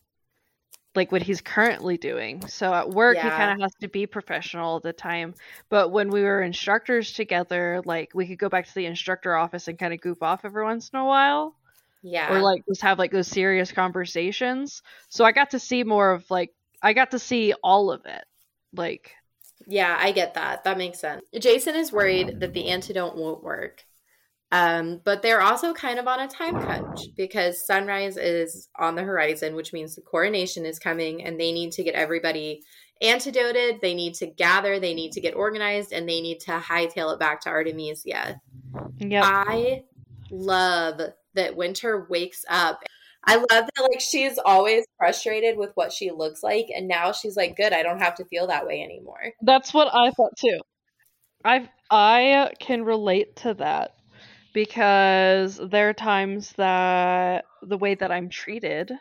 like 0.94 1.10
what 1.10 1.22
he's 1.22 1.40
currently 1.40 1.96
doing. 1.96 2.46
So 2.48 2.72
at 2.72 2.90
work 2.90 3.16
he 3.16 3.22
kind 3.28 3.50
of 3.50 3.60
has 3.60 3.74
to 3.80 3.88
be 3.88 4.06
professional 4.06 4.68
all 4.68 4.80
the 4.80 4.92
time. 4.92 5.34
But 5.70 5.90
when 5.90 6.10
we 6.10 6.22
were 6.22 6.42
instructors 6.42 7.12
together, 7.12 7.80
like 7.84 8.10
we 8.14 8.26
could 8.26 8.38
go 8.38 8.48
back 8.50 8.66
to 8.66 8.74
the 8.74 8.86
instructor 8.86 9.34
office 9.34 9.68
and 9.68 9.78
kind 9.78 9.94
of 9.94 10.00
goof 10.00 10.22
off 10.22 10.44
every 10.44 10.62
once 10.64 10.90
in 10.92 10.98
a 10.98 11.04
while 11.04 11.56
Yeah. 12.02 12.32
or 12.32 12.40
like 12.40 12.64
just 12.68 12.82
have 12.82 12.98
like 12.98 13.10
those 13.10 13.26
serious 13.28 13.72
conversations. 13.72 14.82
So 15.08 15.24
I 15.24 15.32
got 15.32 15.50
to 15.52 15.58
see 15.58 15.82
more 15.82 16.12
of 16.12 16.30
like 16.30 16.50
I 16.82 16.92
got 16.92 17.12
to 17.12 17.18
see 17.18 17.54
all 17.62 17.90
of 17.90 18.04
it. 18.06 18.24
Like 18.74 19.12
Yeah, 19.66 19.96
I 19.98 20.12
get 20.12 20.34
that. 20.34 20.64
That 20.64 20.78
makes 20.78 21.00
sense. 21.00 21.22
Jacin 21.34 21.74
is 21.74 21.92
worried 21.92 22.40
that 22.40 22.52
the 22.52 22.68
antidote 22.68 23.16
won't 23.16 23.42
work. 23.42 23.84
Um, 24.52 25.00
but 25.02 25.22
they're 25.22 25.40
also 25.40 25.72
kind 25.72 25.98
of 25.98 26.06
on 26.06 26.20
a 26.20 26.28
time 26.28 26.60
crunch 26.60 27.00
because 27.16 27.66
sunrise 27.66 28.18
is 28.18 28.68
on 28.78 28.94
the 28.94 29.02
horizon, 29.02 29.54
which 29.54 29.72
means 29.72 29.94
the 29.94 30.02
coronation 30.02 30.66
is 30.66 30.78
coming 30.78 31.24
and 31.24 31.40
they 31.40 31.52
need 31.52 31.72
to 31.72 31.82
get 31.82 31.94
everybody 31.94 32.62
antidoted. 33.00 33.80
They 33.80 33.94
need 33.94 34.12
to 34.16 34.26
gather, 34.26 34.78
they 34.78 34.92
need 34.92 35.12
to 35.12 35.22
get 35.22 35.34
organized, 35.34 35.94
and 35.94 36.06
they 36.06 36.20
need 36.20 36.40
to 36.40 36.52
hightail 36.52 37.14
it 37.14 37.18
back 37.18 37.40
to 37.42 37.48
Artemisia. 37.48 38.40
Yep. 38.98 39.24
I 39.24 39.84
love 40.30 41.00
that 41.34 41.56
Winter 41.56 42.06
wakes 42.10 42.44
up. 42.48 42.82
I 43.24 43.36
love 43.36 43.46
that 43.50 43.82
like 43.82 44.00
she's 44.00 44.38
always 44.44 44.84
frustrated 44.98 45.56
with 45.56 45.70
what 45.74 45.92
she 45.92 46.10
looks 46.10 46.42
like, 46.42 46.66
and 46.74 46.88
now 46.88 47.12
she's 47.12 47.36
like, 47.36 47.56
good, 47.56 47.72
I 47.72 47.82
don't 47.82 48.00
have 48.00 48.16
to 48.16 48.24
feel 48.24 48.48
that 48.48 48.66
way 48.66 48.82
anymore. 48.82 49.32
That's 49.42 49.72
what 49.72 49.88
I 49.94 50.10
thought 50.10 50.36
too. 50.38 50.60
I 51.44 51.68
I 51.90 52.52
can 52.58 52.84
relate 52.84 53.36
to 53.36 53.54
that 53.54 53.94
because 54.52 55.60
there 55.70 55.88
are 55.88 55.94
times 55.94 56.52
that 56.56 57.44
the 57.62 57.78
way 57.78 57.94
that 57.94 58.10
I'm 58.10 58.28
treated 58.28 58.92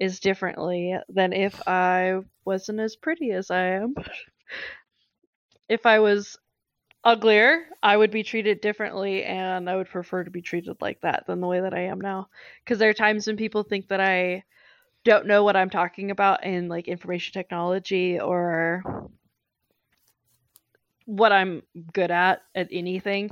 is 0.00 0.20
differently 0.20 0.96
than 1.08 1.32
if 1.32 1.60
I 1.66 2.20
wasn't 2.44 2.80
as 2.80 2.96
pretty 2.96 3.30
as 3.32 3.50
I 3.50 3.66
am. 3.76 3.94
if 5.68 5.86
I 5.86 5.98
was 5.98 6.38
uglier, 7.04 7.66
I 7.82 7.96
would 7.96 8.10
be 8.10 8.22
treated 8.22 8.60
differently 8.60 9.24
and 9.24 9.68
I 9.68 9.76
would 9.76 9.88
prefer 9.88 10.24
to 10.24 10.30
be 10.30 10.42
treated 10.42 10.76
like 10.80 11.00
that 11.02 11.26
than 11.26 11.40
the 11.40 11.46
way 11.46 11.60
that 11.60 11.74
I 11.74 11.82
am 11.82 12.00
now. 12.00 12.28
Cuz 12.66 12.78
there 12.78 12.90
are 12.90 12.94
times 12.94 13.26
when 13.26 13.36
people 13.36 13.62
think 13.62 13.88
that 13.88 14.00
I 14.00 14.44
don't 15.04 15.26
know 15.26 15.44
what 15.44 15.56
I'm 15.56 15.70
talking 15.70 16.10
about 16.10 16.44
in 16.44 16.68
like 16.68 16.88
information 16.88 17.32
technology 17.34 18.20
or 18.20 18.84
what 21.06 21.32
I'm 21.32 21.62
good 21.92 22.10
at 22.10 22.42
at 22.54 22.68
anything 22.70 23.30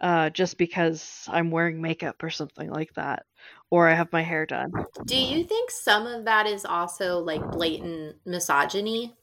uh, 0.00 0.30
just 0.30 0.58
because 0.58 1.26
I'm 1.30 1.50
wearing 1.50 1.80
makeup 1.80 2.22
or 2.22 2.30
something 2.30 2.68
like 2.70 2.92
that, 2.94 3.24
or 3.70 3.88
I 3.88 3.94
have 3.94 4.12
my 4.12 4.22
hair 4.22 4.44
done. 4.44 4.72
Do 5.06 5.16
you 5.16 5.44
think 5.44 5.70
some 5.70 6.06
of 6.06 6.24
that 6.24 6.46
is 6.46 6.64
also 6.64 7.18
like 7.20 7.40
blatant 7.52 8.16
misogyny? 8.26 9.14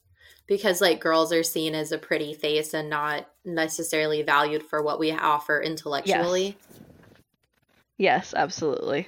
Because 0.47 0.81
like 0.81 0.99
girls 0.99 1.31
are 1.31 1.43
seen 1.43 1.75
as 1.75 1.91
a 1.91 1.97
pretty 1.97 2.33
face 2.33 2.73
and 2.73 2.89
not 2.89 3.29
necessarily 3.45 4.21
valued 4.21 4.63
for 4.63 4.81
what 4.81 4.99
we 4.99 5.11
offer 5.11 5.61
intellectually. 5.61 6.57
Yes, 7.97 8.33
absolutely. 8.35 9.07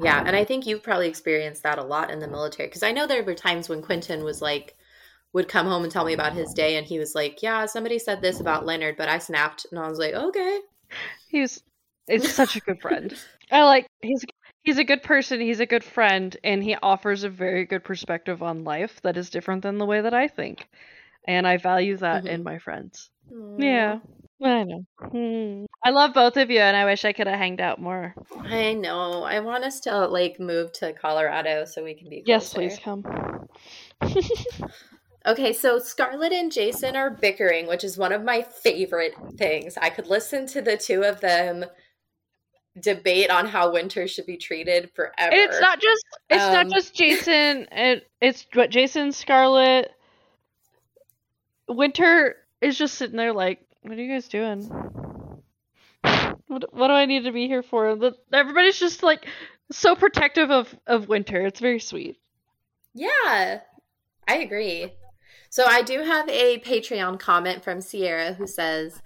Yeah, 0.00 0.22
and 0.24 0.36
I 0.36 0.44
think 0.44 0.66
you've 0.66 0.82
probably 0.82 1.08
experienced 1.08 1.62
that 1.64 1.78
a 1.78 1.82
lot 1.82 2.10
in 2.10 2.20
the 2.20 2.28
military 2.28 2.68
because 2.68 2.82
I 2.82 2.92
know 2.92 3.06
there 3.06 3.24
were 3.24 3.34
times 3.34 3.68
when 3.68 3.82
Quentin 3.82 4.22
was 4.22 4.40
like 4.40 4.76
would 5.32 5.48
come 5.48 5.66
home 5.66 5.82
and 5.82 5.92
tell 5.92 6.04
me 6.04 6.14
about 6.14 6.32
his 6.32 6.52
day 6.54 6.76
and 6.76 6.86
he 6.86 6.98
was 6.98 7.14
like, 7.14 7.42
"Yeah, 7.42 7.66
somebody 7.66 7.98
said 7.98 8.22
this 8.22 8.40
about 8.40 8.66
Leonard, 8.66 8.96
but 8.96 9.08
I 9.08 9.18
snapped." 9.18 9.66
And 9.70 9.78
I 9.80 9.88
was 9.88 9.98
like, 9.98 10.14
"Okay." 10.14 10.60
He's 11.28 11.62
is 12.08 12.32
such 12.32 12.56
a 12.56 12.60
good 12.60 12.80
friend. 12.80 13.18
I 13.50 13.64
like 13.64 13.86
he's 14.02 14.24
he's 14.68 14.76
a 14.76 14.84
good 14.84 15.02
person, 15.02 15.40
he's 15.40 15.60
a 15.60 15.66
good 15.66 15.82
friend, 15.82 16.36
and 16.44 16.62
he 16.62 16.76
offers 16.82 17.24
a 17.24 17.30
very 17.30 17.64
good 17.64 17.82
perspective 17.82 18.42
on 18.42 18.64
life 18.64 19.00
that 19.00 19.16
is 19.16 19.30
different 19.30 19.62
than 19.62 19.78
the 19.78 19.86
way 19.86 20.02
that 20.02 20.12
I 20.12 20.28
think. 20.28 20.68
And 21.26 21.46
I 21.46 21.56
value 21.56 21.96
that 21.96 22.26
in 22.26 22.42
my 22.42 22.58
friends. 22.58 23.08
Yeah. 23.56 24.00
I 24.44 24.64
know. 24.64 24.84
Hmm. 25.00 25.64
I 25.82 25.90
love 25.90 26.12
both 26.12 26.36
of 26.36 26.50
you 26.50 26.60
and 26.60 26.76
I 26.76 26.84
wish 26.84 27.06
I 27.06 27.14
could 27.14 27.26
have 27.26 27.38
hanged 27.38 27.62
out 27.62 27.80
more. 27.80 28.14
I 28.40 28.74
know. 28.74 29.22
I 29.22 29.40
want 29.40 29.64
us 29.64 29.80
to 29.80 30.06
like 30.06 30.38
move 30.38 30.70
to 30.74 30.92
Colorado 30.92 31.64
so 31.64 31.82
we 31.82 31.94
can 31.94 32.10
be 32.10 32.22
closer. 32.22 32.26
Yes, 32.26 32.52
please 32.52 32.78
come. 32.78 33.04
Okay, 35.26 35.52
so 35.52 35.78
Scarlet 35.78 36.32
and 36.32 36.50
Jacin 36.50 36.94
are 36.94 37.10
bickering, 37.10 37.66
which 37.66 37.84
is 37.84 37.98
one 37.98 38.12
of 38.12 38.24
my 38.24 38.40
favorite 38.40 39.12
things. 39.36 39.76
I 39.76 39.90
could 39.90 40.06
listen 40.06 40.46
to 40.46 40.62
the 40.62 40.78
two 40.78 41.02
of 41.02 41.20
them 41.20 41.66
debate 42.80 43.30
on 43.30 43.46
how 43.46 43.72
winter 43.72 44.06
should 44.08 44.26
be 44.26 44.36
treated 44.36 44.90
forever. 44.94 45.30
It's 45.32 45.60
not 45.60 45.80
just 45.80 46.04
it's 46.30 46.42
Um, 46.42 46.52
not 46.52 46.68
just 46.70 46.94
Jacin. 46.98 47.66
It 47.72 48.08
it's 48.20 48.46
what 48.54 48.70
Jacin 48.70 49.12
Scarlet. 49.12 49.90
Winter 51.68 52.36
is 52.60 52.78
just 52.78 52.94
sitting 52.94 53.16
there 53.16 53.32
like, 53.32 53.60
what 53.82 53.92
are 53.98 54.02
you 54.02 54.12
guys 54.12 54.28
doing? 54.28 54.62
What 56.46 56.72
what 56.74 56.88
do 56.88 56.94
I 56.94 57.04
need 57.04 57.24
to 57.24 57.32
be 57.32 57.46
here 57.46 57.62
for? 57.62 57.94
The- 57.94 58.16
Everybody's 58.32 58.78
just 58.78 59.02
like 59.02 59.26
so 59.70 59.94
protective 59.94 60.50
of 60.50 60.74
of 60.86 61.08
Winter. 61.08 61.44
It's 61.46 61.60
very 61.60 61.78
sweet. 61.80 62.16
Yeah, 62.94 63.60
I 64.26 64.36
agree. 64.38 64.94
So 65.50 65.64
I 65.66 65.82
do 65.82 66.00
have 66.02 66.28
a 66.28 66.58
Patreon 66.60 67.18
comment 67.20 67.62
from 67.64 67.80
Sierra 67.80 68.34
who 68.34 68.46
says, 68.46 69.00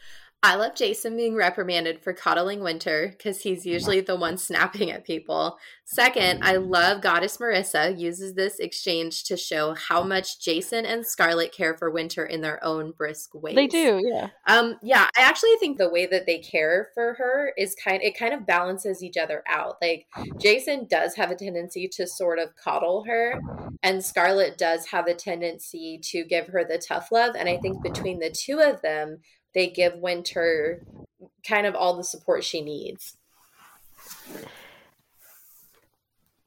I 0.45 0.57
love 0.57 0.75
Jacin 0.75 1.17
being 1.17 1.37
reprimanded 1.37 2.01
for 2.01 2.13
coddling 2.13 2.65
Winter 2.65 3.15
because 3.17 3.43
he's 3.43 3.65
usually 3.65 4.01
the 4.01 4.17
one 4.17 4.37
snapping 4.39 4.91
at 4.91 5.05
people. 5.05 5.57
Second, 5.85 6.43
I 6.43 6.57
love 6.57 7.01
Goddess 7.01 7.37
Marissa 7.37 7.97
uses 7.97 8.35
this 8.35 8.59
exchange 8.59 9.23
to 9.25 9.37
show 9.37 9.75
how 9.75 10.03
much 10.03 10.41
Jacin 10.41 10.85
and 10.85 11.07
Scarlet 11.07 11.53
care 11.53 11.77
for 11.77 11.93
Winter 11.93 12.27
in 12.27 12.41
their 12.41 12.63
own 12.65 12.91
brisk 12.91 13.35
ways. 13.35 13.55
They 13.55 13.69
do, 13.69 14.01
yeah. 14.05 14.31
Um, 14.49 14.79
yeah, 14.83 15.09
I 15.17 15.23
actually 15.23 15.55
think 15.61 15.79
the 15.79 15.91
way 15.91 16.07
that 16.07 16.27
they 16.27 16.39
care 16.39 16.89
for 16.93 17.15
her 17.15 17.53
is 17.57 17.77
kind 17.77 18.03
it 18.03 18.19
kind 18.19 18.35
of 18.35 18.45
balances 18.45 19.03
each 19.03 19.17
other 19.17 19.45
out. 19.47 19.77
Like 19.81 20.07
Jacin 20.39 20.89
does 20.89 21.15
have 21.15 21.31
a 21.31 21.37
tendency 21.37 21.87
to 21.89 22.07
sort 22.07 22.41
of 22.41 22.57
coddle 22.57 23.05
her, 23.05 23.41
and 23.85 24.05
Scarlet 24.05 24.59
does 24.59 24.87
have 24.87 25.07
a 25.07 25.15
tendency 25.15 26.01
to 26.03 26.25
give 26.25 26.49
her 26.49 26.65
the 26.65 26.79
tough 26.79 27.13
love. 27.13 27.37
And 27.37 27.49
I 27.49 27.59
think 27.59 27.81
between 27.83 28.19
the 28.19 28.31
two 28.31 28.59
of 28.59 28.83
them, 28.83 29.19
they 29.55 29.69
give 29.69 29.95
Winter 29.97 30.83
kind 31.47 31.67
of 31.67 31.75
all 31.75 31.97
the 31.97 32.05
support 32.05 32.45
she 32.45 32.61
needs. 32.61 33.17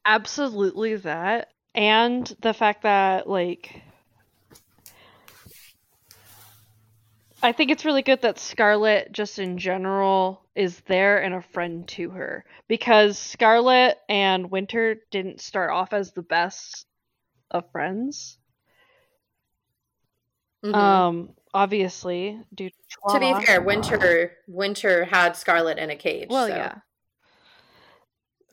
Absolutely 0.06 0.96
that. 0.98 1.50
And 1.74 2.26
the 2.40 2.54
fact 2.54 2.84
that 2.84 3.28
like 3.28 3.82
I 7.44 7.52
think 7.52 7.70
it's 7.70 7.86
really 7.86 8.02
good 8.02 8.22
that 8.22 8.40
Scarlet 8.40 9.12
just 9.12 9.40
in 9.40 9.58
general 9.58 10.42
is 10.56 10.80
there 10.82 11.22
and 11.22 11.36
a 11.36 11.42
friend 11.42 11.88
to 11.90 12.10
her 12.12 12.46
because 12.68 13.20
Scarlet 13.20 13.98
and 14.10 14.50
Winter 14.50 14.96
didn't 15.12 15.42
start 15.42 15.70
off 15.70 15.94
as 15.94 16.12
the 16.14 16.24
best 16.24 16.88
of 17.52 17.70
friends. 17.72 18.38
Mhm. 20.64 20.74
Um 20.74 21.36
obviously 21.56 22.40
due 22.54 22.70
to 22.70 22.76
to 23.14 23.20
be 23.20 23.46
fair, 23.46 23.62
Winter 23.62 24.34
Winter 24.48 25.06
had 25.06 25.36
Scarlet 25.36 25.78
in 25.78 25.90
a 25.90 25.96
cage. 25.96 26.28
Well, 26.30 26.48
so 26.48 26.56
yeah. 26.56 26.76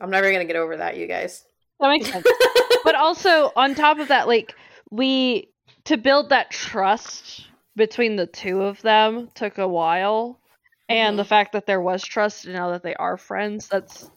I'm 0.01 0.09
never 0.09 0.31
gonna 0.31 0.45
get 0.45 0.55
over 0.55 0.77
that, 0.77 0.97
you 0.97 1.05
guys. 1.05 1.45
That 1.79 1.89
makes 1.89 2.11
sense. 2.11 2.25
but 2.83 2.95
also 2.95 3.51
on 3.55 3.75
top 3.75 3.99
of 3.99 4.07
that, 4.07 4.27
like 4.27 4.55
we 4.89 5.49
to 5.85 5.97
build 5.97 6.29
that 6.29 6.49
trust 6.49 7.47
between 7.75 8.15
the 8.15 8.27
two 8.27 8.61
of 8.61 8.81
them 8.81 9.29
took 9.35 9.57
a 9.57 9.67
while. 9.67 10.39
And 10.89 11.11
mm-hmm. 11.11 11.17
the 11.17 11.25
fact 11.25 11.53
that 11.53 11.65
there 11.65 11.81
was 11.81 12.03
trust 12.03 12.45
and 12.45 12.53
now 12.53 12.71
that 12.71 12.83
they 12.83 12.95
are 12.95 13.17
friends, 13.17 13.67
that's 13.67 14.09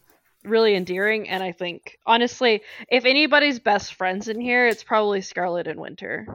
really 0.44 0.74
endearing. 0.74 1.28
And 1.28 1.42
I 1.42 1.52
think, 1.52 1.98
honestly, 2.06 2.62
if 2.90 3.04
anybody's 3.04 3.58
best 3.58 3.94
friends 3.94 4.28
in 4.28 4.40
here, 4.40 4.66
it's 4.66 4.84
probably 4.84 5.20
Scarlet 5.20 5.66
and 5.66 5.80
Winter. 5.80 6.26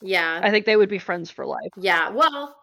Yeah. 0.00 0.40
I 0.42 0.50
think 0.50 0.66
they 0.66 0.76
would 0.76 0.88
be 0.88 0.98
friends 0.98 1.30
for 1.30 1.46
life. 1.46 1.70
yeah. 1.76 2.10
Well, 2.10 2.54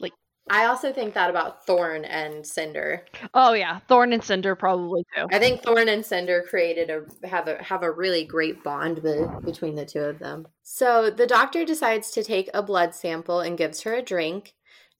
Like- 0.00 0.12
I 0.50 0.64
also 0.66 0.92
think 0.92 1.14
that 1.14 1.30
about 1.30 1.64
Thorne 1.66 2.04
and 2.04 2.44
Cinder. 2.46 3.04
Oh 3.32 3.52
yeah, 3.52 3.78
Thorne 3.88 4.12
and 4.12 4.22
Cinder 4.24 4.56
probably 4.56 5.04
too. 5.14 5.26
I 5.30 5.38
think 5.38 5.62
Thorne 5.62 5.88
and 5.88 6.04
Cinder 6.04 6.44
created 6.48 6.90
a 6.90 7.28
have 7.28 7.46
a 7.46 7.62
have 7.62 7.82
a 7.84 7.90
really 7.90 8.24
great 8.24 8.62
bond 8.64 9.02
be, 9.02 9.24
between 9.44 9.76
the 9.76 9.86
two 9.86 10.00
of 10.00 10.18
them. 10.18 10.48
So 10.64 11.10
the 11.10 11.26
doctor 11.28 11.64
decides 11.64 12.10
to 12.12 12.24
take 12.24 12.50
a 12.52 12.62
blood 12.62 12.94
sample 12.94 13.38
and 13.40 13.56
gives 13.56 13.82
her 13.82 13.94
a 13.94 14.02
drink, 14.02 14.54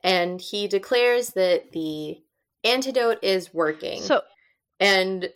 and 0.04 0.40
he 0.40 0.68
declares 0.68 1.30
that 1.30 1.72
the 1.72 2.22
antidote 2.62 3.18
is 3.22 3.52
working. 3.52 4.00
So 4.00 4.22
and 4.78 5.28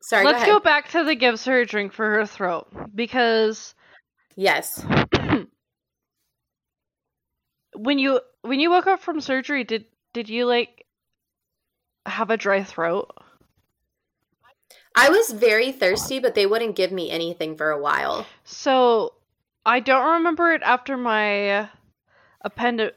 sorry, 0.00 0.24
let's 0.24 0.46
go, 0.46 0.58
go 0.58 0.60
back 0.60 0.88
to 0.92 1.04
the 1.04 1.14
gives 1.14 1.44
her 1.44 1.60
a 1.60 1.66
drink 1.66 1.92
for 1.92 2.10
her 2.14 2.24
throat 2.26 2.66
because 2.94 3.74
Yes, 4.36 4.84
when 7.74 7.98
you 7.98 8.20
when 8.42 8.60
you 8.60 8.70
woke 8.70 8.86
up 8.86 9.00
from 9.00 9.20
surgery, 9.20 9.64
did 9.64 9.86
did 10.12 10.28
you 10.28 10.46
like 10.46 10.86
have 12.06 12.30
a 12.30 12.36
dry 12.36 12.62
throat? 12.62 13.10
I 14.94 15.08
was 15.10 15.32
very 15.32 15.72
thirsty, 15.72 16.20
but 16.20 16.34
they 16.34 16.46
wouldn't 16.46 16.76
give 16.76 16.92
me 16.92 17.10
anything 17.10 17.56
for 17.56 17.70
a 17.70 17.80
while. 17.80 18.26
So 18.44 19.14
I 19.66 19.80
don't 19.80 20.18
remember 20.18 20.52
it 20.52 20.62
after 20.62 20.96
my 20.96 21.68
appendi- 22.44 22.92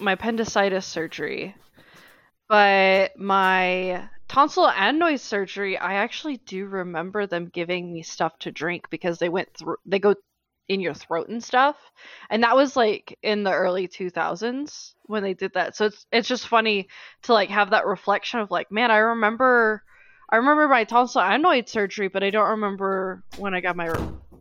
my 0.00 0.12
appendicitis 0.12 0.86
surgery, 0.86 1.54
but 2.48 3.16
my 3.16 4.08
tonsil 4.26 4.68
and 4.68 4.98
noise 4.98 5.22
surgery, 5.22 5.78
I 5.78 5.94
actually 5.94 6.38
do 6.38 6.66
remember 6.66 7.26
them 7.26 7.46
giving 7.46 7.92
me 7.92 8.02
stuff 8.02 8.36
to 8.40 8.50
drink 8.50 8.90
because 8.90 9.18
they 9.18 9.28
went 9.28 9.54
through 9.54 9.76
they 9.86 10.00
go 10.00 10.14
in 10.68 10.80
your 10.80 10.94
throat 10.94 11.28
and 11.28 11.42
stuff. 11.42 11.76
And 12.30 12.42
that 12.42 12.56
was 12.56 12.76
like 12.76 13.18
in 13.22 13.44
the 13.44 13.52
early 13.52 13.88
2000s 13.88 14.94
when 15.06 15.22
they 15.22 15.34
did 15.34 15.52
that. 15.54 15.76
So 15.76 15.86
it's 15.86 16.06
it's 16.12 16.28
just 16.28 16.48
funny 16.48 16.88
to 17.24 17.32
like 17.32 17.50
have 17.50 17.70
that 17.70 17.86
reflection 17.86 18.40
of 18.40 18.50
like, 18.50 18.70
man, 18.70 18.90
I 18.90 18.98
remember 18.98 19.82
I 20.30 20.36
remember 20.36 20.68
my 20.68 20.84
tonsil 20.84 21.20
adenoid 21.22 21.68
surgery, 21.68 22.08
but 22.08 22.22
I 22.24 22.30
don't 22.30 22.50
remember 22.50 23.22
when 23.36 23.54
I 23.54 23.60
got 23.60 23.76
my 23.76 23.88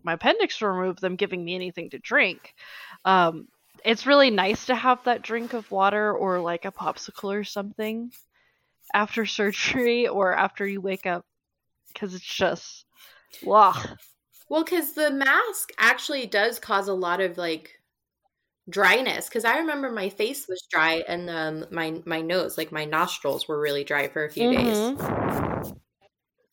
my 0.04 0.14
appendix 0.14 0.62
removed 0.62 1.02
them 1.02 1.16
giving 1.16 1.44
me 1.44 1.56
anything 1.56 1.90
to 1.92 2.00
drink. 2.00 2.54
Um, 3.06 3.48
it's 3.86 4.06
really 4.06 4.30
nice 4.30 4.68
to 4.68 4.76
have 4.76 5.04
that 5.04 5.22
drink 5.22 5.54
of 5.54 5.70
water 5.72 6.14
or 6.14 6.40
like 6.40 6.66
a 6.66 6.72
popsicle 6.72 7.34
or 7.34 7.44
something 7.44 8.12
after 8.94 9.26
surgery 9.26 10.08
or 10.08 10.34
after 10.34 10.66
you 10.66 10.82
wake 10.82 11.06
up 11.06 11.26
because 11.94 12.14
it's 12.14 12.24
just 12.24 12.86
wow. 13.44 13.74
Well, 14.54 14.64
because 14.64 14.94
the 14.94 15.10
mask 15.10 15.72
actually 15.80 16.28
does 16.28 16.60
cause 16.60 16.88
a 16.88 16.94
lot 16.94 17.22
of 17.22 17.40
like 17.40 17.80
dryness. 18.70 19.28
Because 19.28 19.46
I 19.46 19.58
remember 19.58 19.90
my 19.92 20.10
face 20.10 20.48
was 20.48 20.64
dry 20.70 21.04
and 21.08 21.28
um, 21.28 21.66
my 21.72 22.00
my 22.06 22.22
nose, 22.22 22.56
like 22.56 22.72
my 22.72 22.86
nostrils, 22.86 23.48
were 23.48 23.60
really 23.60 23.84
dry 23.84 24.10
for 24.10 24.26
a 24.26 24.30
few 24.30 24.52
days. 24.52 24.78
Mhm. 24.78 25.80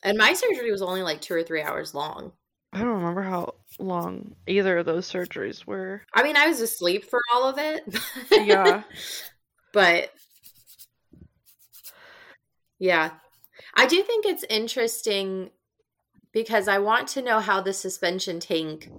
And 0.02 0.16
my 0.16 0.32
surgery 0.32 0.72
was 0.72 0.80
only 0.80 1.02
like 1.02 1.20
two 1.20 1.34
or 1.34 1.42
three 1.42 1.60
hours 1.60 1.92
long. 1.92 2.32
I 2.72 2.78
don't 2.78 2.88
remember 2.88 3.20
how 3.20 3.56
long 3.78 4.34
either 4.46 4.78
of 4.78 4.86
those 4.86 5.06
surgeries 5.06 5.66
were. 5.66 6.00
I 6.14 6.22
mean, 6.22 6.38
I 6.38 6.48
was 6.48 6.62
asleep 6.62 7.04
for 7.04 7.20
all 7.34 7.50
of 7.50 7.58
it. 7.58 7.84
Yeah. 8.30 8.82
but 9.74 10.10
yeah, 12.78 13.10
I 13.74 13.84
do 13.84 14.02
think 14.02 14.24
it's 14.24 14.44
interesting 14.48 15.50
because 16.32 16.68
I 16.68 16.78
want 16.78 17.08
to 17.08 17.22
know 17.22 17.40
how 17.40 17.60
the 17.60 17.72
suspension 17.72 18.40
tank 18.40 18.90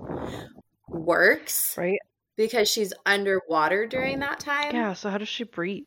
works. 0.88 1.75
Right? 1.77 1.99
Because 2.38 2.69
she's 2.69 2.93
underwater 3.05 3.86
during 3.86 4.19
that 4.19 4.39
time. 4.39 4.73
Yeah, 4.73 4.93
so 4.93 5.09
how 5.09 5.17
does 5.17 5.27
she 5.27 5.43
breathe? 5.43 5.86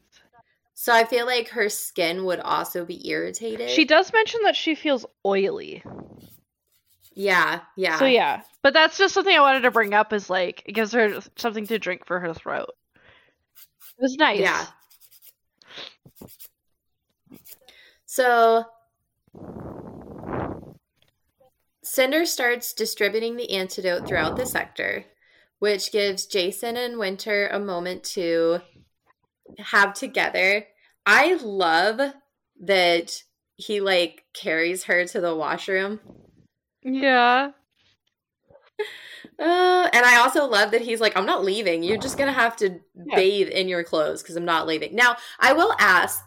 So 0.74 0.92
I 0.92 1.04
feel 1.04 1.26
like 1.26 1.48
her 1.50 1.68
skin 1.68 2.24
would 2.24 2.40
also 2.40 2.84
be 2.84 3.08
irritated. 3.08 3.70
She 3.70 3.84
does 3.84 4.12
mention 4.12 4.40
that 4.44 4.56
she 4.56 4.74
feels 4.74 5.06
oily. 5.24 5.82
Yeah, 7.14 7.60
yeah. 7.76 7.98
So 7.98 8.06
yeah, 8.06 8.42
but 8.62 8.74
that's 8.74 8.98
just 8.98 9.14
something 9.14 9.34
I 9.34 9.40
wanted 9.40 9.60
to 9.62 9.70
bring 9.70 9.94
up. 9.94 10.12
Is 10.12 10.28
like 10.28 10.64
it 10.66 10.72
gives 10.72 10.92
her 10.92 11.20
something 11.36 11.66
to 11.68 11.78
drink 11.78 12.06
for 12.06 12.18
her 12.18 12.34
throat. 12.34 12.70
It 12.96 14.02
was 14.02 14.16
nice. 14.16 14.40
Yeah. 14.40 14.66
So 18.06 18.64
Cinder 21.84 22.24
starts 22.24 22.72
distributing 22.72 23.36
the 23.36 23.50
antidote 23.50 24.08
throughout 24.08 24.36
the 24.36 24.46
sector, 24.46 25.04
which 25.58 25.92
gives 25.92 26.26
Jacin 26.26 26.76
and 26.76 26.98
Winter 26.98 27.46
a 27.48 27.60
moment 27.60 28.02
to 28.04 28.60
have 29.58 29.92
together. 29.92 30.66
I 31.04 31.34
love 31.34 32.00
that 32.62 33.22
he 33.56 33.80
like 33.80 34.24
carries 34.32 34.84
her 34.84 35.04
to 35.04 35.20
the 35.20 35.36
washroom. 35.36 36.00
Yeah. 36.82 37.50
Uh, 39.36 39.88
and 39.92 40.06
I 40.06 40.18
also 40.18 40.46
love 40.46 40.70
that 40.70 40.82
he's 40.82 41.00
like, 41.00 41.16
I'm 41.16 41.26
not 41.26 41.44
leaving. 41.44 41.82
You're 41.82 41.98
just 41.98 42.16
gonna 42.16 42.32
have 42.32 42.56
to 42.58 42.78
Yeah. 42.94 43.16
bathe 43.16 43.48
in 43.48 43.68
your 43.68 43.82
clothes 43.82 44.22
because 44.22 44.36
I'm 44.36 44.44
not 44.44 44.66
leaving. 44.66 44.94
Now, 44.94 45.16
I 45.40 45.54
will 45.54 45.74
ask 45.80 46.24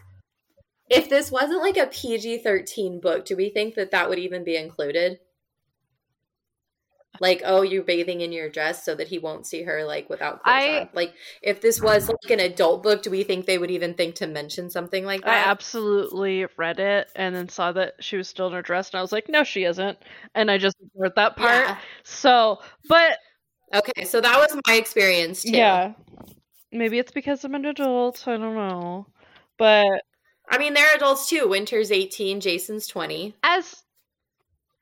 if 0.90 1.08
this 1.10 1.32
wasn't 1.32 1.62
like 1.62 1.78
a 1.78 1.88
PG 1.88 2.40
13 2.40 3.00
book, 3.00 3.24
do 3.24 3.38
we 3.38 3.50
think 3.50 3.76
that 3.76 3.92
that 3.92 4.10
would 4.10 4.20
even 4.20 4.44
be 4.44 4.58
included? 4.58 5.20
Like, 7.20 7.42
oh, 7.46 7.62
you're 7.62 7.84
bathing 7.84 8.22
in 8.22 8.32
your 8.32 8.50
dress 8.50 8.84
so 8.86 8.96
that 8.96 9.08
he 9.08 9.18
won't 9.20 9.46
see 9.46 9.64
her 9.64 9.84
like 9.84 10.10
without 10.10 10.44
clothes 10.44 10.54
I- 10.56 10.80
on. 10.82 10.90
Like, 10.94 11.14
if 11.42 11.62
this 11.62 11.82
was 11.82 12.08
like 12.10 12.32
an 12.32 12.40
adult 12.40 12.84
book, 12.84 13.02
do 13.04 13.10
we 13.10 13.24
think 13.24 13.46
they 13.46 13.58
would 13.58 13.72
even 13.72 13.94
think 13.94 14.16
to 14.16 14.28
mention 14.28 14.70
something 14.70 15.06
like 15.06 15.22
that 15.22 15.48
I 15.48 15.50
absolutely 15.50 16.46
read 16.58 16.80
it 16.80 17.10
and 17.16 17.36
then 17.36 17.50
saw 17.50 17.72
that 17.74 17.96
she 18.00 18.18
was 18.18 18.28
still 18.28 18.48
in 18.48 18.54
her 18.54 18.62
dress, 18.62 18.90
and 18.92 19.00
I 19.00 19.02
was 19.02 19.12
like, 19.12 19.30
no, 19.30 19.44
she 19.44 19.64
isn't. 19.64 19.98
And 20.36 20.50
I 20.52 20.58
just 20.58 20.76
ignored 20.82 21.14
that 21.16 21.36
part. 21.38 21.66
Yeah. 21.68 21.78
So, 22.04 22.60
but 22.90 23.18
Okay, 23.74 24.06
so 24.06 24.22
that 24.22 24.38
was 24.38 24.58
my 24.68 24.76
experience 24.76 25.44
too. 25.44 25.52
yeah, 25.52 25.94
maybe 26.72 27.00
it's 27.00 27.12
because 27.12 27.44
I'm 27.44 27.54
an 27.56 27.66
adult. 27.66 28.26
I 28.28 28.38
don't 28.38 28.56
know. 28.56 29.08
But 29.58 30.04
I 30.50 30.58
mean, 30.58 30.74
they're 30.74 30.96
adults 30.96 31.28
too. 31.28 31.48
Winter's 31.50 31.92
18, 31.92 32.40
Jacin's 32.40 32.88
20. 32.88 33.36
as 33.44 33.84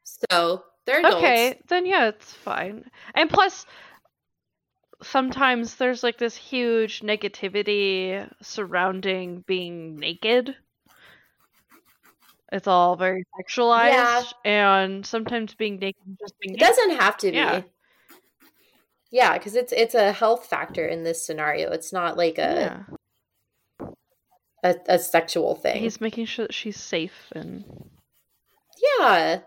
So 0.03 0.63
they're 0.85 0.99
adults. 0.99 1.15
okay, 1.17 1.59
then 1.67 1.85
yeah, 1.85 2.07
it's 2.07 2.31
fine. 2.33 2.89
And 3.13 3.29
plus, 3.29 3.65
sometimes 5.03 5.75
there's 5.75 6.03
like 6.03 6.17
this 6.17 6.35
huge 6.35 7.01
negativity 7.01 8.29
surrounding 8.41 9.43
being 9.47 9.95
naked. 9.97 10.55
It's 12.51 12.67
all 12.67 12.95
very 12.95 13.23
sexualized, 13.39 14.33
Yeah. 14.45 14.77
and 14.77 15.05
sometimes 15.05 15.53
being 15.55 15.77
naked 15.79 16.03
just 16.21 16.37
being 16.39 16.55
It 16.55 16.59
naked. 16.61 16.75
doesn't 16.75 16.97
have 17.01 17.17
to 17.17 17.31
be. 17.31 17.37
Yeah. 17.37 17.61
Yeah, 19.11 19.37
because 19.37 19.55
it's 19.55 19.71
it's 19.71 19.95
a 19.95 20.11
health 20.11 20.45
factor 20.47 20.85
in 20.85 21.03
this 21.03 21.25
scenario. 21.25 21.71
It's 21.71 21.91
not 21.93 22.17
like 22.17 22.37
a 22.37 22.85
Yeah. 23.79 23.87
a, 24.63 24.75
a 24.87 24.99
sexual 24.99 25.55
thing. 25.55 25.81
He's 25.81 26.01
making 26.01 26.25
sure 26.25 26.45
that 26.47 26.53
she's 26.53 26.79
safe 26.79 27.31
and 27.33 27.63
yeah. 28.99 29.39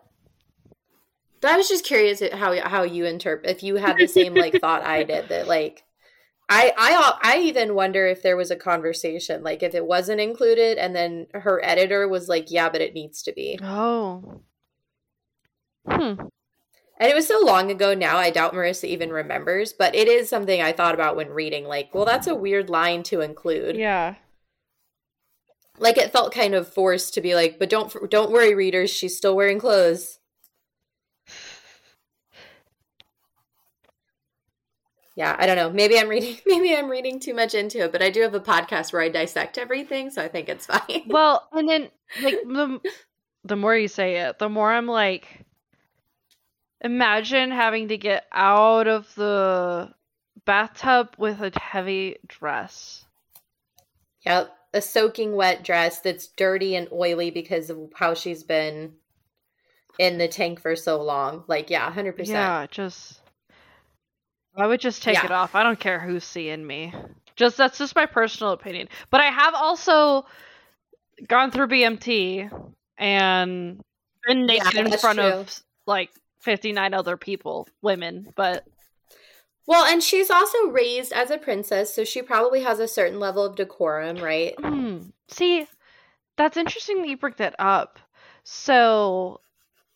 I 1.45 1.57
was 1.57 1.69
just 1.69 1.85
curious 1.85 2.23
how 2.33 2.59
how 2.69 2.83
you 2.83 3.05
interpret 3.05 3.51
if 3.51 3.63
you 3.63 3.77
had 3.77 3.97
the 3.97 4.07
same 4.07 4.35
like 4.35 4.61
thought 4.61 4.83
I 4.83 5.03
did 5.05 5.29
that 5.29 5.47
like 5.47 5.85
I 6.49 6.73
I 6.77 7.19
I 7.23 7.39
even 7.41 7.75
wonder 7.75 8.07
if 8.07 8.23
there 8.23 8.37
was 8.37 8.51
a 8.51 8.57
conversation 8.57 9.43
like 9.43 9.63
if 9.63 9.75
it 9.75 9.87
wasn't 9.87 10.21
included 10.21 10.79
and 10.79 10.95
then 10.95 11.27
her 11.35 11.61
editor 11.65 12.09
was 12.09 12.29
like 12.29 12.51
yeah 12.51 12.69
but 12.69 12.81
it 12.81 12.95
needs 12.95 13.23
to 13.25 13.33
be. 13.33 13.59
oh. 13.63 14.43
Hmm. 15.87 16.15
And 17.01 17.09
it 17.09 17.15
was 17.15 17.29
so 17.29 17.41
long 17.41 17.71
ago 17.71 17.95
now, 17.95 18.17
I 18.17 18.31
doubt 18.31 18.53
Marissa 18.53 18.85
even 18.85 19.11
remembers, 19.11 19.73
but 19.73 19.95
it 19.95 20.09
is 20.09 20.29
something 20.29 20.61
I 20.61 20.73
thought 20.73 20.95
about 20.95 21.15
when 21.15 21.31
reading. 21.31 21.65
Like, 21.65 21.95
well, 21.95 22.05
that's 22.05 22.27
a 22.27 22.35
weird 22.35 22.69
line 22.69 23.05
to 23.05 23.21
include. 23.21 23.77
Yeah. 23.77 24.17
Like, 25.79 25.97
it 25.97 26.11
felt 26.11 26.35
kind 26.35 26.55
of 26.55 26.67
forced 26.67 27.15
to 27.15 27.21
be 27.21 27.37
like, 27.37 27.61
but 27.61 27.71
don't 27.71 28.11
don't 28.11 28.33
worry, 28.33 28.53
readers, 28.53 28.91
she's 28.91 29.17
still 29.17 29.37
wearing 29.37 29.61
clothes. 29.61 30.18
Yeah, 35.19 35.35
I 35.37 35.47
don't 35.47 35.57
know. 35.57 35.69
Maybe 35.69 35.99
I'm 35.99 36.09
reading. 36.09 36.39
Maybe 36.47 36.77
I'm 36.77 36.89
reading 36.89 37.19
too 37.19 37.35
much 37.35 37.53
into 37.53 37.83
it, 37.83 37.91
but 37.91 38.03
I 38.03 38.11
do 38.11 38.23
have 38.23 38.35
a 38.35 38.41
podcast 38.41 38.93
where 38.93 39.03
I 39.03 39.09
dissect 39.09 39.59
everything, 39.59 40.11
so 40.11 40.23
I 40.23 40.29
think 40.29 40.49
it's 40.49 40.67
fine. 40.67 41.03
Well, 41.09 41.49
and 41.53 41.69
then 41.69 41.89
like 42.23 42.37
the 42.45 42.81
the 43.45 43.57
more 43.57 43.77
you 43.77 43.89
say 43.89 44.19
it, 44.19 44.39
the 44.39 44.49
more 44.49 44.71
I'm 44.73 44.87
like 44.87 45.45
Imagine 46.81 47.51
having 47.51 47.89
to 47.89 47.99
get 47.99 48.27
out 48.31 48.87
of 48.87 49.13
the 49.17 49.93
bathtub 50.45 51.15
with 51.19 51.41
a 51.41 51.51
heavy 51.59 52.17
dress. 52.27 53.05
Yep. 54.25 54.55
A 54.75 54.81
soaking 54.81 55.35
wet 55.35 55.65
dress 55.65 56.01
that's 56.01 56.29
dirty 56.29 56.77
and 56.77 56.89
oily 56.93 57.31
because 57.31 57.71
of 57.71 57.91
how 57.95 58.15
she's 58.15 58.45
been 58.45 58.93
in 59.99 60.19
the 60.19 60.29
tank 60.29 60.61
for 60.61 60.77
so 60.77 61.03
long. 61.03 61.43
Like, 61.49 61.71
yeah, 61.71 61.91
100%. 61.91 62.29
Yeah, 62.29 62.67
just 62.71 63.18
I 64.59 64.67
would 64.67 64.81
just 64.81 65.03
take 65.03 65.15
Yeah. 65.15 65.25
it 65.25 65.31
off. 65.31 65.55
I 65.55 65.63
don't 65.63 65.79
care 65.79 66.01
who's 66.01 66.25
seeing 66.25 66.67
me. 66.67 66.93
Just 67.37 67.57
that's 67.57 67.79
just 67.79 67.95
my 67.95 68.07
personal 68.07 68.53
opinion. 68.53 68.89
But 69.11 69.21
I 69.21 69.27
have 69.27 69.55
also 69.55 70.27
gone 71.27 71.51
through 71.51 71.69
BMT 71.69 72.51
and 72.99 73.81
been 74.27 74.47
Yeah, 74.47 74.65
naked 74.65 74.75
in 74.75 74.99
front 74.99 75.19
true. 75.19 75.29
of 75.29 75.63
like 75.87 76.11
59 76.41 76.95
other 76.95 77.17
people, 77.17 77.69
women, 77.83 78.33
but 78.37 78.65
Well, 79.67 79.85
and 79.85 80.03
she's 80.03 80.31
also 80.31 80.67
raised 80.69 81.13
as 81.13 81.31
a 81.31 81.39
princess, 81.39 81.95
so 81.95 82.03
she 82.05 82.23
probably 82.23 82.63
has 82.63 82.81
a 82.81 82.89
certain 82.89 83.21
level 83.21 83.45
of 83.45 83.55
decorum, 83.57 84.17
right? 84.17 84.55
Hmm. 84.59 84.99
See, 85.29 85.67
that's 86.37 86.57
interesting 86.57 87.03
that 87.03 87.09
you 87.09 87.17
bring 87.17 87.35
that 87.39 87.55
up. 87.59 87.99
So, 88.45 89.41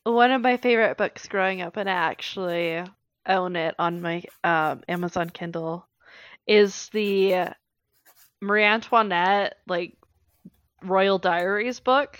one 0.05 0.31
of 0.31 0.43
my 0.43 0.57
favorite 0.57 0.99
books 0.99 1.27
growing 1.27 1.63
up, 1.63 1.77
and 1.77 1.89
I 1.89 1.95
actually 1.95 2.85
own 3.27 3.57
it 3.57 3.75
on 3.79 4.01
my 4.03 4.23
um, 4.45 4.83
Amazon 4.89 5.31
Kindle, 5.31 5.87
is 6.47 6.89
the 6.91 7.55
Marie 8.41 8.65
Antoinette 8.65 9.57
like 9.67 9.97
Royal 10.83 11.19
Diaries 11.19 11.81
book, 11.81 12.19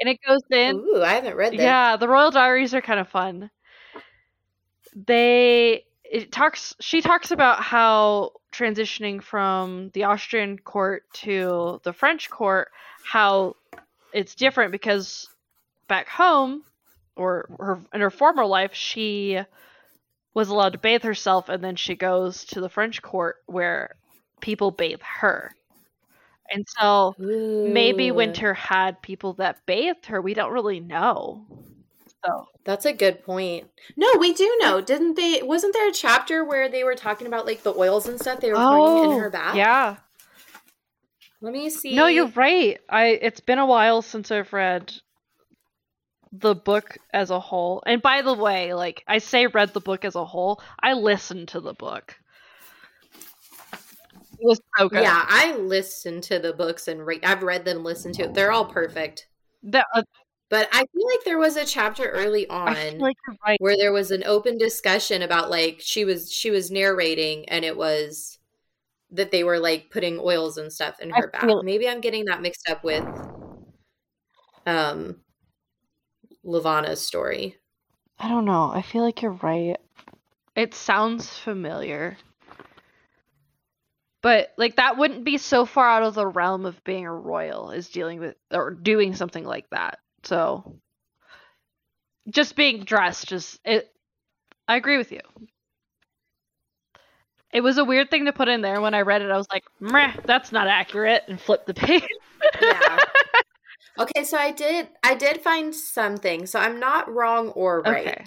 and 0.00 0.08
it 0.08 0.18
goes 0.26 0.42
in. 0.50 0.82
Ooh, 0.86 1.02
I 1.02 1.14
haven't 1.14 1.36
read 1.36 1.56
that. 1.56 1.78
Yeah, 1.78 1.96
the 1.96 2.08
Royal 2.08 2.30
Diaries 2.30 2.74
are 2.74 2.80
kind 2.82 3.00
of 3.00 3.08
fun. 3.08 3.50
They 4.94 5.84
it 6.04 6.32
talks 6.32 6.74
she 6.80 7.00
talks 7.00 7.30
about 7.30 7.60
how 7.62 8.32
transitioning 8.52 9.22
from 9.22 9.90
the 9.94 10.04
Austrian 10.04 10.58
court 10.58 11.04
to 11.14 11.80
the 11.84 11.92
French 11.92 12.28
court 12.30 12.70
how 13.02 13.56
it's 14.12 14.34
different 14.34 14.72
because 14.72 15.28
back 15.88 16.08
home 16.08 16.64
or 17.16 17.48
her 17.58 17.80
in 17.94 18.00
her 18.00 18.10
former 18.10 18.44
life 18.46 18.74
she 18.74 19.40
was 20.34 20.48
allowed 20.48 20.72
to 20.72 20.78
bathe 20.78 21.02
herself 21.02 21.48
and 21.48 21.62
then 21.62 21.76
she 21.76 21.94
goes 21.94 22.44
to 22.44 22.60
the 22.60 22.68
French 22.68 23.02
court 23.02 23.36
where 23.46 23.96
people 24.40 24.70
bathe 24.70 25.02
her. 25.02 25.54
And 26.50 26.66
so 26.68 27.14
maybe 27.18 28.10
Winter 28.10 28.52
had 28.52 29.00
people 29.00 29.34
that 29.34 29.64
bathed 29.64 30.06
her. 30.06 30.20
We 30.20 30.34
don't 30.34 30.52
really 30.52 30.80
know. 30.80 31.46
So 32.24 32.48
That's 32.64 32.84
a 32.84 32.92
good 32.92 33.24
point. 33.24 33.68
No, 33.96 34.08
we 34.18 34.32
do 34.32 34.58
know. 34.60 34.80
Didn't 34.80 35.14
they? 35.14 35.42
Wasn't 35.42 35.72
there 35.72 35.88
a 35.88 35.92
chapter 35.92 36.44
where 36.44 36.68
they 36.68 36.84
were 36.84 36.94
talking 36.94 37.26
about 37.26 37.46
like 37.46 37.62
the 37.62 37.74
oils 37.74 38.06
and 38.06 38.20
stuff 38.20 38.40
they 38.40 38.50
were 38.50 38.56
pouring 38.56 39.04
in 39.04 39.10
oh, 39.10 39.18
her 39.18 39.30
bath? 39.30 39.54
Oh, 39.54 39.56
yeah. 39.56 39.96
Let 41.40 41.52
me 41.52 41.70
see. 41.70 41.96
No, 41.96 42.06
you're 42.06 42.28
right. 42.28 42.78
I 42.88 43.06
it's 43.06 43.40
been 43.40 43.58
a 43.58 43.66
while 43.66 44.02
since 44.02 44.30
I've 44.30 44.52
read 44.52 44.92
the 46.32 46.54
book 46.54 46.96
as 47.12 47.30
a 47.30 47.38
whole. 47.38 47.82
And 47.86 48.00
by 48.00 48.22
the 48.22 48.32
way, 48.34 48.72
like 48.74 49.04
I 49.06 49.18
say 49.18 49.46
read 49.46 49.72
the 49.74 49.80
book 49.80 50.04
as 50.04 50.14
a 50.14 50.24
whole, 50.24 50.60
I 50.82 50.94
listened 50.94 51.48
to 51.48 51.60
the 51.60 51.74
book. 51.74 52.16
It 53.72 54.46
was 54.46 54.60
so 54.76 54.88
good. 54.88 55.02
Yeah, 55.02 55.24
I 55.28 55.54
listened 55.56 56.22
to 56.24 56.38
the 56.38 56.52
books 56.52 56.88
and 56.88 57.06
re- 57.06 57.20
I've 57.22 57.42
read 57.42 57.64
them, 57.64 57.84
listened 57.84 58.14
to 58.16 58.24
it. 58.24 58.34
They're 58.34 58.50
all 58.50 58.64
perfect. 58.64 59.28
That, 59.62 59.86
uh, 59.94 60.02
But 60.48 60.68
I 60.72 60.78
feel 60.92 61.06
like 61.06 61.24
there 61.24 61.38
was 61.38 61.56
a 61.56 61.64
chapter 61.64 62.08
early 62.08 62.48
on 62.48 62.98
like 62.98 63.16
right. 63.46 63.60
where 63.60 63.76
there 63.76 63.92
was 63.92 64.10
an 64.10 64.24
open 64.24 64.58
discussion 64.58 65.22
about 65.22 65.48
like 65.50 65.78
she 65.80 66.04
was 66.04 66.32
she 66.32 66.50
was 66.50 66.70
narrating 66.72 67.48
and 67.48 67.64
it 67.64 67.76
was 67.76 68.38
that 69.12 69.30
they 69.30 69.44
were 69.44 69.60
like 69.60 69.90
putting 69.90 70.18
oils 70.18 70.56
and 70.56 70.72
stuff 70.72 70.98
in 70.98 71.12
I 71.12 71.18
her 71.20 71.28
bath. 71.28 71.42
feel- 71.42 71.62
Maybe 71.62 71.88
I'm 71.88 72.00
getting 72.00 72.24
that 72.24 72.42
mixed 72.42 72.68
up 72.68 72.82
with 72.82 73.04
um 74.66 75.16
Levana's 76.44 77.00
story. 77.00 77.56
I 78.18 78.28
don't 78.28 78.44
know. 78.44 78.70
I 78.72 78.82
feel 78.82 79.02
like 79.02 79.22
you're 79.22 79.32
right. 79.32 79.76
It 80.54 80.74
sounds 80.74 81.28
familiar. 81.28 82.16
But 84.22 84.52
like 84.56 84.76
that 84.76 84.96
wouldn't 84.96 85.24
be 85.24 85.38
so 85.38 85.66
far 85.66 85.88
out 85.88 86.04
of 86.04 86.14
the 86.14 86.26
realm 86.26 86.64
of 86.64 86.82
being 86.84 87.06
a 87.06 87.12
royal 87.12 87.72
is 87.72 87.88
dealing 87.88 88.20
with 88.20 88.36
or 88.52 88.70
doing 88.70 89.14
something 89.16 89.44
like 89.44 89.68
that. 89.70 89.98
So 90.22 90.76
just 92.28 92.54
being 92.54 92.84
dressed 92.84 93.28
just 93.28 93.58
it 93.64 93.92
I 94.68 94.76
agree 94.76 94.96
with 94.96 95.10
you. 95.10 95.20
It 97.52 97.62
was 97.62 97.78
a 97.78 97.84
weird 97.84 98.10
thing 98.10 98.26
to 98.26 98.32
put 98.32 98.48
in 98.48 98.62
there 98.62 98.80
when 98.80 98.94
I 98.94 99.00
read 99.00 99.22
it. 99.22 99.30
I 99.30 99.36
was 99.36 99.48
like, 99.52 99.64
Meh, 99.80 100.12
that's 100.24 100.52
not 100.52 100.68
accurate 100.68 101.24
and 101.28 101.40
flipped 101.40 101.66
the 101.66 101.74
page. 101.74 102.06
Yeah. 102.60 102.98
okay, 104.02 104.24
so 104.24 104.36
I 104.36 104.50
did 104.50 104.88
I 105.02 105.14
did 105.14 105.40
find 105.42 105.74
something. 105.74 106.46
So 106.46 106.58
I'm 106.58 106.78
not 106.80 107.12
wrong 107.12 107.48
or 107.50 107.82
right. 107.82 108.06
Okay. 108.06 108.24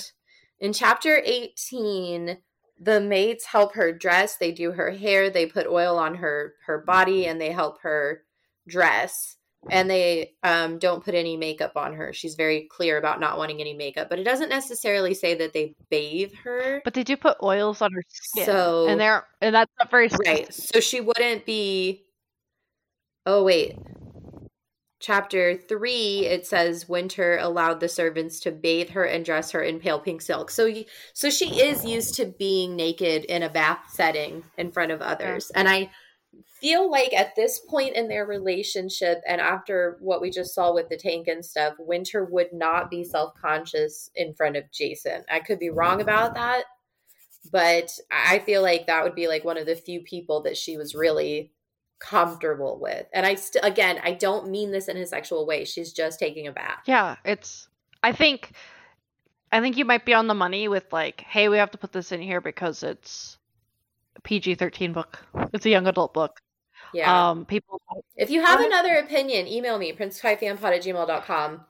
In 0.60 0.74
chapter 0.74 1.22
18, 1.24 2.38
the 2.80 3.02
maids 3.02 3.46
help 3.46 3.76
her 3.76 3.92
dress, 3.92 4.38
they 4.38 4.52
do 4.52 4.72
her 4.72 4.92
hair, 4.92 5.30
they 5.30 5.46
put 5.46 5.68
oil 5.68 5.98
on 5.98 6.16
her 6.16 6.54
her 6.66 6.80
body 6.80 7.26
and 7.28 7.40
they 7.40 7.52
help 7.52 7.82
her 7.82 8.24
dress. 8.68 9.38
And 9.72 9.90
they 9.90 10.34
um, 10.44 10.78
don't 10.78 11.04
put 11.04 11.16
any 11.16 11.38
makeup 11.38 11.72
on 11.76 11.96
her. 11.96 12.14
She's 12.14 12.36
very 12.36 12.68
clear 12.70 13.00
about 13.00 13.20
not 13.20 13.40
wanting 13.40 13.62
any 13.62 13.74
makeup, 13.74 14.12
but 14.12 14.20
it 14.20 14.24
doesn't 14.24 14.50
necessarily 14.50 15.16
say 15.16 15.34
that 15.34 15.54
they 15.54 15.74
bathe 15.90 16.34
her. 16.44 16.82
But 16.84 16.94
they 16.94 17.04
do 17.04 17.18
put 17.18 17.38
oils 17.42 17.82
on 17.82 17.92
her 17.92 18.04
skin. 18.08 18.46
So- 18.46 18.86
and 18.88 19.00
they're 19.00 19.26
and 19.42 19.56
that's 19.56 19.72
not 19.80 19.90
very 19.90 20.10
Right. 20.24 20.54
So 20.54 20.80
she 20.80 21.02
wouldn't 21.02 21.48
be. 21.48 22.04
Oh, 23.26 23.44
wait. 23.44 23.76
Chapter 25.06 25.56
three, 25.56 26.26
it 26.26 26.48
says 26.48 26.90
Winter 26.90 27.38
allowed 27.38 27.80
the 27.80 27.88
servants 27.88 28.40
to 28.40 28.52
bathe 28.52 28.90
her 28.90 29.04
and 29.04 29.24
dress 29.24 29.52
her 29.52 29.62
in 29.62 29.80
pale 29.80 30.00
pink 30.00 30.20
silk. 30.20 30.50
So, 30.50 30.68
so 31.14 31.30
she 31.30 31.62
is 31.62 31.86
used 31.86 32.16
to 32.16 32.26
being 32.26 32.76
naked 32.76 33.24
in 33.26 33.44
a 33.44 33.50
bath 33.50 33.82
setting 33.90 34.46
in 34.58 34.72
front 34.72 34.92
of 34.92 35.04
others. 35.04 35.52
And 35.54 35.70
I 35.70 35.92
feel 36.60 36.90
like 36.90 37.14
at 37.14 37.36
this 37.36 37.60
point 37.60 37.96
in 37.96 38.08
their 38.08 38.26
relationship, 38.26 39.22
and 39.28 39.40
after 39.40 40.00
what 40.02 40.22
we 40.22 40.32
just 40.32 40.56
saw 40.56 40.74
with 40.74 40.90
the 40.90 40.98
tank 40.98 41.28
and 41.28 41.46
stuff, 41.46 41.76
Winter 41.78 42.26
would 42.26 42.52
not 42.52 42.90
be 42.90 43.04
self 43.04 43.36
conscious 43.40 44.10
in 44.16 44.34
front 44.34 44.58
of 44.58 44.64
Jacin. 44.72 45.22
I 45.30 45.40
could 45.40 45.60
be 45.60 45.70
wrong 45.70 46.02
about 46.02 46.34
that, 46.34 46.64
but 47.52 47.92
I 48.10 48.40
feel 48.40 48.64
like 48.64 48.88
that 48.88 49.04
would 49.04 49.14
be 49.14 49.28
like 49.28 49.46
one 49.46 49.60
of 49.60 49.68
the 49.68 49.76
few 49.76 50.02
people 50.02 50.42
that 50.42 50.58
she 50.58 50.78
was 50.78 50.96
really 50.96 51.52
comfortable 52.00 52.80
with. 52.80 53.08
And 53.14 53.26
I 53.26 53.36
still, 53.36 53.62
again, 53.64 54.00
I 54.04 54.12
don't 54.12 54.50
mean 54.50 54.72
this 54.72 54.88
in 54.88 54.98
a 54.98 55.06
sexual 55.06 55.46
way. 55.46 55.66
She's 55.66 55.94
just 55.94 56.20
taking 56.20 56.48
a 56.48 56.52
bath. 56.52 56.84
Yeah, 56.86 57.16
it's 57.24 57.68
I 58.04 58.12
think 58.12 58.52
I 59.52 59.62
think 59.62 59.78
you 59.78 59.86
might 59.86 60.06
be 60.06 60.14
on 60.14 60.28
the 60.28 60.34
money 60.34 60.68
with 60.68 60.92
like, 60.92 61.22
hey, 61.22 61.50
we 61.50 61.58
have 61.58 61.72
to 61.72 61.78
put 61.78 61.92
this 61.92 62.12
in 62.12 62.22
here 62.22 62.42
because 62.42 62.84
it's 62.84 63.38
a 64.16 64.22
PG-13 64.22 64.94
book. 64.94 65.20
It's 65.54 65.66
a 65.66 65.70
young 65.70 65.88
adult 65.88 66.14
book. 66.14 66.40
Yeah. 66.94 67.30
Um 67.30 67.46
people 67.46 67.82
if 68.16 68.30
you 68.30 68.44
have 68.44 68.60
another 68.60 68.96
opinion, 68.96 69.48
email 69.48 69.78
me, 69.78 69.94
princekaifanpod 69.94 70.64
at 70.64 70.84
gmail.com. 70.84 71.66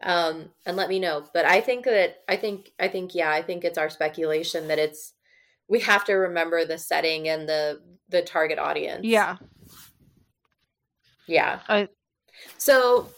Um, 0.00 0.50
and 0.64 0.76
let 0.76 0.88
me 0.88 1.00
know. 1.00 1.24
But 1.34 1.44
I 1.44 1.60
think 1.60 1.84
that 1.84 2.22
I 2.28 2.36
think 2.36 2.72
I 2.78 2.86
think 2.86 3.14
yeah, 3.14 3.30
I 3.30 3.42
think 3.42 3.64
it's 3.64 3.78
our 3.78 3.90
speculation 3.90 4.68
that 4.68 4.78
it's 4.78 5.14
we 5.68 5.80
have 5.80 6.04
to 6.04 6.14
remember 6.14 6.64
the 6.64 6.78
setting 6.78 7.28
and 7.28 7.48
the 7.48 7.80
the 8.08 8.22
target 8.22 8.58
audience. 8.58 9.04
Yeah. 9.04 9.36
Yeah. 11.28 11.60
I 11.68 11.88
So 12.56 13.08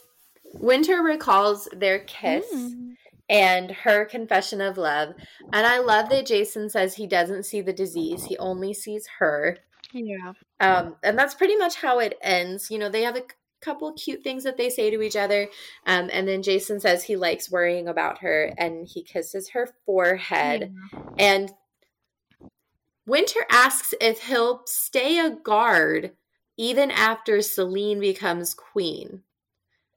Winter 0.53 1.01
recalls 1.01 1.67
their 1.71 1.99
kiss 1.99 2.45
Mm. 2.53 2.95
and 3.29 3.71
her 3.71 4.05
confession 4.05 4.61
of 4.61 4.77
love. 4.77 5.15
And 5.53 5.65
I 5.65 5.79
love 5.79 6.09
that 6.09 6.27
Jacin 6.27 6.69
says 6.69 6.95
he 6.95 7.07
doesn't 7.07 7.43
see 7.43 7.61
the 7.61 7.73
disease, 7.73 8.25
he 8.25 8.37
only 8.37 8.73
sees 8.73 9.07
her. 9.19 9.57
Yeah. 9.93 10.33
Um, 10.59 10.95
and 11.03 11.17
that's 11.17 11.33
pretty 11.35 11.55
much 11.55 11.75
how 11.75 11.99
it 11.99 12.17
ends. 12.21 12.69
You 12.69 12.77
know, 12.79 12.89
they 12.89 13.03
have 13.03 13.15
a 13.17 13.23
couple 13.61 13.93
cute 13.93 14.23
things 14.23 14.43
that 14.43 14.57
they 14.57 14.69
say 14.69 14.89
to 14.89 15.01
each 15.01 15.15
other. 15.15 15.47
Um, 15.85 16.09
and 16.11 16.27
then 16.27 16.41
Jacin 16.41 16.81
says 16.81 17.03
he 17.03 17.15
likes 17.15 17.51
worrying 17.51 17.87
about 17.87 18.19
her 18.19 18.53
and 18.57 18.87
he 18.87 19.03
kisses 19.03 19.49
her 19.49 19.69
forehead. 19.85 20.73
And 21.19 21.51
Winter 23.05 23.45
asks 23.51 23.93
if 23.99 24.23
he'll 24.23 24.61
stay 24.65 25.19
a 25.19 25.29
guard 25.29 26.11
even 26.57 26.91
after 26.91 27.41
Selene 27.41 27.99
becomes 27.99 28.53
queen. 28.53 29.23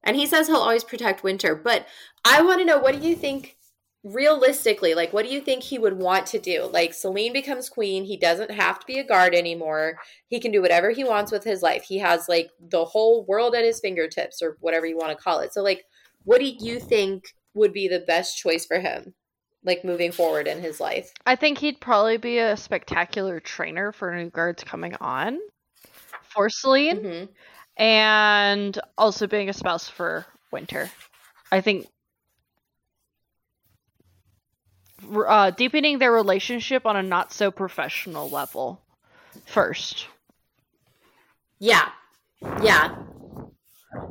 And 0.03 0.17
he 0.17 0.27
says 0.27 0.47
he'll 0.47 0.57
always 0.57 0.85
protect 0.85 1.23
Winter. 1.23 1.55
But 1.55 1.87
I 2.25 2.43
want 2.43 2.61
to 2.61 2.65
know 2.65 2.79
what 2.79 3.01
do 3.01 3.07
you 3.07 3.17
think 3.17 3.57
realistically? 4.05 4.95
Like, 4.95 5.13
what 5.13 5.25
do 5.25 5.33
you 5.33 5.41
think 5.41 5.63
he 5.63 5.79
would 5.79 5.99
want 5.99 6.27
to 6.29 6.39
do? 6.39 6.69
Like, 6.71 6.93
Selene 6.93 7.33
becomes 7.33 7.71
queen. 7.71 8.05
He 8.05 8.17
doesn't 8.17 8.51
have 8.51 8.79
to 8.81 8.87
be 8.87 8.99
a 8.99 9.05
guard 9.05 9.35
anymore. 9.35 9.99
He 10.29 10.41
can 10.41 10.53
do 10.53 10.61
whatever 10.61 10.91
he 10.91 11.05
wants 11.05 11.33
with 11.33 11.45
his 11.45 11.63
life. 11.63 11.85
He 11.85 11.99
has 11.99 12.29
like 12.29 12.51
the 12.61 12.85
whole 12.85 13.25
world 13.25 13.55
at 13.55 13.65
his 13.65 13.81
fingertips, 13.81 14.43
or 14.43 14.59
whatever 14.61 14.87
you 14.87 14.97
want 14.97 15.17
to 15.17 15.23
call 15.23 15.41
it. 15.41 15.55
So, 15.55 15.63
like, 15.63 15.85
what 16.25 16.41
do 16.41 16.47
you 16.47 16.79
think 16.79 17.25
would 17.55 17.73
be 17.73 17.89
the 17.89 18.05
best 18.07 18.39
choice 18.39 18.67
for 18.67 18.79
him? 18.79 19.15
like 19.67 19.83
moving 19.83 20.13
forward 20.13 20.47
in 20.47 20.61
his 20.61 20.79
life. 20.79 21.11
I 21.25 21.37
think 21.37 21.57
he'd 21.57 21.81
probably 21.81 22.19
be 22.19 22.39
a 22.39 22.55
spectacular 22.55 23.41
trainer 23.41 23.93
for 23.93 24.15
new 24.15 24.29
guards 24.29 24.63
coming 24.63 24.95
on 25.01 25.39
for 26.35 26.49
Selene, 26.51 27.01
Mhm. 27.01 27.28
and 27.76 28.78
also 28.99 29.26
being 29.26 29.49
a 29.49 29.53
spouse 29.53 29.89
for 29.89 30.26
Winter. 30.51 30.91
I 31.51 31.61
think 31.61 31.89
uh, 35.26 35.51
deepening 35.51 35.99
their 35.99 36.12
relationship 36.12 36.87
on 36.87 36.97
a 36.97 37.03
not 37.03 37.32
so 37.32 37.51
professional 37.51 38.28
level 38.28 38.80
first. 39.47 40.07
Yeah. 41.59 41.89
Yeah. 42.62 42.97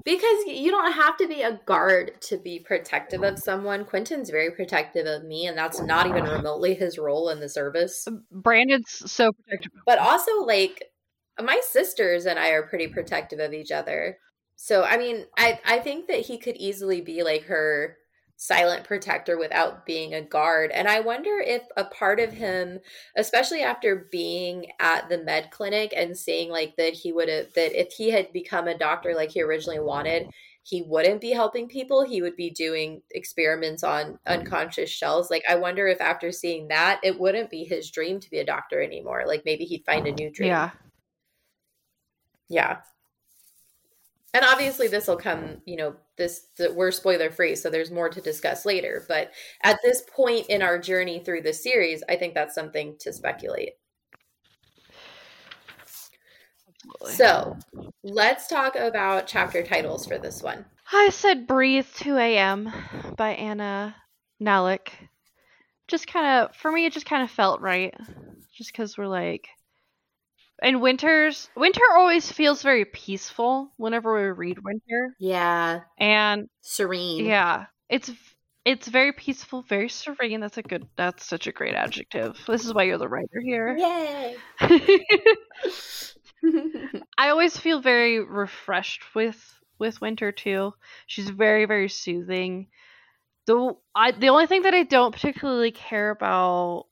Because 0.05 0.45
you 0.47 0.71
don't 0.71 0.91
have 0.91 1.17
to 1.17 1.27
be 1.27 1.41
a 1.41 1.59
guard 1.65 2.21
to 2.21 2.37
be 2.37 2.59
protective 2.59 3.23
of 3.23 3.39
someone. 3.39 3.85
Quentin's 3.85 4.29
very 4.29 4.51
protective 4.51 5.05
of 5.05 5.23
me, 5.23 5.47
and 5.47 5.57
that's 5.57 5.81
not 5.81 6.07
even 6.07 6.23
remotely 6.25 6.73
his 6.73 6.97
role 6.97 7.29
in 7.29 7.39
the 7.39 7.49
service. 7.49 8.07
Brandon's 8.31 9.11
so 9.11 9.31
protective. 9.31 9.71
But 9.85 9.99
also, 9.99 10.41
like, 10.45 10.92
my 11.41 11.61
sisters 11.63 12.25
and 12.25 12.37
I 12.37 12.49
are 12.49 12.67
pretty 12.67 12.87
protective 12.87 13.39
of 13.39 13.53
each 13.53 13.71
other. 13.71 14.17
So, 14.55 14.83
I 14.83 14.97
mean, 14.97 15.25
I, 15.37 15.59
I 15.65 15.79
think 15.79 16.07
that 16.07 16.21
he 16.21 16.37
could 16.37 16.55
easily 16.57 17.01
be 17.01 17.23
like 17.23 17.43
her 17.45 17.97
silent 18.35 18.83
protector 18.83 19.37
without 19.37 19.85
being 19.85 20.13
a 20.13 20.21
guard. 20.21 20.71
And 20.71 20.87
I 20.87 20.99
wonder 20.99 21.39
if 21.39 21.63
a 21.77 21.85
part 21.85 22.19
of 22.19 22.33
him, 22.33 22.79
especially 23.15 23.61
after 23.61 24.07
being 24.11 24.67
at 24.79 25.07
the 25.09 25.17
med 25.17 25.49
clinic 25.51 25.93
and 25.95 26.17
seeing 26.17 26.49
like 26.49 26.75
that 26.77 26.93
he 26.93 27.13
would 27.13 27.29
have, 27.29 27.53
that 27.53 27.79
if 27.79 27.93
he 27.93 28.09
had 28.09 28.33
become 28.33 28.67
a 28.67 28.77
doctor 28.77 29.15
like 29.15 29.31
he 29.31 29.41
originally 29.41 29.79
wanted, 29.79 30.27
he 30.63 30.81
wouldn't 30.81 31.19
be 31.19 31.31
helping 31.31 31.67
people. 31.67 32.03
He 32.03 32.21
would 32.21 32.37
be 32.37 32.49
doing 32.49 33.01
experiments 33.11 33.83
on 33.83 34.17
unconscious 34.25 34.89
shells. 34.89 35.29
Like, 35.29 35.43
I 35.47 35.55
wonder 35.55 35.87
if 35.87 35.99
after 35.99 36.31
seeing 36.31 36.69
that, 36.69 37.01
it 37.03 37.19
wouldn't 37.19 37.49
be 37.49 37.65
his 37.65 37.91
dream 37.91 38.19
to 38.21 38.29
be 38.29 38.39
a 38.39 38.45
doctor 38.45 38.81
anymore. 38.81 39.23
Like, 39.27 39.43
maybe 39.45 39.65
he'd 39.65 39.85
find 39.85 40.07
a 40.07 40.11
new 40.11 40.31
dream. 40.31 40.49
Yeah. 40.49 40.71
Yeah. 42.53 42.77
And 44.35 44.45
obviously, 44.45 44.87
this 44.87 45.07
will 45.07 45.17
come, 45.17 45.61
you 45.65 45.75
know, 45.75 45.95
this, 46.17 46.47
th- 46.55 46.71
we're 46.71 46.91
spoiler 46.91 47.31
free, 47.31 47.55
so 47.55 47.69
there's 47.69 47.89
more 47.89 48.09
to 48.09 48.21
discuss 48.21 48.63
later. 48.63 49.03
But 49.07 49.31
at 49.63 49.79
this 49.83 50.03
point 50.15 50.47
in 50.49 50.61
our 50.61 50.77
journey 50.77 51.19
through 51.19 51.41
the 51.41 51.53
series, 51.53 52.03
I 52.07 52.15
think 52.15 52.35
that's 52.35 52.53
something 52.53 52.95
to 52.99 53.11
speculate. 53.11 53.73
So 57.05 57.57
let's 58.03 58.47
talk 58.47 58.75
about 58.75 59.25
chapter 59.25 59.63
titles 59.63 60.05
for 60.05 60.19
this 60.19 60.43
one. 60.43 60.65
I 60.91 61.09
said 61.09 61.47
Breathe 61.47 61.87
2 61.95 62.17
a.m. 62.17 62.71
by 63.17 63.31
Anna 63.31 63.95
Nalick. 64.39 64.89
Just 65.87 66.05
kind 66.05 66.43
of, 66.43 66.55
for 66.55 66.71
me, 66.71 66.85
it 66.85 66.93
just 66.93 67.07
kind 67.07 67.23
of 67.23 67.31
felt 67.31 67.61
right. 67.61 67.95
Just 68.55 68.71
because 68.71 68.95
we're 68.95 69.07
like, 69.07 69.47
and 70.63 70.81
Winter's, 70.81 71.49
Winter 71.55 71.81
always 71.95 72.31
feels 72.31 72.63
very 72.63 72.85
peaceful 72.85 73.71
whenever 73.77 74.15
we 74.15 74.29
read 74.29 74.59
Winter. 74.63 75.15
Yeah. 75.19 75.81
And 75.97 76.49
serene. 76.61 77.25
Yeah. 77.25 77.65
It's, 77.89 78.09
it's 78.65 78.87
very 78.87 79.11
peaceful, 79.11 79.61
very 79.63 79.89
serene. 79.89 80.39
That's 80.39 80.57
a 80.57 80.63
good, 80.63 80.87
that's 80.95 81.25
such 81.25 81.47
a 81.47 81.51
great 81.51 81.75
adjective. 81.75 82.39
This 82.47 82.65
is 82.65 82.73
why 82.73 82.83
you're 82.83 82.97
the 82.97 83.09
writer 83.09 83.41
here. 83.43 83.75
Yay. 83.77 84.37
I 87.17 87.29
always 87.29 87.57
feel 87.57 87.81
very 87.81 88.19
refreshed 88.19 89.03
with 89.15 89.37
with 89.79 90.01
Winter 90.01 90.31
too. 90.31 90.73
She's 91.07 91.29
very 91.29 91.65
very 91.65 91.89
soothing. 91.89 92.67
The 93.45 93.75
I 93.95 94.11
the 94.11 94.29
only 94.29 94.47
thing 94.47 94.63
that 94.63 94.73
I 94.73 94.83
don't 94.83 95.13
particularly 95.13 95.71
care 95.71 96.09
about 96.09 96.85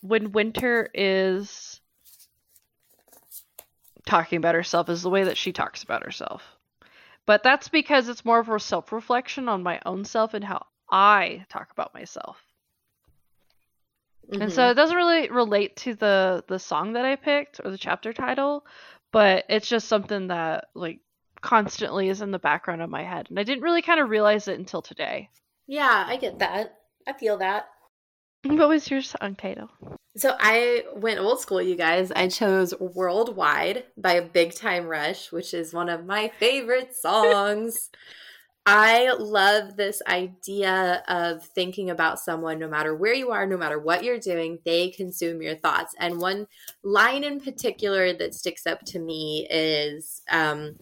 when 0.00 0.32
Winter 0.32 0.90
is 0.94 1.80
talking 4.06 4.38
about 4.38 4.54
herself 4.54 4.88
is 4.88 5.02
the 5.02 5.10
way 5.10 5.24
that 5.24 5.36
she 5.38 5.52
talks 5.52 5.82
about 5.82 6.04
herself. 6.04 6.42
But 7.26 7.42
that's 7.42 7.68
because 7.68 8.08
it's 8.08 8.24
more 8.24 8.38
of 8.40 8.48
a 8.48 8.60
self-reflection 8.60 9.48
on 9.48 9.62
my 9.62 9.80
own 9.86 10.04
self 10.04 10.34
and 10.34 10.44
how 10.44 10.66
I 10.90 11.46
talk 11.48 11.70
about 11.72 11.94
myself. 11.94 12.38
And 14.40 14.52
so 14.52 14.68
Mhm. 14.68 14.70
it 14.70 14.74
doesn't 14.74 14.96
really 14.96 15.30
relate 15.30 15.76
to 15.76 15.94
the 15.94 16.44
the 16.48 16.58
song 16.58 16.92
that 16.94 17.04
I 17.06 17.16
picked 17.16 17.60
or 17.64 17.70
the 17.70 17.78
chapter 17.78 18.12
title, 18.12 18.66
but 19.10 19.44
it's 19.48 19.68
just 19.68 19.88
something 19.88 20.28
that 20.28 20.68
like 20.74 21.00
constantly 21.40 22.08
is 22.08 22.20
in 22.20 22.30
the 22.30 22.38
background 22.38 22.82
of 22.82 22.90
my 22.90 23.04
head. 23.04 23.28
And 23.30 23.38
I 23.38 23.42
didn't 23.44 23.64
really 23.64 23.82
kind 23.82 24.00
of 24.00 24.10
realize 24.10 24.48
it 24.48 24.58
until 24.58 24.82
today. 24.82 25.30
yeah, 25.66 26.04
I 26.06 26.16
get 26.16 26.38
that. 26.40 26.78
I 27.06 27.12
feel 27.12 27.38
that. 27.38 27.68
What 28.44 28.68
was 28.68 28.88
your 28.88 29.02
song 29.02 29.34
title? 29.34 29.68
So 30.16 30.36
I 30.38 30.84
went 30.94 31.20
old 31.20 31.40
school, 31.40 31.62
you 31.62 31.74
guys. 31.74 32.12
I 32.12 32.28
chose 32.28 32.74
Worldwide 32.78 33.84
by 33.96 34.20
Big 34.20 34.54
Time 34.54 34.86
Rush, 34.86 35.32
which 35.32 35.54
is 35.54 35.72
one 35.72 35.88
of 35.88 36.04
my 36.04 36.30
favorite 36.38 36.94
songs. 37.00 37.88
I 38.64 39.12
love 39.18 39.76
this 39.76 40.02
idea 40.06 41.02
of 41.08 41.44
thinking 41.44 41.90
about 41.90 42.20
someone 42.20 42.60
no 42.60 42.68
matter 42.68 42.94
where 42.94 43.14
you 43.14 43.30
are, 43.30 43.46
no 43.46 43.56
matter 43.56 43.78
what 43.78 44.04
you're 44.04 44.20
doing, 44.20 44.58
they 44.64 44.90
consume 44.90 45.42
your 45.42 45.56
thoughts. 45.56 45.94
And 45.98 46.20
one 46.20 46.46
line 46.84 47.24
in 47.24 47.40
particular 47.40 48.12
that 48.12 48.34
sticks 48.34 48.66
up 48.66 48.84
to 48.86 49.00
me 49.00 49.48
is 49.50 50.22
um, 50.30 50.76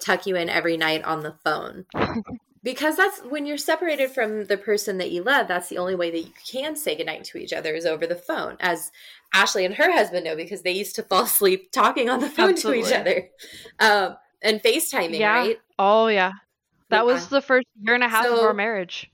tuck 0.00 0.26
you 0.26 0.36
in 0.36 0.48
every 0.48 0.76
night 0.76 1.04
on 1.04 1.22
the 1.22 1.34
phone. 1.44 1.84
Because 2.66 2.96
that's 2.96 3.20
when 3.20 3.46
you're 3.46 3.58
separated 3.58 4.10
from 4.10 4.46
the 4.46 4.56
person 4.56 4.98
that 4.98 5.12
you 5.12 5.22
love, 5.22 5.46
that's 5.46 5.68
the 5.68 5.78
only 5.78 5.94
way 5.94 6.10
that 6.10 6.18
you 6.18 6.32
can 6.44 6.74
say 6.74 6.96
goodnight 6.96 7.22
to 7.26 7.38
each 7.38 7.52
other 7.52 7.72
is 7.72 7.86
over 7.86 8.08
the 8.08 8.16
phone. 8.16 8.56
As 8.58 8.90
Ashleigh 9.32 9.66
and 9.66 9.74
her 9.76 9.92
husband 9.92 10.24
know, 10.24 10.34
because 10.34 10.62
they 10.62 10.72
used 10.72 10.96
to 10.96 11.04
fall 11.04 11.22
asleep 11.26 11.70
talking 11.70 12.10
on 12.10 12.18
the 12.18 12.28
phone 12.28 12.56
to 12.56 12.74
each 12.74 12.92
other 12.92 13.28
um, 13.78 14.16
and 14.42 14.60
FaceTiming, 14.60 15.16
yeah. 15.16 15.32
right? 15.32 15.60
Oh 15.78 16.08
yeah. 16.08 16.32
That 16.88 17.06
was 17.06 17.28
the 17.28 17.40
first 17.40 17.68
year 17.80 17.94
and 17.94 18.02
a 18.02 18.08
half 18.08 18.26
of 18.26 18.40
our 18.40 18.52
marriage. 18.52 19.12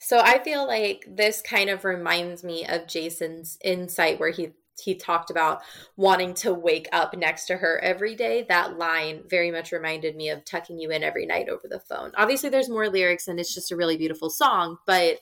So 0.00 0.18
I 0.18 0.40
feel 0.40 0.66
like 0.66 1.04
this 1.06 1.40
kind 1.40 1.70
of 1.70 1.84
reminds 1.84 2.42
me 2.42 2.66
of 2.66 2.88
Jacin's 2.88 3.58
insight 3.62 4.18
where 4.18 4.30
he 4.30 4.50
he 4.80 4.94
talked 4.94 5.30
about 5.30 5.60
wanting 5.96 6.34
to 6.34 6.52
wake 6.54 6.88
up 6.92 7.16
next 7.16 7.46
to 7.46 7.56
her 7.56 7.78
every 7.82 8.14
day. 8.14 8.44
That 8.48 8.78
line 8.78 9.22
very 9.28 9.50
much 9.50 9.72
reminded 9.72 10.16
me 10.16 10.30
of 10.30 10.44
tucking 10.44 10.78
you 10.78 10.90
in 10.90 11.02
every 11.02 11.26
night 11.26 11.48
over 11.48 11.68
the 11.68 11.80
phone. 11.80 12.12
Obviously 12.16 12.48
there's 12.50 12.68
more 12.68 12.88
lyrics 12.88 13.28
and 13.28 13.38
it's 13.40 13.54
just 13.54 13.72
a 13.72 13.76
really 13.76 13.96
beautiful 13.96 14.30
song, 14.30 14.78
but 14.86 15.18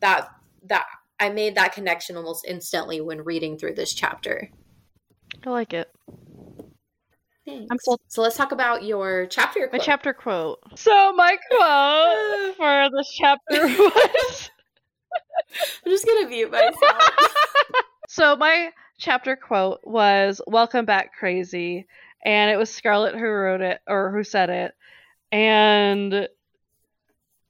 that 0.00 0.28
that 0.64 0.86
I 1.18 1.28
made 1.30 1.54
that 1.56 1.72
connection 1.74 2.16
almost 2.16 2.44
instantly 2.46 3.00
when 3.00 3.24
reading 3.24 3.58
through 3.58 3.74
this 3.74 3.92
chapter. 3.92 4.48
I 5.44 5.50
like 5.50 5.72
it. 5.72 5.90
Thanks. 7.46 7.84
So 8.08 8.22
let's 8.22 8.36
talk 8.36 8.52
about 8.52 8.84
your 8.84 9.26
chapter 9.26 9.60
My 9.60 9.78
quote. 9.78 9.82
chapter 9.82 10.12
quote. 10.12 10.58
So 10.76 11.12
my 11.14 11.36
quote 11.50 12.56
for 12.56 12.88
this 12.96 13.10
chapter 13.12 13.66
was 13.66 14.50
I'm 15.84 15.90
just 15.90 16.06
gonna 16.06 16.28
mute 16.28 16.50
myself. 16.50 16.74
So 18.12 18.34
my 18.34 18.72
chapter 19.00 19.34
quote 19.34 19.80
was 19.82 20.40
"Welcome 20.46 20.84
back, 20.84 21.14
crazy," 21.14 21.86
and 22.24 22.50
it 22.50 22.56
was 22.56 22.72
Scarlet 22.72 23.14
who 23.14 23.26
wrote 23.26 23.62
it 23.62 23.80
or 23.88 24.12
who 24.12 24.22
said 24.22 24.50
it, 24.50 24.74
and 25.32 26.28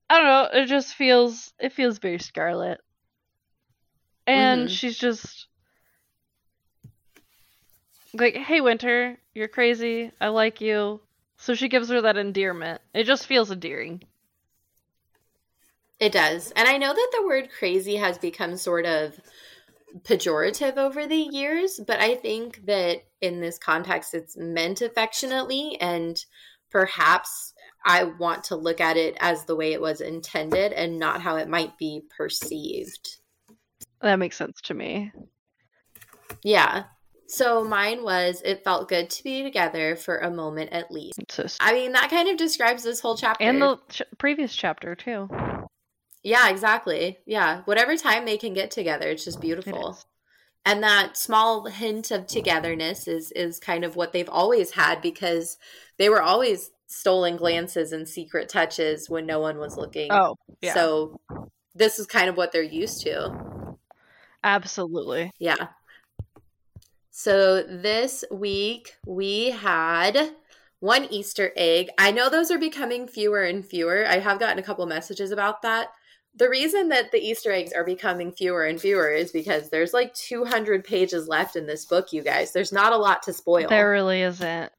I 0.08 0.16
don't 0.16 0.26
know. 0.26 0.60
It 0.62 0.66
just 0.66 0.94
feels 0.94 1.52
it 1.58 1.72
feels 1.72 1.98
very 1.98 2.18
Scarlet, 2.18 2.80
and 4.26 4.68
Mhm. 4.68 4.70
she's 4.70 4.96
just 4.96 5.46
like, 8.14 8.34
"Hey, 8.36 8.60
Winter, 8.60 9.18
you're 9.34 9.48
crazy. 9.48 10.12
I 10.20 10.28
like 10.28 10.60
you." 10.60 11.00
So 11.36 11.54
she 11.54 11.68
gives 11.68 11.88
her 11.88 12.00
that 12.02 12.16
endearment. 12.16 12.80
It 12.94 13.04
just 13.04 13.26
feels 13.26 13.50
endearing. 13.50 14.04
It 15.98 16.12
does. 16.12 16.50
And 16.52 16.66
I 16.66 16.78
know 16.78 16.94
that 16.94 17.10
the 17.12 17.26
word 17.26 17.50
crazy 17.50 17.96
has 17.96 18.16
become 18.18 18.56
sort 18.56 18.86
of 18.86 19.20
pejorative 20.02 20.76
over 20.76 21.06
the 21.06 21.16
years, 21.16 21.80
but 21.86 22.00
I 22.00 22.14
think 22.14 22.66
that 22.66 23.02
in 23.20 23.40
this 23.40 23.58
context, 23.58 24.14
it's 24.14 24.36
meant 24.36 24.80
affectionately. 24.82 25.76
And 25.80 26.22
perhaps 26.70 27.52
I 27.84 28.04
want 28.04 28.44
to 28.44 28.56
look 28.56 28.80
at 28.80 28.96
it 28.96 29.16
as 29.20 29.44
the 29.44 29.56
way 29.56 29.72
it 29.72 29.80
was 29.80 30.00
intended 30.00 30.72
and 30.72 30.98
not 30.98 31.20
how 31.20 31.36
it 31.36 31.48
might 31.48 31.76
be 31.78 32.02
perceived. 32.16 33.16
That 34.00 34.18
makes 34.18 34.36
sense 34.36 34.60
to 34.62 34.74
me. 34.74 35.12
Yeah. 36.42 36.84
So 37.26 37.62
mine 37.62 38.02
was 38.02 38.42
it 38.44 38.64
felt 38.64 38.88
good 38.88 39.08
to 39.10 39.22
be 39.22 39.42
together 39.42 39.94
for 39.94 40.18
a 40.18 40.30
moment 40.30 40.72
at 40.72 40.90
least. 40.90 41.20
Just- 41.28 41.58
I 41.60 41.72
mean, 41.72 41.92
that 41.92 42.10
kind 42.10 42.28
of 42.28 42.36
describes 42.36 42.82
this 42.82 43.00
whole 43.00 43.16
chapter. 43.16 43.44
and 43.44 43.62
the 43.62 43.78
ch- 43.88 44.02
previous 44.18 44.54
chapter 44.54 44.94
too. 44.94 45.28
Yeah, 46.22 46.48
exactly. 46.50 47.18
Yeah. 47.26 47.62
Whatever 47.64 47.96
time 47.96 48.24
they 48.24 48.36
can 48.36 48.52
get 48.52 48.70
together, 48.70 49.08
it's 49.08 49.24
just 49.24 49.38
oh, 49.38 49.40
beautiful. 49.40 49.98
And 50.66 50.82
that 50.82 51.16
small 51.16 51.64
hint 51.66 52.10
of 52.10 52.26
togetherness 52.26 53.08
is 53.08 53.32
is 53.32 53.58
kind 53.58 53.84
of 53.84 53.96
what 53.96 54.12
they've 54.12 54.28
always 54.28 54.72
had 54.72 55.00
because 55.00 55.56
they 55.96 56.08
were 56.08 56.22
always 56.22 56.70
stolen 56.86 57.36
glances 57.36 57.92
and 57.92 58.06
secret 58.06 58.48
touches 58.48 59.08
when 59.08 59.24
no 59.24 59.40
one 59.40 59.58
was 59.58 59.76
looking. 59.76 60.12
Oh, 60.12 60.36
yeah. 60.60 60.74
So 60.74 61.20
this 61.74 61.98
is 61.98 62.06
kind 62.06 62.28
of 62.28 62.36
what 62.36 62.52
they're 62.52 62.62
used 62.62 63.02
to. 63.02 63.76
Absolutely. 64.44 65.32
Yeah. 65.38 65.68
So 67.10 67.62
this 67.62 68.24
week 68.30 68.96
we 69.06 69.50
had 69.50 70.32
one 70.80 71.04
Easter 71.10 71.52
egg. 71.56 71.88
I 71.98 72.10
know 72.10 72.28
those 72.28 72.50
are 72.50 72.58
becoming 72.58 73.06
fewer 73.06 73.42
and 73.42 73.64
fewer. 73.64 74.06
I 74.06 74.18
have 74.18 74.40
gotten 74.40 74.58
a 74.58 74.62
couple 74.62 74.84
messages 74.86 75.30
about 75.30 75.62
that. 75.62 75.88
The 76.36 76.48
reason 76.48 76.88
that 76.90 77.10
the 77.10 77.18
Easter 77.18 77.50
eggs 77.50 77.72
are 77.72 77.84
becoming 77.84 78.32
fewer 78.32 78.64
and 78.64 78.80
fewer 78.80 79.10
is 79.10 79.32
because 79.32 79.68
there's 79.68 79.92
like 79.92 80.14
200 80.14 80.84
pages 80.84 81.28
left 81.28 81.56
in 81.56 81.66
this 81.66 81.84
book, 81.84 82.12
you 82.12 82.22
guys. 82.22 82.52
There's 82.52 82.72
not 82.72 82.92
a 82.92 82.96
lot 82.96 83.24
to 83.24 83.32
spoil. 83.32 83.68
There 83.68 83.90
really 83.90 84.22
isn't. 84.22 84.72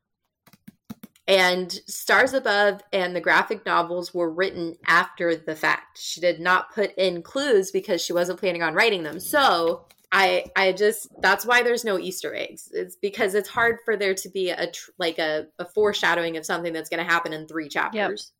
And 1.27 1.71
Stars 1.87 2.33
Above 2.33 2.81
and 2.91 3.15
the 3.15 3.21
graphic 3.21 3.65
novels 3.65 4.13
were 4.13 4.29
written 4.29 4.75
after 4.87 5.35
the 5.35 5.55
fact. 5.55 5.99
She 5.99 6.19
did 6.19 6.39
not 6.39 6.73
put 6.73 6.93
in 6.97 7.21
clues 7.21 7.71
because 7.71 8.01
she 8.01 8.11
wasn't 8.11 8.39
planning 8.39 8.63
on 8.63 8.73
writing 8.73 9.03
them. 9.03 9.19
So 9.19 9.85
I 10.11 10.45
I 10.55 10.73
just 10.73 11.07
that's 11.21 11.45
why 11.45 11.63
there's 11.63 11.85
no 11.85 11.97
Easter 11.97 12.35
eggs. 12.35 12.69
It's 12.73 12.95
because 12.95 13.33
it's 13.33 13.47
hard 13.47 13.77
for 13.85 13.95
there 13.95 14.13
to 14.15 14.29
be 14.29 14.49
a 14.49 14.71
tr- 14.71 14.91
like 14.97 15.19
a, 15.19 15.47
a 15.57 15.65
foreshadowing 15.65 16.37
of 16.37 16.45
something 16.45 16.73
that's 16.73 16.89
going 16.89 17.03
to 17.05 17.09
happen 17.09 17.33
in 17.33 17.47
three 17.47 17.69
chapters. 17.69 18.33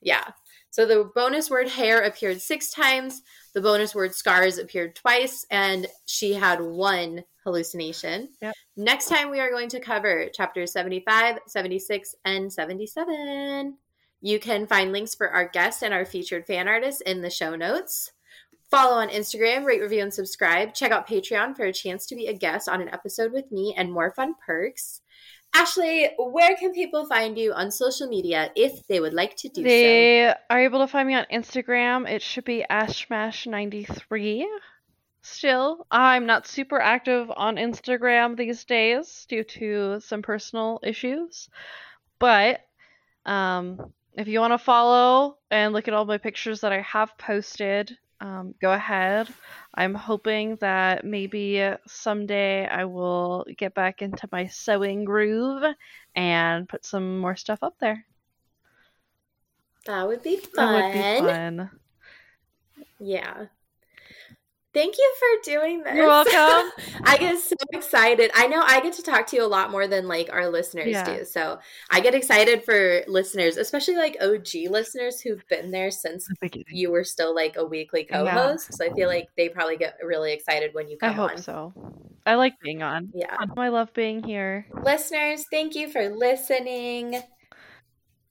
Yeah. 0.00 0.24
So 0.72 0.86
the 0.86 1.10
bonus 1.14 1.50
word 1.50 1.68
hair 1.68 2.00
appeared 2.00 2.40
six 2.40 2.70
times. 2.70 3.20
The 3.52 3.60
bonus 3.60 3.94
word 3.94 4.14
scars 4.14 4.56
appeared 4.56 4.96
twice, 4.96 5.44
and 5.50 5.86
she 6.06 6.32
had 6.32 6.62
one 6.62 7.24
hallucination. 7.44 8.30
Yep. 8.40 8.54
Next 8.78 9.10
time 9.10 9.30
we 9.30 9.38
are 9.38 9.50
going 9.50 9.68
to 9.68 9.80
cover 9.80 10.28
chapters 10.32 10.72
75, 10.72 11.40
76, 11.46 12.14
and 12.24 12.50
77. 12.50 13.76
You 14.22 14.40
can 14.40 14.66
find 14.66 14.92
links 14.92 15.14
for 15.14 15.28
our 15.28 15.46
guests 15.46 15.82
and 15.82 15.92
our 15.92 16.06
featured 16.06 16.46
fan 16.46 16.66
artists 16.66 17.02
in 17.02 17.20
the 17.20 17.28
show 17.28 17.54
notes. 17.54 18.10
Follow 18.70 18.96
on 18.96 19.10
Instagram, 19.10 19.66
rate, 19.66 19.82
review, 19.82 20.00
and 20.00 20.14
subscribe. 20.14 20.72
Check 20.72 20.90
out 20.90 21.06
Patreon 21.06 21.54
for 21.54 21.64
a 21.66 21.72
chance 21.74 22.06
to 22.06 22.14
be 22.14 22.28
a 22.28 22.32
guest 22.32 22.66
on 22.66 22.80
an 22.80 22.88
episode 22.88 23.30
with 23.30 23.52
me 23.52 23.74
and 23.76 23.92
more 23.92 24.10
fun 24.10 24.36
perks. 24.46 25.02
Ashleigh, 25.54 26.10
where 26.18 26.56
can 26.56 26.72
people 26.72 27.06
find 27.06 27.36
you 27.36 27.52
on 27.52 27.70
social 27.70 28.08
media 28.08 28.50
if 28.56 28.86
they 28.86 29.00
would 29.00 29.12
like 29.12 29.36
to 29.36 29.48
do 29.48 29.62
so? 29.62 29.68
They 29.68 30.34
are 30.48 30.60
able 30.60 30.80
to 30.80 30.86
find 30.86 31.06
me 31.06 31.14
on 31.14 31.26
Instagram. 31.30 32.08
It 32.08 32.22
should 32.22 32.44
be 32.44 32.64
ashmash93. 32.70 34.44
Still, 35.20 35.86
I'm 35.90 36.26
not 36.26 36.46
super 36.46 36.80
active 36.80 37.30
on 37.36 37.56
Instagram 37.56 38.36
these 38.36 38.64
days 38.64 39.26
due 39.28 39.44
to 39.44 40.00
some 40.00 40.22
personal 40.22 40.80
issues. 40.82 41.48
But 42.18 42.60
um, 43.26 43.92
if 44.14 44.28
you 44.28 44.40
want 44.40 44.52
to 44.52 44.58
follow 44.58 45.36
and 45.50 45.72
look 45.72 45.86
at 45.86 45.94
all 45.94 46.06
my 46.06 46.18
pictures 46.18 46.62
that 46.62 46.72
I 46.72 46.80
have 46.80 47.16
posted, 47.18 47.96
um, 48.22 48.54
go 48.60 48.72
ahead. 48.72 49.28
I'm 49.74 49.94
hoping 49.94 50.56
that 50.56 51.04
maybe 51.04 51.60
someday 51.86 52.66
I 52.66 52.84
will 52.86 53.44
get 53.58 53.74
back 53.74 54.02
into 54.02 54.28
my 54.32 54.46
sewing 54.48 55.04
groove 55.04 55.64
and 56.14 56.68
put 56.68 56.86
some 56.86 57.18
more 57.18 57.36
stuff 57.36 57.58
up 57.62 57.74
there. 57.80 58.06
That 59.86 60.08
would 60.08 60.22
be 60.22 60.38
That 60.56 60.70
would 60.72 60.90
be 60.90 61.04
fun. 61.04 61.70
Yeah. 63.00 63.48
Thank 64.74 64.96
you 64.96 65.14
for 65.18 65.50
doing 65.50 65.82
this. 65.82 65.94
You're 65.94 66.06
welcome. 66.06 66.70
I 67.04 67.18
get 67.18 67.38
so 67.38 67.54
excited. 67.72 68.30
I 68.34 68.46
know 68.46 68.62
I 68.64 68.80
get 68.80 68.94
to 68.94 69.02
talk 69.02 69.26
to 69.28 69.36
you 69.36 69.44
a 69.44 69.46
lot 69.46 69.70
more 69.70 69.86
than 69.86 70.08
like 70.08 70.32
our 70.32 70.48
listeners 70.48 70.86
Yeah. 70.88 71.18
do. 71.18 71.24
So 71.26 71.58
I 71.90 72.00
get 72.00 72.14
excited 72.14 72.64
for 72.64 73.02
listeners, 73.06 73.58
especially 73.58 73.96
like 73.96 74.16
OG 74.22 74.70
listeners 74.70 75.20
who've 75.20 75.46
been 75.48 75.72
there 75.72 75.90
since 75.90 76.26
you 76.68 76.90
were 76.90 77.04
still 77.04 77.34
like 77.34 77.56
a 77.56 77.64
weekly 77.66 78.04
co-host. 78.04 78.72
So 78.74 78.86
I 78.86 78.94
feel 78.94 79.08
like 79.08 79.28
they 79.36 79.50
probably 79.50 79.76
get 79.76 79.98
really 80.02 80.32
excited 80.32 80.70
when 80.72 80.88
you 80.88 80.96
come 80.96 81.10
I 81.10 81.12
hope 81.12 81.30
on. 81.32 81.38
so. 81.38 81.74
I 82.24 82.36
like 82.36 82.54
being 82.60 82.82
on. 82.82 83.10
Yeah. 83.14 83.36
I 83.56 83.68
love 83.68 83.92
being 83.92 84.22
here. 84.22 84.66
Listeners, 84.82 85.44
thank 85.50 85.74
you 85.74 85.90
for 85.90 86.08
listening. 86.08 87.20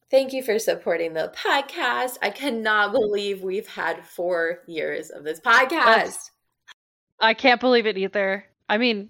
Thank 0.10 0.34
you 0.34 0.44
for 0.44 0.60
supporting 0.60 1.14
the 1.14 1.32
podcast. 1.38 2.18
I 2.22 2.32
cannot 2.32 2.92
believe 2.92 3.44
we've 3.44 3.68
had 3.68 4.06
four 4.06 4.60
years 4.68 5.10
of 5.10 5.24
this 5.24 5.40
podcast. 5.40 5.70
That's- 5.86 6.31
I 7.22 7.34
can't 7.34 7.62
believe 7.62 7.86
it 7.86 7.98
either. 7.98 8.46
I 8.68 8.78
mean, 8.78 9.10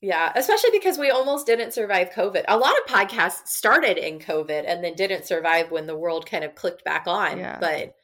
Yeah, 0.00 0.32
especially 0.34 0.70
because 0.72 0.98
we 0.98 1.10
almost 1.10 1.46
didn't 1.46 1.72
survive 1.74 2.10
COVID. 2.10 2.44
A 2.48 2.56
lot 2.56 2.72
of 2.78 2.86
podcasts 2.86 3.48
started 3.48 3.98
in 3.98 4.18
COVID 4.18 4.64
and 4.66 4.82
then 4.82 4.94
didn't 4.94 5.26
survive 5.26 5.70
when 5.70 5.86
the 5.86 5.96
world 5.96 6.26
kind 6.26 6.44
of 6.44 6.54
clicked 6.54 6.84
back 6.84 7.06
on. 7.06 7.38
Yeah. 7.38 7.58
But 7.60 7.96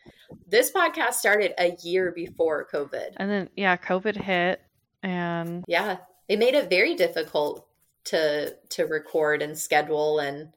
this 0.47 0.73
podcast 0.73 1.15
started 1.15 1.55
a 1.59 1.77
year 1.83 2.13
before 2.13 2.67
COVID. 2.73 3.13
and 3.17 3.31
then 3.31 3.49
yeah, 3.57 3.77
COVID 3.77 4.17
hit 4.17 4.61
and 5.03 5.65
Yeah, 5.69 5.99
it 6.29 6.39
made 6.39 6.55
it 6.55 6.69
very 6.69 6.95
difficult 6.95 7.67
to 8.05 8.55
to 8.71 8.85
record 8.85 9.43
and 9.43 9.59
schedule 9.59 10.19
and 10.19 10.53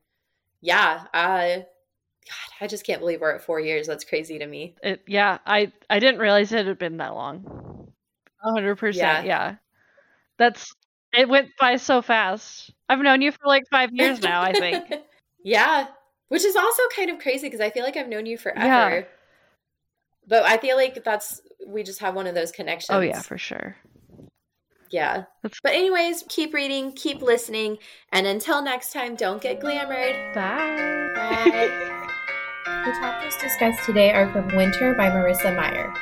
yeah, 0.62 1.06
I 1.14 1.66
God, 2.28 2.56
I 2.62 2.68
just 2.68 2.86
can't 2.86 3.00
believe 3.00 3.22
we're 3.22 3.34
at 3.34 3.44
4 3.44 3.60
years. 3.60 3.88
That's 3.88 4.04
crazy 4.04 4.40
to 4.40 4.46
me. 4.46 4.76
it 4.84 5.02
yeah, 5.08 5.38
I 5.46 5.72
I 5.90 6.00
didn't 6.00 6.20
realize 6.20 6.52
it 6.52 6.66
had 6.68 6.78
been 6.80 6.98
that 6.98 7.14
long. 7.16 7.69
A 8.44 8.52
hundred 8.52 8.70
Yeah. 8.70 8.76
percent, 8.76 9.26
yeah. 9.28 9.56
That's 10.38 10.74
it 11.14 11.28
went 11.28 11.50
by 11.60 11.76
so 11.78 12.02
fast. 12.02 12.72
I've 12.88 13.00
known 13.00 13.22
you 13.22 13.32
for 13.32 13.46
like 13.46 13.64
five 13.72 13.90
years 13.94 14.22
now, 14.24 14.42
I 14.42 14.54
think. 14.54 14.94
yeah, 15.44 15.88
which 16.30 16.46
is 16.46 16.56
also 16.56 16.84
kind 16.96 17.10
of 17.10 17.20
crazy 17.20 17.48
because 17.48 17.62
I 17.62 17.70
feel 17.70 17.84
like 17.84 17.98
I've 17.98 18.08
known 18.10 18.26
you 18.26 18.38
forever. 18.38 18.60
Yeah. 19.00 19.04
But 20.28 20.44
I 20.46 20.58
feel 20.58 20.78
like 20.78 21.04
that's 21.04 21.42
we 21.68 21.84
just 21.84 22.00
have 22.00 22.16
one 22.16 22.28
of 22.28 22.36
those 22.36 22.52
connections. 22.52 22.96
Oh 22.96 23.00
yeah, 23.02 23.22
for 23.22 23.38
sure. 23.38 23.76
Yeah. 24.92 25.26
But 25.44 25.74
anyways, 25.74 26.24
keep 26.30 26.54
reading, 26.54 26.92
keep 26.94 27.22
listening, 27.22 27.78
and 28.12 28.26
until 28.26 28.62
next 28.64 28.92
time, 28.94 29.16
don't 29.16 29.42
get 29.42 29.60
glamored. 29.60 30.34
Bye. 30.34 31.12
Bye. 31.16 32.08
the 32.86 32.92
chapters 33.00 33.36
discussed 33.38 33.84
today 33.86 34.12
are 34.12 34.32
from 34.32 34.48
Winter 34.56 34.94
by 34.96 35.10
Marissa 35.10 35.56
Meyer. 35.56 35.94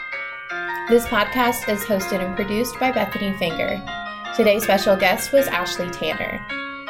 This 0.90 1.06
podcast 1.06 1.68
is 1.68 1.84
hosted 1.84 2.26
and 2.26 2.34
produced 2.34 2.80
by 2.80 2.94
Bethanie 2.94 3.38
Finger. 3.38 3.84
Today's 4.38 4.64
special 4.64 4.96
guest 4.96 5.34
was 5.34 5.46
Ashleigh 5.48 5.92
Tanner. 5.92 6.40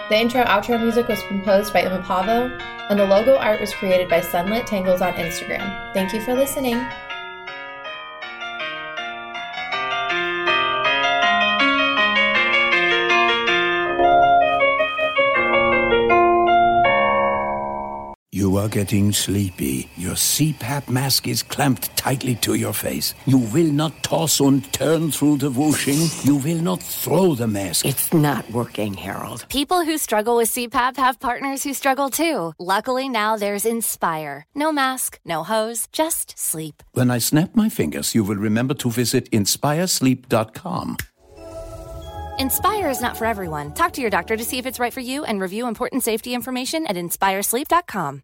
The 0.10 0.16
intro 0.16 0.44
outro 0.44 0.80
music 0.80 1.08
was 1.08 1.20
composed 1.24 1.74
by 1.74 1.82
Emma 1.82 2.04
Pavvo, 2.04 2.62
and 2.92 3.00
the 3.00 3.06
logo 3.08 3.38
art 3.38 3.60
was 3.60 3.74
created 3.74 4.08
by 4.08 4.22
Sunlit 4.22 4.68
Tangles 4.68 5.02
on 5.02 5.14
Instagram. 5.14 5.92
Thank 5.96 6.14
you 6.14 6.22
for 6.22 6.36
listening. 6.36 6.76
Are 18.68 18.70
getting 18.70 19.14
sleepy. 19.14 19.90
Your 19.96 20.16
CPAP 20.16 20.90
mask 20.90 21.28
is 21.28 21.42
clamped 21.42 21.96
tightly 21.96 22.36
to 22.36 22.56
your 22.56 22.74
face. 22.74 23.14
You 23.26 23.38
will 23.38 23.72
not 23.72 24.04
toss 24.04 24.40
and 24.40 24.62
turn 24.74 25.12
through 25.12 25.38
the 25.38 25.50
whooshing. 25.50 26.10
You 26.24 26.36
will 26.36 26.62
not 26.62 26.84
throw 26.84 27.36
the 27.36 27.48
mask. 27.48 27.86
It's 27.86 28.14
not 28.14 28.50
working, 28.52 28.94
Harold. 28.94 29.46
People 29.50 29.86
who 29.86 29.98
struggle 29.98 30.38
with 30.38 30.50
CPAP 30.50 30.98
have 30.98 31.20
partners 31.20 31.64
who 31.64 31.74
struggle 31.74 32.10
too. 32.10 32.54
Luckily, 32.60 33.08
now 33.10 33.38
there's 33.38 33.66
Inspire. 33.66 34.46
No 34.56 34.72
mask, 34.72 35.20
no 35.26 35.44
hose, 35.44 35.88
just 35.92 36.38
sleep. 36.38 36.84
When 36.94 37.10
I 37.10 37.20
snap 37.20 37.56
my 37.56 37.70
fingers, 37.70 38.16
you 38.16 38.24
will 38.24 38.36
remember 38.36 38.74
to 38.76 38.92
visit 38.92 39.32
inspiresleep.com. 39.32 40.98
Inspire 42.40 42.90
is 42.90 43.02
not 43.02 43.18
for 43.18 43.26
everyone. 43.26 43.74
Talk 43.74 43.94
to 43.94 44.02
your 44.02 44.12
doctor 44.12 44.38
to 44.38 44.44
see 44.44 44.58
if 44.60 44.66
it's 44.66 44.80
right 44.80 44.94
for 44.94 45.00
you 45.00 45.24
and 45.24 45.42
review 45.42 45.68
important 45.68 46.04
safety 46.04 46.34
information 46.34 46.86
at 46.88 46.96
inspiresleep.com. 46.96 48.24